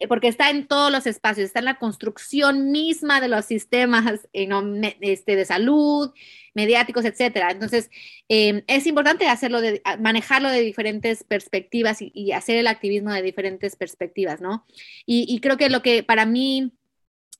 Eh, 0.02 0.08
porque 0.08 0.26
está 0.26 0.50
en 0.50 0.66
todos 0.66 0.90
los 0.90 1.06
espacios, 1.06 1.46
está 1.46 1.60
en 1.60 1.66
la 1.66 1.78
construcción 1.78 2.72
misma 2.72 3.20
de 3.20 3.28
los 3.28 3.44
sistemas 3.44 4.28
eh, 4.32 4.48
este, 5.00 5.36
de 5.36 5.44
salud, 5.44 6.10
mediáticos, 6.54 7.04
etcétera. 7.04 7.52
Entonces, 7.52 7.88
em, 8.28 8.62
es 8.66 8.86
importante 8.86 9.28
hacerlo 9.28 9.60
de, 9.60 9.80
manejarlo 10.00 10.50
de 10.50 10.60
diferentes 10.60 11.22
perspectivas 11.22 11.98
y, 12.00 12.32
hacer 12.32 12.56
el 12.56 12.66
activismo 12.66 13.12
de 13.12 13.22
diferentes 13.22 13.76
perspectivas, 13.76 14.40
¿no? 14.40 14.66
Y, 15.06 15.38
creo 15.40 15.56
que 15.56 15.70
lo 15.70 15.82
que 15.82 16.02
para 16.02 16.26
mí, 16.26 16.72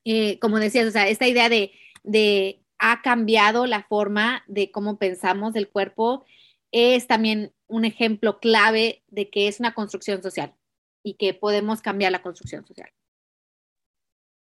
eh, 0.05 0.39
como 0.39 0.59
decías, 0.59 0.87
o 0.87 0.91
sea, 0.91 1.07
esta 1.09 1.27
idea 1.27 1.49
de, 1.49 1.71
de 2.03 2.61
ha 2.79 3.01
cambiado 3.01 3.65
la 3.65 3.83
forma 3.83 4.43
de 4.47 4.71
cómo 4.71 4.97
pensamos 4.97 5.53
del 5.53 5.69
cuerpo 5.69 6.25
es 6.71 7.07
también 7.07 7.53
un 7.67 7.85
ejemplo 7.85 8.39
clave 8.39 9.03
de 9.07 9.29
que 9.29 9.47
es 9.47 9.59
una 9.59 9.73
construcción 9.73 10.23
social 10.23 10.53
y 11.03 11.15
que 11.15 11.33
podemos 11.33 11.81
cambiar 11.81 12.11
la 12.11 12.21
construcción 12.21 12.65
social. 12.65 12.89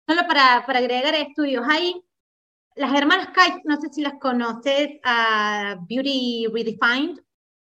Solo 0.07 0.27
para, 0.27 0.65
para 0.65 0.79
agregar 0.79 1.15
estudios, 1.15 1.65
hay 1.67 2.03
las 2.75 2.93
hermanas 2.93 3.27
Kite, 3.27 3.61
no 3.65 3.79
sé 3.79 3.89
si 3.91 4.01
las 4.01 4.15
conoces, 4.19 4.99
Beauty 5.87 6.47
Redefined, 6.51 7.19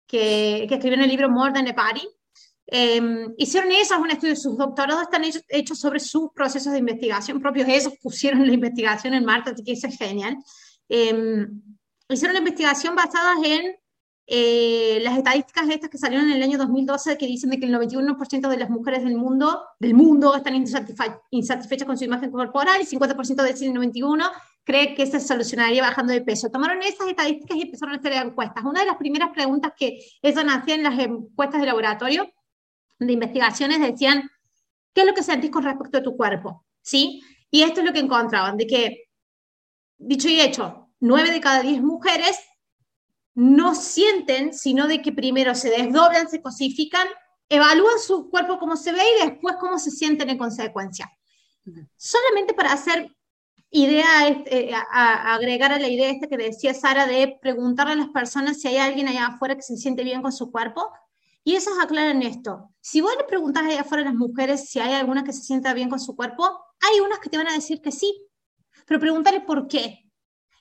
que, 0.07 0.65
que 0.67 0.75
escribieron 0.75 1.03
el 1.03 1.09
libro 1.09 1.29
More 1.29 1.53
Than 1.53 1.67
a 1.67 1.73
Body. 1.73 2.07
Em, 2.67 3.33
hicieron 3.38 3.71
esas, 3.71 3.99
un 3.99 4.12
estudio, 4.12 4.36
sus 4.36 4.57
doctorados 4.57 5.03
están 5.03 5.23
hechos, 5.49 5.79
sobre 5.79 5.99
sus 5.99 6.31
procesos 6.33 6.71
de 6.71 6.79
investigación 6.79 7.41
propios, 7.41 7.67
ellos 7.67 7.93
pusieron 8.01 8.47
la 8.47 8.53
investigación 8.53 9.13
en 9.13 9.25
marcha, 9.25 9.51
así 9.51 9.63
que 9.63 9.73
eso 9.73 9.88
es 9.88 9.97
genial. 9.97 10.38
Em, 10.88 11.62
hicieron 12.09 12.38
investigación 12.38 12.95
basada 12.95 13.36
en 13.43 13.75
eh, 14.25 14.99
las 15.01 15.17
estadísticas 15.17 15.69
estas 15.69 15.89
que 15.89 15.97
salieron 15.97 16.29
en 16.29 16.38
el 16.38 16.43
año 16.43 16.57
2012 16.57 17.17
que 17.17 17.25
dicen 17.27 17.49
de 17.49 17.59
que 17.59 17.65
el 17.65 17.73
91% 17.73 18.47
de 18.47 18.57
las 18.57 18.69
mujeres 18.69 19.03
del 19.03 19.17
mundo, 19.17 19.65
del 19.79 19.93
mundo 19.93 20.36
están 20.36 20.55
insatisfechas 20.55 21.86
con 21.86 21.97
su 21.97 22.05
imagen 22.05 22.31
corporal 22.31 22.81
y 22.81 22.86
50% 22.86 23.43
de 23.43 23.65
el 23.65 23.73
91 23.73 24.25
cree 24.63 24.95
que 24.95 25.05
se 25.05 25.19
solucionaría 25.19 25.81
bajando 25.81 26.13
de 26.13 26.21
peso. 26.21 26.49
Tomaron 26.49 26.81
esas 26.83 27.07
estadísticas 27.07 27.57
y 27.57 27.63
empezaron 27.63 27.95
a 27.95 27.97
hacer 27.97 28.13
encuestas. 28.13 28.63
Una 28.63 28.79
de 28.79 28.86
las 28.86 28.95
primeras 28.95 29.29
preguntas 29.31 29.73
que 29.77 29.99
ellos 30.21 30.43
hacían 30.47 30.79
en 30.79 30.83
las 30.83 30.99
encuestas 30.99 31.59
de 31.59 31.67
laboratorio 31.67 32.31
de 32.99 33.13
investigaciones 33.13 33.81
decían, 33.81 34.29
¿qué 34.93 35.01
es 35.01 35.07
lo 35.07 35.13
que 35.13 35.23
sentís 35.23 35.51
con 35.51 35.63
respecto 35.63 35.97
a 35.97 36.03
tu 36.03 36.15
cuerpo? 36.15 36.65
¿Sí? 36.81 37.21
Y 37.51 37.63
esto 37.63 37.81
es 37.81 37.86
lo 37.86 37.93
que 37.93 37.99
encontraban, 37.99 38.55
de 38.55 38.67
que, 38.67 39.03
dicho 39.97 40.29
y 40.29 40.39
hecho, 40.39 40.89
9 41.01 41.31
de 41.31 41.41
cada 41.41 41.62
10 41.62 41.81
mujeres 41.81 42.39
no 43.36 43.76
sienten, 43.76 44.54
sino 44.54 44.88
de 44.88 45.02
que 45.02 45.12
primero 45.12 45.56
se 45.56 45.69
desdoblan, 45.69 46.30
se 46.30 46.41
cosifican, 46.41 47.08
evalúan 47.50 48.00
su 48.00 48.30
cuerpo 48.30 48.60
cómo 48.60 48.76
se 48.76 48.91
ve 48.91 49.02
y 49.02 49.28
después 49.28 49.56
cómo 49.60 49.80
se 49.80 49.91
sienten 49.91 50.30
en 50.30 50.38
consecuencia. 50.38 51.12
Solamente 51.98 52.54
para 52.54 52.74
hacer 52.74 53.15
idea, 53.69 54.28
este, 54.28 54.69
eh, 54.69 54.76
agregar 54.91 55.72
a 55.72 55.80
la 55.80 55.88
idea 55.88 56.10
esta 56.10 56.28
que 56.28 56.38
decía 56.38 56.74
Sara 56.74 57.08
de 57.08 57.39
preguntarle 57.41 57.93
a 57.93 57.98
las 57.98 58.10
personas 58.10 58.62
si 58.62 58.67
hay 58.67 58.78
alguien 58.78 59.08
allá 59.08 59.28
afuera 59.28 59.56
que 59.56 59.63
se 59.63 59.78
siente 59.78 60.04
bien 60.04 60.22
con 60.22 60.32
su 60.32 60.52
cuerpo, 60.52 60.91
y 61.43 61.56
esas 61.56 61.74
aclaran 61.82 62.22
esto. 62.22 62.69
Si 62.80 63.02
vos 63.02 63.13
le 63.17 63.26
preguntas 63.26 63.63
allá 63.63 63.82
afuera 63.82 64.04
a 64.04 64.06
las 64.06 64.15
mujeres 64.15 64.69
si 64.69 64.80
hay 64.80 64.93
alguna 64.93 65.24
que 65.24 65.34
se 65.34 65.41
sienta 65.41 65.74
bien 65.74 65.89
con 65.89 66.00
su 66.00 66.15
cuerpo, 66.15 66.43
hay 66.80 67.00
unas 67.00 67.19
que 67.19 67.30
te 67.30 67.38
van 67.38 67.48
a 67.48 67.54
decir 67.54 67.82
que 67.82 67.91
sí, 67.91 68.28
pero 68.86 69.00
pregúntale 69.00 69.41
por 69.41 69.67
qué 69.67 70.02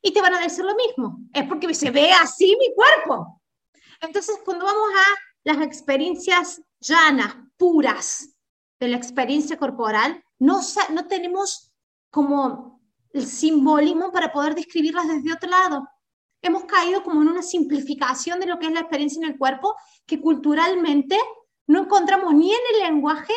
y 0.02 0.12
te 0.12 0.20
van 0.20 0.34
a 0.34 0.40
decir 0.40 0.64
lo 0.64 0.74
mismo. 0.74 1.20
Es 1.32 1.46
porque 1.46 1.72
se 1.74 1.90
ve 1.90 2.12
así 2.12 2.56
mi 2.58 2.74
cuerpo. 2.74 3.40
Entonces, 4.00 4.38
cuando 4.44 4.64
vamos 4.64 4.90
a 4.94 5.20
las 5.44 5.62
experiencias 5.62 6.60
llanas, 6.80 7.36
puras 7.56 8.34
de 8.80 8.88
la 8.88 8.96
experiencia 8.96 9.56
corporal, 9.56 10.22
no, 10.38 10.60
no 10.92 11.06
tenemos 11.06 11.72
como 12.10 12.80
el 13.12 13.26
simbolismo 13.26 14.10
para 14.10 14.32
poder 14.32 14.54
describirlas 14.54 15.06
desde 15.06 15.32
otro 15.32 15.48
lado. 15.48 15.88
Hemos 16.42 16.64
caído 16.64 17.04
como 17.04 17.22
en 17.22 17.28
una 17.28 17.42
simplificación 17.42 18.40
de 18.40 18.46
lo 18.46 18.58
que 18.58 18.66
es 18.66 18.72
la 18.72 18.80
experiencia 18.80 19.24
en 19.24 19.32
el 19.32 19.38
cuerpo, 19.38 19.76
que 20.06 20.20
culturalmente 20.20 21.16
no 21.68 21.82
encontramos 21.82 22.34
ni 22.34 22.52
en 22.52 22.60
el 22.74 22.80
lenguaje 22.80 23.32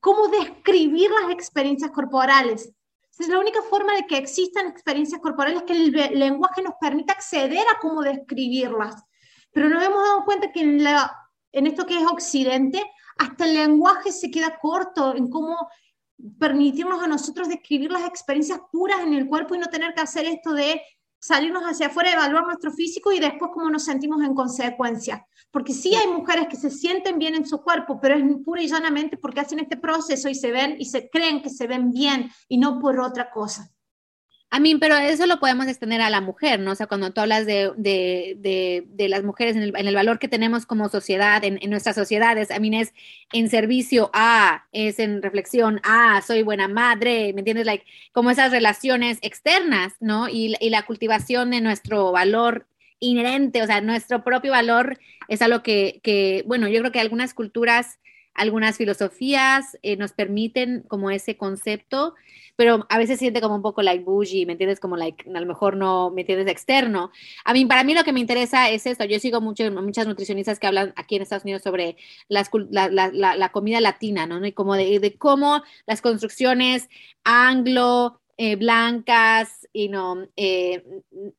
cómo 0.00 0.28
describir 0.28 1.10
las 1.10 1.30
experiencias 1.30 1.90
corporales. 1.90 2.72
Es 3.18 3.28
la 3.28 3.38
única 3.38 3.60
forma 3.62 3.94
de 3.94 4.06
que 4.06 4.16
existan 4.16 4.68
experiencias 4.68 5.20
corporales 5.20 5.64
que 5.64 5.72
el 5.72 5.90
lenguaje 6.18 6.62
nos 6.62 6.74
permita 6.80 7.14
acceder 7.14 7.66
a 7.68 7.78
cómo 7.80 8.02
describirlas. 8.02 9.02
Pero 9.52 9.68
nos 9.68 9.82
hemos 9.82 10.02
dado 10.02 10.24
cuenta 10.24 10.52
que 10.52 10.60
en 10.60 11.66
esto 11.66 11.86
que 11.86 11.98
es 11.98 12.06
Occidente, 12.06 12.82
hasta 13.18 13.44
el 13.44 13.54
lenguaje 13.54 14.12
se 14.12 14.30
queda 14.30 14.58
corto 14.60 15.16
en 15.16 15.28
cómo 15.28 15.68
permitirnos 16.38 17.02
a 17.02 17.08
nosotros 17.08 17.48
describir 17.48 17.90
las 17.90 18.06
experiencias 18.06 18.60
puras 18.70 19.00
en 19.00 19.14
el 19.14 19.26
cuerpo 19.26 19.54
y 19.54 19.58
no 19.58 19.66
tener 19.66 19.94
que 19.94 20.00
hacer 20.00 20.26
esto 20.26 20.52
de 20.52 20.80
salirnos 21.20 21.64
hacia 21.64 21.88
afuera, 21.88 22.12
evaluar 22.12 22.44
nuestro 22.44 22.72
físico 22.72 23.12
y 23.12 23.18
después 23.18 23.50
cómo 23.52 23.70
nos 23.70 23.84
sentimos 23.84 24.22
en 24.22 24.34
consecuencia. 24.34 25.26
Porque 25.50 25.72
sí 25.72 25.94
hay 25.94 26.08
mujeres 26.08 26.48
que 26.48 26.56
se 26.56 26.70
sienten 26.70 27.18
bien 27.18 27.34
en 27.34 27.46
su 27.46 27.62
cuerpo, 27.62 27.98
pero 28.00 28.14
es 28.14 28.24
pura 28.44 28.62
y 28.62 28.68
llanamente 28.68 29.16
porque 29.16 29.40
hacen 29.40 29.60
este 29.60 29.76
proceso 29.76 30.28
y 30.28 30.34
se 30.34 30.52
ven 30.52 30.76
y 30.78 30.84
se 30.84 31.08
creen 31.08 31.42
que 31.42 31.50
se 31.50 31.66
ven 31.66 31.90
bien 31.90 32.30
y 32.48 32.58
no 32.58 32.78
por 32.78 33.00
otra 33.00 33.30
cosa. 33.30 33.70
A 34.50 34.60
mí, 34.60 34.76
pero 34.76 34.96
eso 34.96 35.26
lo 35.26 35.40
podemos 35.40 35.66
extender 35.66 36.00
a 36.00 36.08
la 36.08 36.22
mujer, 36.22 36.58
¿no? 36.58 36.72
O 36.72 36.74
sea, 36.74 36.86
cuando 36.86 37.12
tú 37.12 37.20
hablas 37.20 37.44
de, 37.44 37.70
de, 37.76 38.84
de, 38.88 39.08
las 39.08 39.22
mujeres 39.22 39.56
en 39.56 39.62
el, 39.62 39.76
en 39.76 39.86
el, 39.86 39.94
valor 39.94 40.18
que 40.18 40.26
tenemos 40.26 40.64
como 40.64 40.88
sociedad, 40.88 41.44
en, 41.44 41.58
en, 41.60 41.68
nuestras 41.68 41.94
sociedades, 41.94 42.50
a 42.50 42.58
mí 42.58 42.74
es 42.74 42.94
en 43.34 43.50
servicio 43.50 44.10
a, 44.14 44.66
es 44.72 45.00
en 45.00 45.20
reflexión 45.20 45.80
a, 45.84 46.22
soy 46.22 46.42
buena 46.42 46.66
madre, 46.66 47.34
¿me 47.34 47.40
entiendes? 47.40 47.66
Like, 47.66 47.84
como 48.12 48.30
esas 48.30 48.50
relaciones 48.50 49.18
externas, 49.20 49.94
¿no? 50.00 50.30
Y, 50.30 50.54
y 50.60 50.70
la 50.70 50.86
cultivación 50.86 51.50
de 51.50 51.60
nuestro 51.60 52.10
valor 52.10 52.66
inherente, 53.00 53.62
o 53.62 53.66
sea, 53.66 53.82
nuestro 53.82 54.24
propio 54.24 54.52
valor 54.52 54.98
es 55.28 55.42
algo 55.42 55.62
que, 55.62 56.00
que 56.02 56.42
bueno, 56.46 56.68
yo 56.68 56.80
creo 56.80 56.92
que 56.92 57.00
algunas 57.00 57.34
culturas 57.34 57.98
algunas 58.38 58.76
filosofías 58.76 59.76
eh, 59.82 59.96
nos 59.96 60.12
permiten 60.12 60.84
como 60.88 61.10
ese 61.10 61.36
concepto, 61.36 62.14
pero 62.56 62.86
a 62.88 62.98
veces 62.98 63.18
siente 63.18 63.40
como 63.40 63.54
un 63.54 63.62
poco 63.62 63.82
like 63.82 64.04
bougie, 64.04 64.46
¿me 64.46 64.52
entiendes? 64.52 64.80
Como 64.80 64.96
like, 64.96 65.28
a 65.28 65.40
lo 65.40 65.46
mejor 65.46 65.76
no, 65.76 66.10
¿me 66.10 66.22
entiendes? 66.22 66.48
Externo. 66.48 67.10
A 67.44 67.52
mí, 67.52 67.66
para 67.66 67.84
mí 67.84 67.94
lo 67.94 68.04
que 68.04 68.12
me 68.12 68.20
interesa 68.20 68.70
es 68.70 68.86
esto. 68.86 69.04
Yo 69.04 69.18
sigo 69.18 69.40
mucho, 69.40 69.70
muchas 69.70 70.06
nutricionistas 70.06 70.58
que 70.58 70.66
hablan 70.66 70.92
aquí 70.96 71.16
en 71.16 71.22
Estados 71.22 71.44
Unidos 71.44 71.62
sobre 71.62 71.96
las, 72.28 72.50
la, 72.70 73.48
comida 73.52 73.80
latina, 73.80 74.26
¿no? 74.26 74.44
Y 74.44 74.52
como 74.52 74.74
de 74.74 75.14
cómo 75.18 75.62
las 75.86 76.00
construcciones 76.00 76.88
anglo, 77.24 78.20
eh, 78.40 78.54
blancas 78.54 79.68
y 79.72 79.88
no 79.88 80.28
eh, 80.36 80.84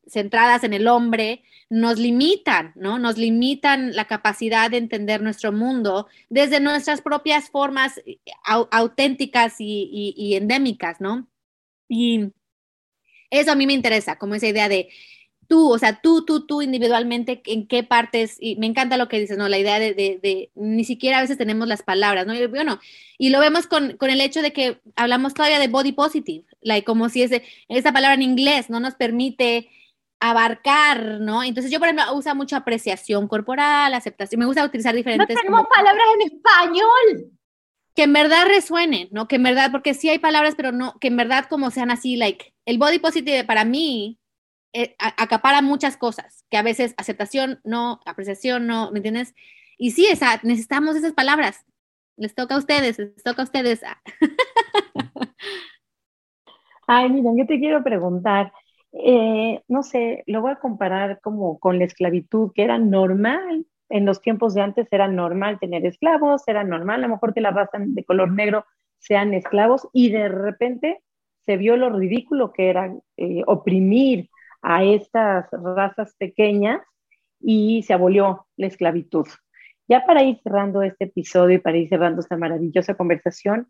centradas 0.05 0.65
en 0.65 0.73
el 0.73 0.85
hombre 0.89 1.43
nos 1.69 1.97
limitan, 1.97 2.73
¿no? 2.75 2.99
Nos 2.99 3.17
limitan 3.17 3.95
la 3.95 4.05
capacidad 4.05 4.69
de 4.69 4.77
entender 4.77 5.21
nuestro 5.21 5.53
mundo 5.53 6.07
desde 6.27 6.59
nuestras 6.59 7.01
propias 7.01 7.51
formas 7.51 7.99
eh, 8.05 8.19
auténticas 8.43 9.55
y, 9.59 10.35
endémicas, 10.35 10.99
¿no? 10.99 11.29
Y 11.87 12.33
eso 13.29 13.53
a 13.53 13.55
mí 13.55 13.65
me 13.65 13.73
interesa, 13.73 14.17
como 14.17 14.35
esa 14.35 14.47
idea 14.47 14.67
de 14.67 14.89
tú, 15.47 15.71
o 15.71 15.79
sea, 15.79 16.01
tú, 16.01 16.25
tú, 16.25 16.45
tú 16.45 16.61
individualmente, 16.61 17.41
en 17.45 17.65
qué 17.67 17.83
partes, 17.83 18.35
y 18.41 18.57
me 18.57 18.67
encanta 18.67 18.97
lo 18.97 19.07
que 19.07 19.19
dices, 19.19 19.37
¿no? 19.37 19.47
La 19.47 19.57
idea 19.57 19.79
de, 19.79 19.93
de, 19.93 20.51
ni 20.55 20.83
siquiera 20.83 21.19
a 21.19 21.21
veces 21.21 21.37
tenemos 21.37 21.67
las 21.67 21.81
palabras, 21.81 22.27
¿no? 22.27 22.33
Y 22.33 22.45
bueno, 22.47 22.79
y 23.17 23.29
lo 23.29 23.39
vemos 23.39 23.67
con, 23.67 23.95
con, 23.95 24.09
el 24.09 24.19
hecho 24.21 24.41
de 24.41 24.51
que 24.53 24.81
hablamos 24.97 25.33
todavía 25.33 25.59
de 25.59 25.69
body 25.69 25.93
positive, 25.93 26.45
like, 26.61 26.85
como 26.85 27.09
si 27.09 27.23
ese, 27.23 27.43
esa 27.67 27.91
palabra 27.91 28.15
en 28.15 28.21
inglés 28.21 28.69
no 28.69 28.79
nos 28.79 28.95
permite 28.95 29.69
abarcar, 30.19 31.19
¿no? 31.21 31.43
Entonces 31.43 31.71
yo, 31.71 31.79
por 31.79 31.87
ejemplo, 31.87 32.13
uso 32.13 32.33
mucho 32.35 32.55
apreciación 32.55 33.27
corporal, 33.27 33.93
aceptación, 33.93 34.39
me 34.39 34.45
gusta 34.45 34.65
utilizar 34.65 34.93
diferentes... 34.93 35.35
No 35.35 35.41
tenemos 35.41 35.67
palabras 35.73 36.05
en 36.15 36.33
español. 36.33 37.31
Que 37.95 38.03
en 38.03 38.13
verdad 38.13 38.45
resuenen, 38.45 39.07
¿no? 39.11 39.27
Que 39.27 39.37
en 39.37 39.43
verdad, 39.43 39.71
porque 39.71 39.93
sí 39.93 40.09
hay 40.09 40.19
palabras, 40.19 40.55
pero 40.55 40.71
no, 40.71 40.97
que 40.99 41.07
en 41.07 41.17
verdad 41.17 41.45
como 41.49 41.71
sean 41.71 41.91
así, 41.91 42.15
like, 42.17 42.53
el 42.65 42.77
body 42.77 42.99
positive 42.99 43.43
para 43.45 43.65
mí 43.65 44.19
eh, 44.73 44.95
acapara 44.99 45.61
muchas 45.61 45.97
cosas, 45.97 46.45
que 46.49 46.57
a 46.57 46.61
veces 46.61 46.93
aceptación 46.97 47.59
no, 47.63 48.01
apreciación 48.05 48.67
no, 48.67 48.91
¿me 48.91 48.99
entiendes? 48.99 49.33
Y 49.77 49.91
sí, 49.91 50.05
esa, 50.05 50.39
necesitamos 50.43 50.95
esas 50.95 51.13
palabras. 51.13 51.65
Les 52.17 52.35
toca 52.35 52.55
a 52.55 52.57
ustedes, 52.57 52.99
les 52.99 53.23
toca 53.23 53.41
a 53.41 53.45
ustedes. 53.45 53.81
Ay, 56.91 57.07
miren, 57.11 57.37
yo 57.37 57.45
te 57.45 57.59
quiero 57.59 57.83
preguntar, 57.83 58.51
eh, 58.93 59.61
no 59.67 59.83
sé, 59.83 60.23
lo 60.25 60.41
voy 60.41 60.51
a 60.53 60.55
comparar 60.55 61.21
como 61.21 61.59
con 61.59 61.77
la 61.77 61.85
esclavitud, 61.85 62.51
que 62.55 62.63
era 62.63 62.79
normal, 62.79 63.67
en 63.89 64.05
los 64.07 64.21
tiempos 64.21 64.55
de 64.55 64.61
antes 64.61 64.87
era 64.89 65.07
normal 65.07 65.59
tener 65.59 65.85
esclavos, 65.85 66.47
era 66.47 66.63
normal, 66.63 67.03
a 67.03 67.07
lo 67.07 67.13
mejor 67.13 67.35
que 67.35 67.41
la 67.41 67.51
raza 67.51 67.77
de 67.79 68.03
color 68.03 68.31
negro 68.31 68.65
sean 68.97 69.35
esclavos, 69.35 69.87
y 69.93 70.09
de 70.09 70.29
repente 70.29 71.03
se 71.45 71.57
vio 71.57 71.77
lo 71.77 71.91
ridículo 71.91 72.53
que 72.53 72.69
era 72.71 72.91
eh, 73.17 73.43
oprimir 73.45 74.29
a 74.63 74.83
estas 74.83 75.47
razas 75.51 76.15
pequeñas 76.17 76.81
y 77.39 77.83
se 77.83 77.93
abolió 77.93 78.47
la 78.57 78.65
esclavitud. 78.65 79.27
Ya 79.87 80.05
para 80.07 80.23
ir 80.23 80.39
cerrando 80.41 80.81
este 80.81 81.05
episodio 81.05 81.57
y 81.57 81.59
para 81.59 81.77
ir 81.77 81.87
cerrando 81.87 82.21
esta 82.21 82.35
maravillosa 82.35 82.95
conversación, 82.95 83.67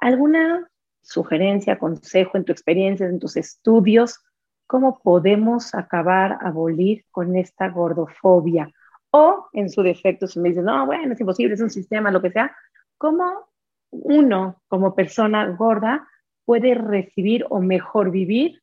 ¿Alguna 0.00 0.68
sugerencia, 1.04 1.78
consejo 1.78 2.36
en 2.36 2.44
tu 2.44 2.52
experiencia, 2.52 3.06
en 3.06 3.20
tus 3.20 3.36
estudios? 3.36 4.20
¿Cómo 4.66 5.00
podemos 5.00 5.74
acabar, 5.74 6.38
abolir 6.40 7.04
con 7.10 7.36
esta 7.36 7.68
gordofobia? 7.68 8.70
O 9.10 9.46
en 9.52 9.70
su 9.70 9.82
defecto, 9.82 10.26
si 10.26 10.40
me 10.40 10.48
dicen, 10.48 10.64
no, 10.64 10.86
bueno, 10.86 11.12
es 11.12 11.20
imposible, 11.20 11.54
es 11.54 11.60
un 11.60 11.70
sistema, 11.70 12.10
lo 12.10 12.20
que 12.20 12.30
sea, 12.30 12.54
¿cómo 12.98 13.48
uno 13.90 14.62
como 14.66 14.94
persona 14.94 15.46
gorda 15.50 16.08
puede 16.44 16.74
recibir 16.74 17.46
o 17.48 17.60
mejor 17.60 18.10
vivir 18.10 18.62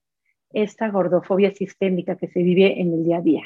esta 0.52 0.90
gordofobia 0.90 1.52
sistémica 1.52 2.18
que 2.18 2.28
se 2.28 2.44
vive 2.44 2.82
en 2.82 2.94
el 2.94 3.04
día 3.04 3.18
a 3.18 3.22
día? 3.22 3.44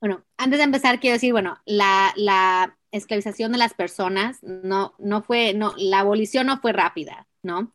Bueno, 0.00 0.22
antes 0.36 0.58
de 0.58 0.64
empezar, 0.64 1.00
quiero 1.00 1.14
decir, 1.14 1.32
bueno, 1.32 1.58
la, 1.64 2.76
esclavización 2.90 3.50
de 3.50 3.58
las 3.58 3.74
personas 3.74 4.40
no, 4.42 4.94
no 4.98 5.22
fue, 5.22 5.52
no, 5.54 5.72
la 5.78 6.00
abolición 6.00 6.46
no 6.46 6.58
fue 6.58 6.72
rápida, 6.72 7.26
¿no? 7.44 7.74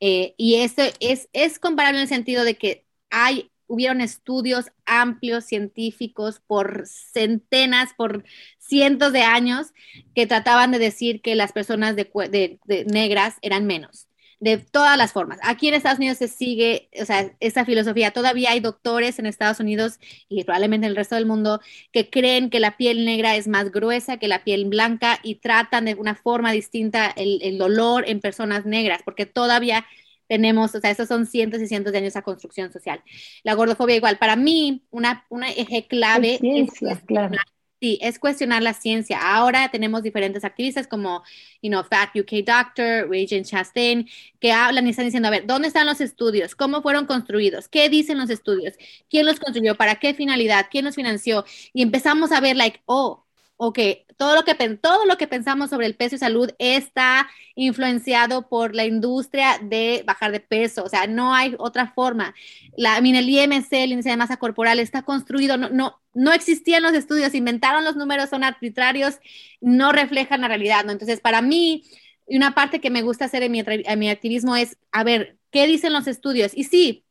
Eh, 0.00 0.34
y 0.36 0.56
esto 0.56 0.82
es, 1.00 1.28
es 1.32 1.58
comparable 1.58 1.98
en 1.98 2.02
el 2.02 2.08
sentido 2.08 2.44
de 2.44 2.56
que 2.56 2.86
hay 3.10 3.50
hubieron 3.66 4.00
estudios 4.00 4.66
amplios 4.84 5.44
científicos 5.44 6.40
por 6.46 6.86
centenas, 6.86 7.94
por 7.96 8.24
cientos 8.58 9.12
de 9.12 9.22
años 9.22 9.72
que 10.14 10.26
trataban 10.26 10.70
de 10.70 10.78
decir 10.78 11.20
que 11.20 11.34
las 11.34 11.52
personas 11.52 11.96
de, 11.96 12.60
negras 12.86 13.36
eran 13.42 13.66
menos 13.66 14.08
de 14.38 14.58
todas 14.58 14.98
las 14.98 15.12
formas. 15.12 15.38
Aquí 15.42 15.68
en 15.68 15.74
Estados 15.74 15.98
Unidos 15.98 16.18
se 16.18 16.28
sigue, 16.28 16.90
o 17.00 17.04
sea, 17.04 17.32
esa 17.40 17.64
filosofía. 17.64 18.10
Todavía 18.10 18.50
hay 18.50 18.60
doctores 18.60 19.18
en 19.18 19.26
Estados 19.26 19.60
Unidos 19.60 19.98
y 20.28 20.44
probablemente 20.44 20.86
en 20.86 20.90
el 20.90 20.96
resto 20.96 21.14
del 21.14 21.26
mundo 21.26 21.60
que 21.92 22.10
creen 22.10 22.50
que 22.50 22.60
la 22.60 22.76
piel 22.76 23.04
negra 23.04 23.36
es 23.36 23.48
más 23.48 23.72
gruesa 23.72 24.18
que 24.18 24.28
la 24.28 24.44
piel 24.44 24.66
blanca 24.66 25.18
y 25.22 25.36
tratan 25.36 25.86
de 25.86 25.94
una 25.94 26.14
forma 26.14 26.52
distinta 26.52 27.06
el, 27.16 27.40
el 27.42 27.58
dolor 27.58 28.04
en 28.06 28.20
personas 28.20 28.66
negras, 28.66 29.02
porque 29.04 29.26
todavía 29.26 29.86
tenemos, 30.28 30.74
o 30.74 30.80
sea, 30.80 30.90
esos 30.90 31.08
son 31.08 31.26
cientos 31.26 31.60
y 31.60 31.66
cientos 31.66 31.92
de 31.92 31.98
años 31.98 32.14
de 32.14 32.22
construcción 32.22 32.72
social. 32.72 33.02
La 33.42 33.54
gordofobia 33.54 33.96
igual, 33.96 34.18
para 34.18 34.36
mí, 34.36 34.84
una, 34.90 35.24
una 35.28 35.50
eje 35.50 35.86
clave 35.86 36.38
es, 36.42 36.70
claro. 37.06 37.36
Sí, 37.78 37.98
es 38.00 38.18
cuestionar 38.18 38.62
la 38.62 38.72
ciencia. 38.72 39.18
Ahora 39.36 39.68
tenemos 39.70 40.02
diferentes 40.02 40.44
activistas 40.44 40.86
como, 40.86 41.22
you 41.60 41.68
know, 41.70 41.84
Fat 41.84 42.08
UK 42.16 42.42
Doctor, 42.44 43.06
Regent 43.10 43.44
Chastain, 43.46 44.08
que 44.40 44.50
hablan 44.50 44.86
y 44.86 44.90
están 44.90 45.04
diciendo, 45.04 45.28
a 45.28 45.30
ver, 45.30 45.46
¿dónde 45.46 45.68
están 45.68 45.84
los 45.86 46.00
estudios? 46.00 46.54
¿Cómo 46.54 46.80
fueron 46.80 47.04
construidos? 47.04 47.68
¿Qué 47.68 47.90
dicen 47.90 48.16
los 48.16 48.30
estudios? 48.30 48.74
¿Quién 49.10 49.26
los 49.26 49.38
construyó? 49.38 49.74
¿Para 49.76 49.96
qué 49.96 50.14
finalidad? 50.14 50.68
¿Quién 50.70 50.86
los 50.86 50.94
financió? 50.94 51.44
Y 51.74 51.82
empezamos 51.82 52.32
a 52.32 52.40
ver, 52.40 52.56
like, 52.56 52.80
oh, 52.86 53.25
ok, 53.56 53.78
todo 54.16 54.34
lo, 54.34 54.44
que, 54.44 54.54
todo 54.76 55.04
lo 55.06 55.16
que 55.16 55.26
pensamos 55.26 55.70
sobre 55.70 55.86
el 55.86 55.96
peso 55.96 56.16
y 56.16 56.18
salud 56.18 56.50
está 56.58 57.28
influenciado 57.54 58.48
por 58.48 58.74
la 58.74 58.84
industria 58.84 59.58
de 59.62 60.02
bajar 60.06 60.32
de 60.32 60.40
peso, 60.40 60.84
o 60.84 60.88
sea, 60.88 61.06
no 61.06 61.34
hay 61.34 61.54
otra 61.58 61.92
forma. 61.92 62.34
La, 62.76 62.98
el 62.98 63.28
IMC, 63.28 63.72
el 63.72 63.92
índice 63.92 64.10
de 64.10 64.16
masa 64.16 64.36
corporal, 64.38 64.78
está 64.78 65.02
construido, 65.02 65.56
no, 65.56 65.70
no, 65.70 66.00
no 66.14 66.32
existían 66.32 66.82
los 66.82 66.94
estudios, 66.94 67.34
inventaron 67.34 67.84
los 67.84 67.96
números, 67.96 68.30
son 68.30 68.44
arbitrarios, 68.44 69.18
no 69.60 69.92
reflejan 69.92 70.40
la 70.42 70.48
realidad, 70.48 70.84
¿no? 70.84 70.92
Entonces, 70.92 71.20
para 71.20 71.42
mí, 71.42 71.84
una 72.26 72.54
parte 72.54 72.80
que 72.80 72.90
me 72.90 73.02
gusta 73.02 73.26
hacer 73.26 73.42
en 73.42 73.52
mi, 73.52 73.62
en 73.66 73.98
mi 73.98 74.10
activismo 74.10 74.56
es, 74.56 74.78
a 74.92 75.04
ver, 75.04 75.38
¿qué 75.50 75.66
dicen 75.66 75.92
los 75.92 76.06
estudios? 76.06 76.52
Y 76.54 76.64
sí, 76.64 77.04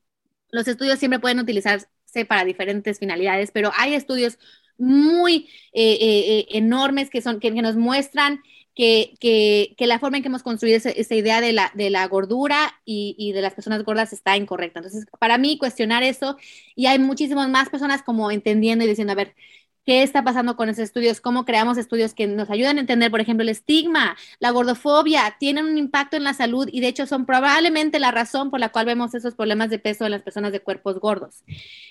los 0.51 0.67
estudios 0.67 0.99
siempre 0.99 1.19
pueden 1.19 1.39
utilizarse 1.39 1.87
para 2.27 2.45
diferentes 2.45 2.99
finalidades, 2.99 3.51
pero 3.51 3.71
hay 3.77 3.93
estudios 3.93 4.37
muy 4.77 5.49
eh, 5.73 5.97
eh, 5.99 6.39
eh, 6.39 6.47
enormes 6.51 7.09
que, 7.09 7.21
son, 7.21 7.39
que, 7.39 7.51
nos 7.51 7.75
muestran 7.75 8.41
que, 8.75 9.15
que, 9.19 9.87
la 9.87 9.99
forma 9.99 10.17
en 10.17 10.23
que 10.23 10.29
hemos 10.29 10.43
construido 10.43 10.77
esa, 10.77 11.15
idea 11.15 11.41
de 11.41 11.53
la, 11.53 11.71
de 11.75 11.89
la 11.89 12.07
gordura 12.07 12.73
y, 12.85 13.15
y, 13.17 13.31
de 13.31 13.41
las 13.41 13.53
personas 13.53 13.83
gordas 13.83 14.13
está 14.13 14.35
incorrecta. 14.37 14.79
Entonces, 14.79 15.05
para 15.19 15.37
mí, 15.37 15.57
cuestionar 15.57 16.03
eso, 16.03 16.37
y 16.75 16.87
hay 16.87 16.99
muchísimas 16.99 17.49
más 17.49 17.69
personas 17.69 18.03
como 18.03 18.31
entendiendo 18.31 18.83
y 18.83 18.87
diciendo, 18.87 19.13
a 19.13 19.15
ver, 19.15 19.35
qué 19.85 20.03
está 20.03 20.23
pasando 20.23 20.55
con 20.55 20.69
esos 20.69 20.83
estudios, 20.83 21.21
cómo 21.21 21.45
creamos 21.45 21.77
estudios 21.77 22.13
que 22.13 22.27
nos 22.27 22.49
ayudan 22.49 22.77
a 22.77 22.81
entender, 22.81 23.11
por 23.11 23.21
ejemplo, 23.21 23.43
el 23.43 23.49
estigma, 23.49 24.17
la 24.39 24.49
gordofobia, 24.49 25.35
tienen 25.39 25.65
un 25.65 25.77
impacto 25.77 26.17
en 26.17 26.23
la 26.23 26.33
salud 26.33 26.67
y 26.71 26.81
de 26.81 26.87
hecho 26.87 27.05
son 27.05 27.25
probablemente 27.25 27.99
la 27.99 28.11
razón 28.11 28.49
por 28.49 28.59
la 28.59 28.69
cual 28.69 28.87
vemos 28.87 29.13
esos 29.13 29.35
problemas 29.35 29.69
de 29.69 29.79
peso 29.79 30.05
en 30.05 30.11
las 30.11 30.23
personas 30.23 30.51
de 30.51 30.59
cuerpos 30.59 30.99
gordos. 30.99 31.43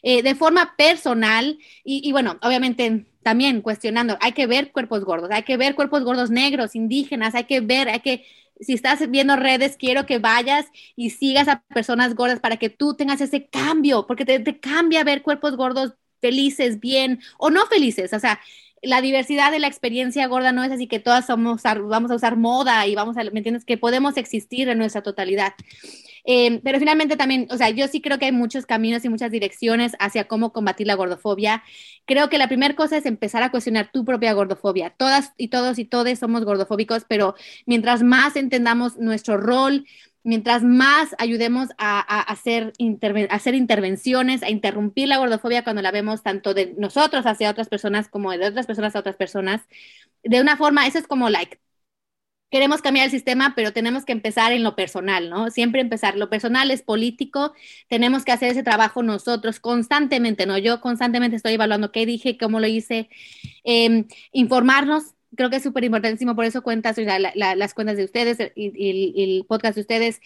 Eh, 0.03 0.23
de 0.23 0.35
forma 0.35 0.75
personal, 0.77 1.59
y, 1.85 2.11
bueno, 2.13 2.37
obviamente 2.43 3.07
también 3.23 3.63
cuestionando, 3.63 4.19
hay 4.21 4.33
que 4.33 4.47
ver 4.47 4.73
cuerpos 4.73 5.05
gordos, 5.05 5.31
hay 5.31 5.45
que 5.45 5.57
ver 5.57 5.75
cuerpos 5.75 6.03
gordos 6.05 6.31
negros, 6.31 6.75
indígenas, 6.75 7.35
hay 7.35 7.45
que 7.45 7.61
ver, 7.61 7.89
hay 7.89 8.01
que 8.01 8.25
si 8.61 8.75
estás 8.75 9.11
viendo 9.11 9.35
redes, 9.37 9.77
quiero 9.77 10.07
que 10.07 10.19
vayas 10.19 10.67
y 10.95 11.11
sigas 11.11 11.49
a 11.49 11.63
personas 11.75 12.15
gordas 12.15 12.39
para 12.39 12.57
que 12.57 12.71
tú 12.71 12.95
tengas 12.95 13.21
ese 13.21 13.47
cambio, 13.49 14.07
porque 14.07 14.25
te, 14.25 14.39
te, 14.39 14.61
cambia 14.61 15.03
ver 15.03 15.23
cuerpos 15.23 15.57
gordos 15.57 15.95
felices, 16.25 16.81
bien 16.81 17.21
o 17.37 17.51
no 17.51 17.67
felices. 17.67 18.15
O 18.15 18.19
sea, 18.19 18.41
la 18.81 19.03
diversidad 19.03 19.51
de 19.53 19.59
la 19.59 19.67
experiencia 19.67 20.27
gorda 20.27 20.53
no 20.53 20.65
es 20.65 20.73
así 20.73 20.87
que 20.87 21.01
todas 21.01 21.27
somos, 21.27 21.63
vamos 21.63 22.11
a 22.11 22.15
usar 22.15 22.37
moda 22.37 22.87
y 22.87 22.95
vamos 22.95 23.19
a, 23.19 23.25
¿me 23.25 23.41
entiendes? 23.41 23.67
Que 23.67 23.77
podemos 23.77 24.17
existir 24.17 24.71
en 24.71 24.79
nuestra 24.79 25.03
totalidad. 25.03 25.53
Eh, 26.27 26.61
pero 26.65 26.79
finalmente 26.79 27.19
también, 27.19 27.47
o 27.51 27.59
sea, 27.59 27.69
yo 27.69 27.87
sí 27.89 28.01
creo 28.01 28.19
que 28.19 28.25
hay 28.25 28.33
muchos 28.33 28.65
caminos 28.65 29.05
y 29.05 29.11
muchas 29.11 29.31
direcciones 29.31 29.93
hacia 29.99 30.25
cómo 30.25 30.53
combatir 30.55 30.87
la 30.87 30.95
gordofobia. 30.95 31.63
Creo 32.07 32.31
que 32.31 32.39
la 32.39 32.49
primera 32.49 32.75
cosa 32.75 32.97
es 32.97 33.05
empezar 33.05 33.43
a 33.43 33.51
cuestionar 33.51 33.91
tu 33.93 34.07
propia 34.07 34.33
gordofobia. 34.33 34.95
Todas 34.97 35.33
y 35.37 35.49
todos 35.49 35.79
y 35.79 35.85
todes 35.85 36.21
somos 36.21 36.47
gordofóbicos, 36.47 37.05
pero 37.07 37.35
mientras 37.67 38.03
más 38.03 38.37
entendamos 38.37 38.97
nuestro 38.97 39.37
rol, 39.37 39.85
mientras 40.25 40.63
más 40.65 41.15
ayudemos 41.19 41.69
a, 41.79 42.01
hacer, 42.23 42.73
hacer 43.31 43.55
intervenciones, 43.55 44.43
a 44.43 44.51
interrumpir 44.51 45.09
la 45.09 45.19
gordofobia 45.19 45.65
cuando 45.65 45.83
la 45.83 45.93
vemos 45.93 46.23
tanto 46.23 46.55
de 46.55 46.75
nosotros 46.79 47.27
hacia 47.27 47.51
otras 47.51 47.69
personas 47.69 48.09
como 48.09 48.33
de 48.33 48.49
otras 48.49 48.67
personas 48.67 48.97
a 48.97 49.01
otras 49.01 49.17
personas, 49.17 49.63
de 50.25 50.41
una 50.41 50.57
forma, 50.57 50.87
eso 50.87 50.99
es 50.99 51.07
como 51.07 51.31
like, 51.31 51.61
queremos 52.51 52.83
cambiar 52.83 53.07
el 53.07 53.11
sistema, 53.11 53.53
pero 53.57 53.73
tenemos 53.73 54.05
que 54.05 54.13
empezar 54.13 54.53
en 54.53 54.63
lo 54.63 54.77
personal, 54.77 55.29
¿no? 55.29 55.51
Siempre 55.51 55.81
empezar. 55.81 56.17
Lo 56.17 56.31
personal 56.31 56.71
es 56.71 56.83
político, 56.83 57.53
tenemos 57.89 58.25
que 58.25 58.31
hacer 58.33 58.51
ese 58.51 58.63
trabajo 58.63 59.03
nosotros 59.03 59.59
constantemente, 59.61 60.47
¿no? 60.47 60.57
Yo 60.59 60.81
constantemente 60.81 61.37
estoy 61.37 61.55
evaluando 61.55 61.91
qué 61.93 62.07
dije, 62.07 62.39
cómo 62.39 62.61
lo 62.61 62.69
hice, 62.69 63.09
em, 63.65 64.07
informarnos 64.33 65.15
creo 65.37 65.51
que 65.51 65.57
es 65.57 65.63
súper 65.63 65.85
importantísimo, 65.85 66.35
por 66.37 66.45
eso 66.45 66.63
cuentas 66.63 66.97
las 67.35 67.75
cuentas 67.75 67.97
de 67.97 68.05
ustedes 68.05 68.39
y, 68.55 69.23
el 69.23 69.47
podcast 69.47 69.77
de 69.77 69.81
ustedes, 69.83 70.21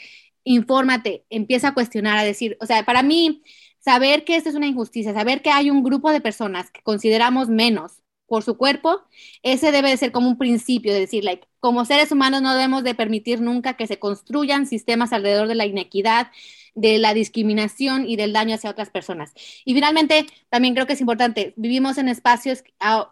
infórmate, 0.44 1.24
empieza 1.30 1.68
a 1.68 1.74
cuestionar, 1.74 2.18
a 2.18 2.24
decir, 2.24 2.56
o 2.60 2.66
sea, 2.66 2.84
para 2.84 3.02
mí, 3.02 3.42
saber 3.80 4.24
que 4.24 4.36
esto 4.36 4.48
es 4.48 4.54
una 4.54 4.66
injusticia, 4.66 5.14
saber 5.14 5.42
que 5.42 5.50
hay 5.50 5.70
un 5.70 5.82
grupo 5.82 6.10
de 6.10 6.20
personas 6.20 6.70
que 6.70 6.82
consideramos 6.82 7.48
menos 7.48 8.02
por 8.26 8.42
su 8.44 8.56
cuerpo, 8.58 9.00
ese 9.42 9.72
debe 9.72 9.88
de 9.88 9.96
ser 9.96 10.12
como 10.12 10.28
un 10.28 10.38
principio 10.38 10.92
de 10.92 11.00
decir, 11.00 11.24
like, 11.24 11.48
como 11.60 11.84
seres 11.84 12.12
humanos 12.12 12.42
no 12.42 12.52
debemos 12.52 12.84
de 12.84 12.94
permitir 12.94 13.40
nunca 13.40 13.76
que 13.76 13.86
se 13.86 13.98
construyan 13.98 14.66
sistemas 14.66 15.12
alrededor 15.12 15.48
de 15.48 15.54
la 15.54 15.66
inequidad, 15.66 16.30
de 16.74 16.98
la 16.98 17.14
discriminación 17.14 18.08
y 18.08 18.16
del 18.16 18.32
daño 18.32 18.54
hacia 18.54 18.70
otras 18.70 18.90
personas. 18.90 19.32
Y 19.64 19.74
finalmente, 19.74 20.26
también 20.50 20.74
creo 20.74 20.86
que 20.86 20.92
es 20.92 21.00
importante, 21.00 21.54
vivimos 21.56 21.98
en 21.98 22.08
espacios 22.08 22.62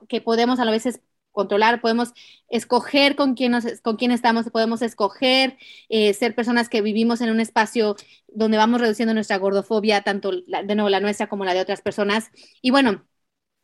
que 0.09 0.20
podemos 0.20 0.61
a 0.61 0.70
veces 0.70 1.01
controlar, 1.37 1.82
podemos 1.82 2.14
escoger 2.49 3.14
con 3.14 3.34
quién, 3.34 3.53
nos, 3.53 3.64
con 3.82 3.97
quién 3.97 4.11
estamos, 4.11 4.49
podemos 4.51 4.80
escoger 4.80 5.59
eh, 5.91 6.14
ser 6.14 6.34
personas 6.34 6.70
que 6.70 6.80
vivimos 6.80 7.20
en 7.20 7.30
un 7.30 7.41
espacio 7.41 7.95
donde 8.28 8.57
vamos 8.57 8.80
reduciendo 8.80 9.12
nuestra 9.12 9.37
gordofobia, 9.37 10.01
tanto 10.01 10.32
de 10.32 10.74
nuevo 10.74 10.89
la 10.89 11.01
nuestra 11.01 11.28
como 11.28 11.45
la 11.45 11.53
de 11.53 11.61
otras 11.61 11.82
personas. 11.82 12.30
Y 12.62 12.70
bueno, 12.70 13.05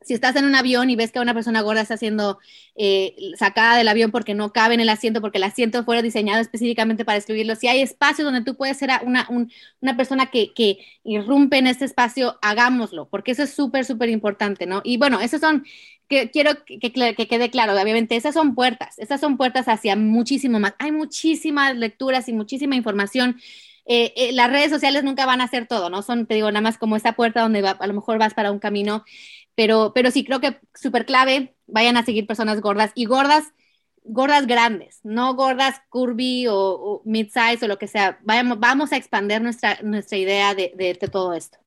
si 0.05 0.15
estás 0.15 0.37
en 0.37 0.45
un 0.45 0.55
avión 0.55 0.91
y 0.91 0.97
ves 0.97 1.13
que 1.13 1.21
una 1.21 1.35
persona 1.35 1.61
gorda 1.63 1.83
está 1.83 1.97
siendo 1.97 2.39
eh, 2.75 3.15
sacada 3.39 3.77
del 3.77 3.89
avión 3.89 4.11
porque 4.11 4.35
no 4.35 4.53
cabe 4.53 4.75
en 4.75 4.81
el 4.81 4.89
asiento, 4.89 5.21
porque 5.21 5.39
el 5.39 5.45
asiento 5.45 5.85
fue 5.85 6.03
diseñado 6.03 6.41
específicamente 6.41 7.05
para 7.05 7.19
escribirlo, 7.19 7.57
si 7.57 7.69
hay 7.69 7.81
espacios 7.81 8.25
donde 8.25 8.43
tú 8.43 8.57
puedes 8.57 8.77
ser 8.77 8.91
una, 9.05 9.29
una 9.81 9.97
persona 9.97 10.31
que, 10.31 10.53
que, 10.55 10.79
irrumpe 11.05 11.59
en 11.59 11.67
este 11.67 11.85
espacio, 11.85 12.39
hagámoslo, 12.43 13.09
porque 13.09 13.33
eso 13.33 13.43
es 13.43 13.53
súper, 13.53 13.85
súper 13.85 14.09
importante, 14.09 14.67
¿no? 14.67 14.83
Y 14.85 14.99
bueno, 14.99 15.21
esos 15.21 15.41
son 15.41 15.65
quiero 16.33 16.65
que, 16.65 16.93
quede 17.29 17.51
claro, 17.51 17.73
obviamente, 17.73 18.17
esas 18.17 18.35
son 18.35 18.55
puertas, 18.55 18.99
esas 18.99 19.21
son 19.21 19.37
puertas 19.37 19.69
hacia 19.69 19.97
muchísimo 19.97 20.59
más. 20.61 20.75
Hay 20.79 20.93
muchísimas 20.93 21.77
lecturas 21.77 22.29
y 22.29 22.33
muchísima 22.33 22.77
información. 22.77 23.41
Eh, 23.85 24.13
eh, 24.17 24.33
las 24.33 24.51
redes 24.51 24.71
sociales 24.71 25.03
nunca 25.03 25.27
van 25.27 25.41
a 25.41 25.45
hacer 25.45 25.67
todo, 25.67 25.91
¿no? 25.91 26.03
Son, 26.03 26.27
te 26.27 26.35
digo, 26.35 26.51
nada 26.51 26.61
más 26.61 26.79
como 26.79 26.97
esa 26.97 27.15
puerta 27.15 27.41
donde 27.43 27.67
a 27.67 27.87
lo 27.87 27.95
mejor 27.95 28.19
vas 28.19 28.35
para 28.35 28.53
un 28.53 28.59
camino, 28.59 29.05
pero, 29.55 29.93
pero 29.95 30.11
sí 30.11 30.25
creo 30.25 30.41
que 30.41 30.61
súper 30.75 31.07
clave, 31.07 31.57
vayan 31.67 31.97
a 31.97 32.05
seguir 32.05 32.27
personas 32.27 32.61
gordas 32.61 32.93
y 32.95 33.05
gordas, 33.07 33.53
gordas 34.05 34.47
grandes, 34.47 35.01
no 35.03 35.35
gordas 35.35 35.81
curvy 35.89 36.47
o, 36.49 37.03
mid-size 37.05 37.65
o 37.65 37.69
lo 37.69 37.79
que 37.79 37.89
sea. 37.89 38.19
Vamos, 38.23 38.59
vamos 38.59 38.93
a 38.93 38.97
expandir 38.97 39.41
nuestra, 39.41 39.79
nuestra 39.83 40.19
idea 40.19 40.55
de, 40.55 40.73
de 40.77 41.09
todo 41.09 41.35
esto. 41.35 41.59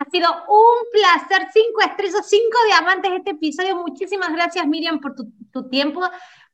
Ha 0.00 0.08
sido 0.08 0.30
un 0.30 0.90
placer, 0.90 1.48
cinco 1.52 1.82
estrellas, 1.82 2.26
cinco 2.26 2.56
diamantes 2.66 3.12
este 3.12 3.32
episodio. 3.32 3.76
Muchísimas 3.76 4.32
gracias 4.32 4.66
Miriam 4.66 4.98
por 4.98 5.14
tu, 5.14 5.68
tiempo, 5.68 6.00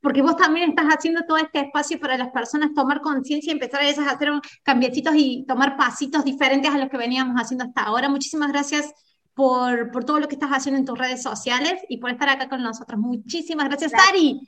porque 0.01 0.20
vos 0.20 0.37
también 0.37 0.70
estás 0.70 0.87
haciendo 0.87 1.22
todo 1.28 1.37
este 1.37 1.61
espacio 1.61 2.01
para 2.01 2.18
las 2.18 2.30
personas 2.30 2.74
tomar 2.74 3.01
conciencia 3.01 3.51
y 3.51 3.55
empezar 3.55 3.82
a, 3.82 3.87
a 3.87 4.14
hacer 4.14 4.32
cambiecitos 4.64 5.14
y 5.14 5.45
tomar 5.47 5.76
pasitos 5.76 6.24
diferentes 6.24 6.74
a 6.74 6.78
los 6.78 6.91
que 6.91 6.97
veníamos 6.97 7.37
haciendo 7.41 7.64
hasta 7.66 7.82
ahora. 7.82 8.09
Muchísimas 8.09 8.51
gracias 8.51 8.93
por, 9.37 9.93
por 9.93 10.05
todo 10.05 10.18
lo 10.18 10.28
que 10.28 10.34
estás 10.34 10.51
haciendo 10.51 10.78
en 10.78 10.87
tus 10.87 10.99
redes 10.99 11.22
sociales 11.22 11.74
y 11.91 11.99
por 11.99 12.11
estar 12.11 12.30
acá 12.30 12.49
con 12.49 12.62
nosotros. 12.62 12.99
Muchísimas 12.99 13.68
gracias, 13.68 13.93
Sari. 13.93 14.41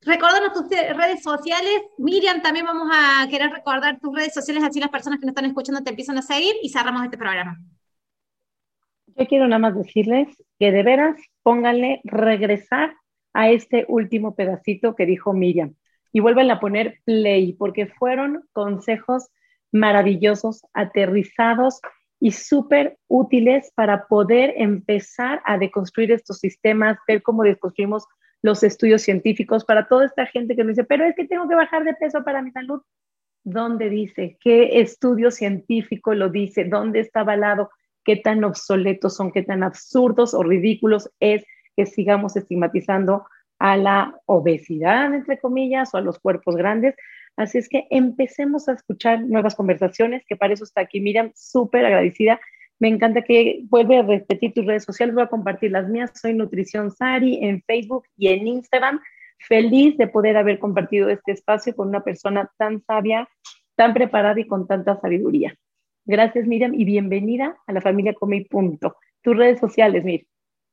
Recordanos 0.00 0.54
tus 0.54 0.70
redes 0.70 1.22
sociales. 1.22 1.82
Miriam, 1.98 2.40
también 2.40 2.64
vamos 2.64 2.88
a 2.90 3.28
querer 3.28 3.50
recordar 3.50 4.00
tus 4.00 4.16
redes 4.16 4.32
sociales, 4.32 4.64
así 4.64 4.80
las 4.80 4.88
personas 4.88 5.20
que 5.20 5.26
nos 5.26 5.32
están 5.32 5.44
escuchando 5.44 5.82
te 5.82 5.90
empiezan 5.90 6.16
a 6.16 6.22
seguir 6.22 6.54
y 6.62 6.70
cerramos 6.70 7.04
este 7.04 7.18
programa. 7.18 7.60
Yo 9.14 9.26
quiero 9.26 9.46
nada 9.46 9.58
más 9.58 9.76
decirles 9.76 10.28
que 10.58 10.72
de 10.72 10.82
veras 10.82 11.20
pónganle 11.42 12.00
regresar 12.04 12.96
a 13.34 13.50
este 13.50 13.84
último 13.86 14.34
pedacito 14.34 14.94
que 14.96 15.04
dijo 15.04 15.34
Miriam 15.34 15.74
y 16.10 16.20
vuelven 16.20 16.50
a 16.50 16.58
poner 16.58 17.00
play 17.04 17.52
porque 17.52 17.86
fueron 17.86 18.48
consejos 18.52 19.28
maravillosos, 19.72 20.62
aterrizados 20.72 21.80
y 22.22 22.30
súper 22.30 22.96
útiles 23.08 23.72
para 23.74 24.06
poder 24.06 24.54
empezar 24.56 25.42
a 25.44 25.58
deconstruir 25.58 26.12
estos 26.12 26.38
sistemas, 26.38 26.96
ver 27.08 27.22
cómo 27.22 27.42
desconstruimos 27.42 28.06
los 28.42 28.62
estudios 28.62 29.02
científicos 29.02 29.64
para 29.64 29.88
toda 29.88 30.06
esta 30.06 30.26
gente 30.26 30.56
que 30.56 30.64
me 30.64 30.70
dice, 30.70 30.84
pero 30.84 31.04
es 31.04 31.14
que 31.16 31.26
tengo 31.26 31.48
que 31.48 31.54
bajar 31.54 31.84
de 31.84 31.94
peso 31.94 32.24
para 32.24 32.42
mi 32.42 32.50
salud. 32.52 32.80
¿Dónde 33.44 33.90
dice? 33.90 34.38
¿Qué 34.40 34.80
estudio 34.80 35.30
científico 35.30 36.14
lo 36.14 36.28
dice? 36.28 36.64
¿Dónde 36.64 37.00
está 37.00 37.20
avalado? 37.20 37.70
qué 38.04 38.16
tan 38.16 38.44
obsoletos 38.44 39.16
son, 39.16 39.32
qué 39.32 39.42
tan 39.42 39.62
absurdos 39.62 40.34
o 40.34 40.42
ridículos 40.42 41.10
es 41.20 41.44
que 41.76 41.86
sigamos 41.86 42.36
estigmatizando 42.36 43.24
a 43.58 43.76
la 43.76 44.14
obesidad, 44.26 45.14
entre 45.14 45.38
comillas, 45.38 45.94
o 45.94 45.98
a 45.98 46.00
los 46.00 46.18
cuerpos 46.18 46.56
grandes. 46.56 46.94
Así 47.36 47.58
es 47.58 47.68
que 47.68 47.86
empecemos 47.90 48.68
a 48.68 48.72
escuchar 48.72 49.22
nuevas 49.22 49.54
conversaciones, 49.54 50.24
que 50.26 50.36
para 50.36 50.54
eso 50.54 50.64
está 50.64 50.82
aquí 50.82 51.00
Miriam, 51.00 51.32
súper 51.34 51.84
agradecida. 51.84 52.40
Me 52.78 52.88
encanta 52.88 53.22
que 53.22 53.60
vuelve 53.68 53.98
a 53.98 54.02
repetir 54.02 54.52
tus 54.52 54.66
redes 54.66 54.84
sociales, 54.84 55.14
voy 55.14 55.24
a 55.24 55.28
compartir 55.28 55.70
las 55.70 55.88
mías. 55.88 56.10
Soy 56.14 56.34
Nutrición 56.34 56.90
Sari 56.90 57.38
en 57.44 57.62
Facebook 57.62 58.04
y 58.16 58.28
en 58.28 58.46
Instagram. 58.46 59.00
Feliz 59.38 59.96
de 59.96 60.08
poder 60.08 60.36
haber 60.36 60.58
compartido 60.58 61.08
este 61.08 61.32
espacio 61.32 61.74
con 61.74 61.88
una 61.88 62.04
persona 62.04 62.50
tan 62.58 62.82
sabia, 62.82 63.28
tan 63.76 63.94
preparada 63.94 64.38
y 64.40 64.46
con 64.46 64.66
tanta 64.66 65.00
sabiduría. 65.00 65.56
Gracias, 66.04 66.46
Miriam, 66.46 66.74
y 66.74 66.84
bienvenida 66.84 67.56
a 67.66 67.72
la 67.72 67.80
familia 67.80 68.14
Come 68.14 68.46
Punto. 68.50 68.96
Tus 69.22 69.36
redes 69.36 69.60
sociales, 69.60 70.04
Mir. 70.04 70.26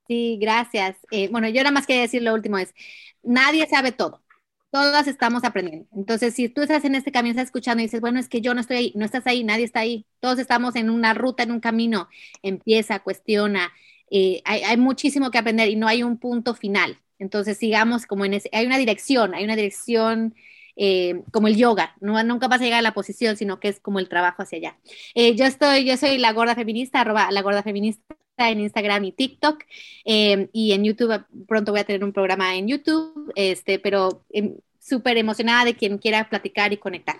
Sí, 0.07 0.39
gracias. 0.41 0.97
Eh, 1.11 1.29
bueno, 1.29 1.47
yo 1.49 1.61
nada 1.61 1.71
más 1.71 1.85
quería 1.85 2.01
decir 2.01 2.23
lo 2.23 2.33
último 2.33 2.57
es, 2.57 2.73
nadie 3.21 3.67
sabe 3.67 3.91
todo. 3.91 4.23
Todas 4.71 5.07
estamos 5.07 5.43
aprendiendo. 5.43 5.87
Entonces, 5.95 6.35
si 6.35 6.47
tú 6.47 6.61
estás 6.61 6.85
en 6.85 6.95
este 6.95 7.11
camino, 7.11 7.31
estás 7.31 7.45
escuchando 7.45 7.81
y 7.81 7.85
dices, 7.85 8.01
bueno, 8.01 8.19
es 8.19 8.29
que 8.29 8.41
yo 8.41 8.53
no 8.53 8.61
estoy 8.61 8.77
ahí, 8.77 8.93
no 8.95 9.05
estás 9.05 9.25
ahí, 9.25 9.43
nadie 9.43 9.65
está 9.65 9.79
ahí. 9.79 10.05
Todos 10.19 10.37
estamos 10.37 10.75
en 10.75 10.89
una 10.89 11.13
ruta, 11.13 11.43
en 11.43 11.51
un 11.51 11.59
camino. 11.59 12.07
Empieza, 12.43 12.99
cuestiona. 12.99 13.71
Eh, 14.11 14.41
hay, 14.45 14.61
hay, 14.61 14.77
muchísimo 14.77 15.31
que 15.31 15.39
aprender 15.39 15.69
y 15.69 15.75
no 15.75 15.87
hay 15.87 16.03
un 16.03 16.17
punto 16.17 16.53
final. 16.53 16.99
Entonces, 17.17 17.57
sigamos 17.57 18.05
como 18.05 18.25
en 18.25 18.35
ese, 18.35 18.49
hay 18.53 18.65
una 18.65 18.77
dirección, 18.77 19.33
hay 19.33 19.43
una 19.43 19.55
dirección 19.55 20.35
eh, 20.81 21.23
como 21.33 21.47
el 21.49 21.57
yoga, 21.57 21.93
no, 21.99 22.23
nunca 22.23 22.47
vas 22.47 22.61
a 22.61 22.63
llegar 22.63 22.79
a 22.79 22.81
la 22.81 22.93
posición, 22.93 23.35
sino 23.35 23.59
que 23.59 23.67
es 23.67 23.81
como 23.81 23.99
el 23.99 24.07
trabajo 24.07 24.43
hacia 24.43 24.59
allá. 24.59 24.77
Eh, 25.13 25.35
yo 25.35 25.45
estoy, 25.45 25.83
yo 25.83 25.97
soy 25.97 26.17
la 26.17 26.31
gorda 26.31 26.55
feminista, 26.55 27.01
arroba 27.01 27.31
la 27.31 27.41
gorda 27.41 27.63
feminista 27.63 28.15
en 28.47 28.61
Instagram 28.61 29.03
y 29.03 29.11
TikTok 29.11 29.63
eh, 30.05 30.49
y 30.53 30.71
en 30.71 30.83
YouTube 30.85 31.25
pronto 31.47 31.71
voy 31.71 31.81
a 31.81 31.83
tener 31.83 32.03
un 32.03 32.13
programa 32.13 32.55
en 32.55 32.67
YouTube, 32.67 33.31
este, 33.35 33.79
pero 33.79 34.23
em, 34.29 34.55
súper 34.79 35.17
emocionada 35.17 35.65
de 35.65 35.75
quien 35.75 35.97
quiera 35.97 36.29
platicar 36.29 36.71
y 36.71 36.77
conectar. 36.77 37.17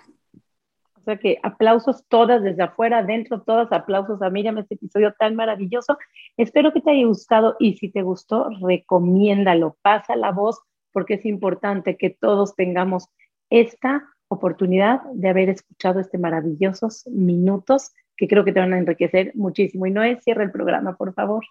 O 0.96 1.02
sea 1.02 1.16
que 1.16 1.38
aplausos 1.42 2.04
todas 2.08 2.42
desde 2.42 2.62
afuera, 2.62 2.98
adentro, 2.98 3.42
todas 3.42 3.72
aplausos 3.72 4.20
a 4.22 4.30
Miriam, 4.30 4.58
este 4.58 4.74
episodio 4.74 5.14
tan 5.18 5.34
maravilloso. 5.34 5.98
Espero 6.36 6.72
que 6.72 6.80
te 6.80 6.90
haya 6.90 7.06
gustado 7.06 7.56
y 7.58 7.76
si 7.76 7.90
te 7.90 8.02
gustó, 8.02 8.50
recomiéndalo, 8.60 9.76
pasa 9.82 10.14
la 10.16 10.30
voz 10.32 10.60
porque 10.92 11.14
es 11.14 11.24
importante 11.24 11.96
que 11.96 12.10
todos 12.10 12.54
tengamos 12.54 13.08
esta 13.48 14.04
oportunidad 14.28 15.02
de 15.14 15.28
haber 15.28 15.48
escuchado 15.48 16.00
este 16.00 16.18
maravillosos 16.18 17.06
minutos 17.08 17.92
que 18.20 18.28
creo 18.28 18.44
que 18.44 18.52
te 18.52 18.60
van 18.60 18.74
a 18.74 18.78
enriquecer 18.78 19.32
muchísimo. 19.34 19.86
Y 19.86 19.90
no 19.90 20.02
es 20.02 20.22
cierre 20.22 20.44
el 20.44 20.52
programa, 20.52 20.94
por 20.94 21.14
favor. 21.14 21.42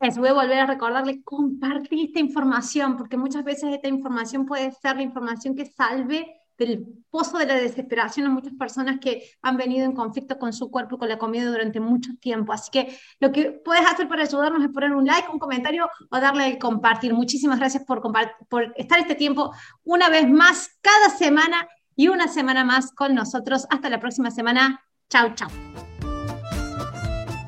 Les 0.00 0.16
voy 0.16 0.28
a 0.28 0.34
volver 0.34 0.60
a 0.60 0.66
recordarle, 0.66 1.20
compartir 1.24 2.06
esta 2.06 2.20
información, 2.20 2.96
porque 2.96 3.16
muchas 3.16 3.42
veces 3.42 3.74
esta 3.74 3.88
información 3.88 4.46
puede 4.46 4.70
ser 4.70 4.94
la 4.96 5.02
información 5.02 5.56
que 5.56 5.66
salve 5.66 6.32
del 6.56 6.86
pozo 7.10 7.38
de 7.38 7.46
la 7.46 7.56
desesperación 7.56 8.26
a 8.26 8.30
muchas 8.30 8.52
personas 8.54 8.98
que 9.00 9.24
han 9.42 9.56
venido 9.56 9.84
en 9.84 9.92
conflicto 9.92 10.38
con 10.38 10.52
su 10.52 10.70
cuerpo 10.70 10.94
y 10.94 10.98
con 10.98 11.08
la 11.08 11.18
comida 11.18 11.50
durante 11.50 11.80
mucho 11.80 12.12
tiempo. 12.20 12.52
Así 12.52 12.70
que 12.70 12.96
lo 13.18 13.32
que 13.32 13.50
puedes 13.50 13.84
hacer 13.84 14.08
para 14.08 14.22
ayudarnos 14.22 14.62
es 14.62 14.70
poner 14.70 14.92
un 14.92 15.06
like, 15.06 15.28
un 15.32 15.40
comentario 15.40 15.90
o 16.08 16.20
darle 16.20 16.46
el 16.46 16.58
compartir. 16.58 17.14
Muchísimas 17.14 17.58
gracias 17.58 17.84
por, 17.84 18.00
por 18.48 18.72
estar 18.76 19.00
este 19.00 19.16
tiempo 19.16 19.52
una 19.82 20.08
vez 20.08 20.28
más, 20.30 20.78
cada 20.80 21.10
semana 21.10 21.66
y 21.96 22.06
una 22.06 22.28
semana 22.28 22.64
más 22.64 22.92
con 22.92 23.12
nosotros. 23.12 23.66
Hasta 23.70 23.90
la 23.90 23.98
próxima 23.98 24.30
semana. 24.30 24.80
Chau, 25.10 25.28
chau. 25.34 25.48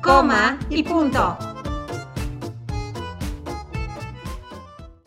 Coma 0.01 0.59
y 0.69 0.83
punto. 0.83 1.52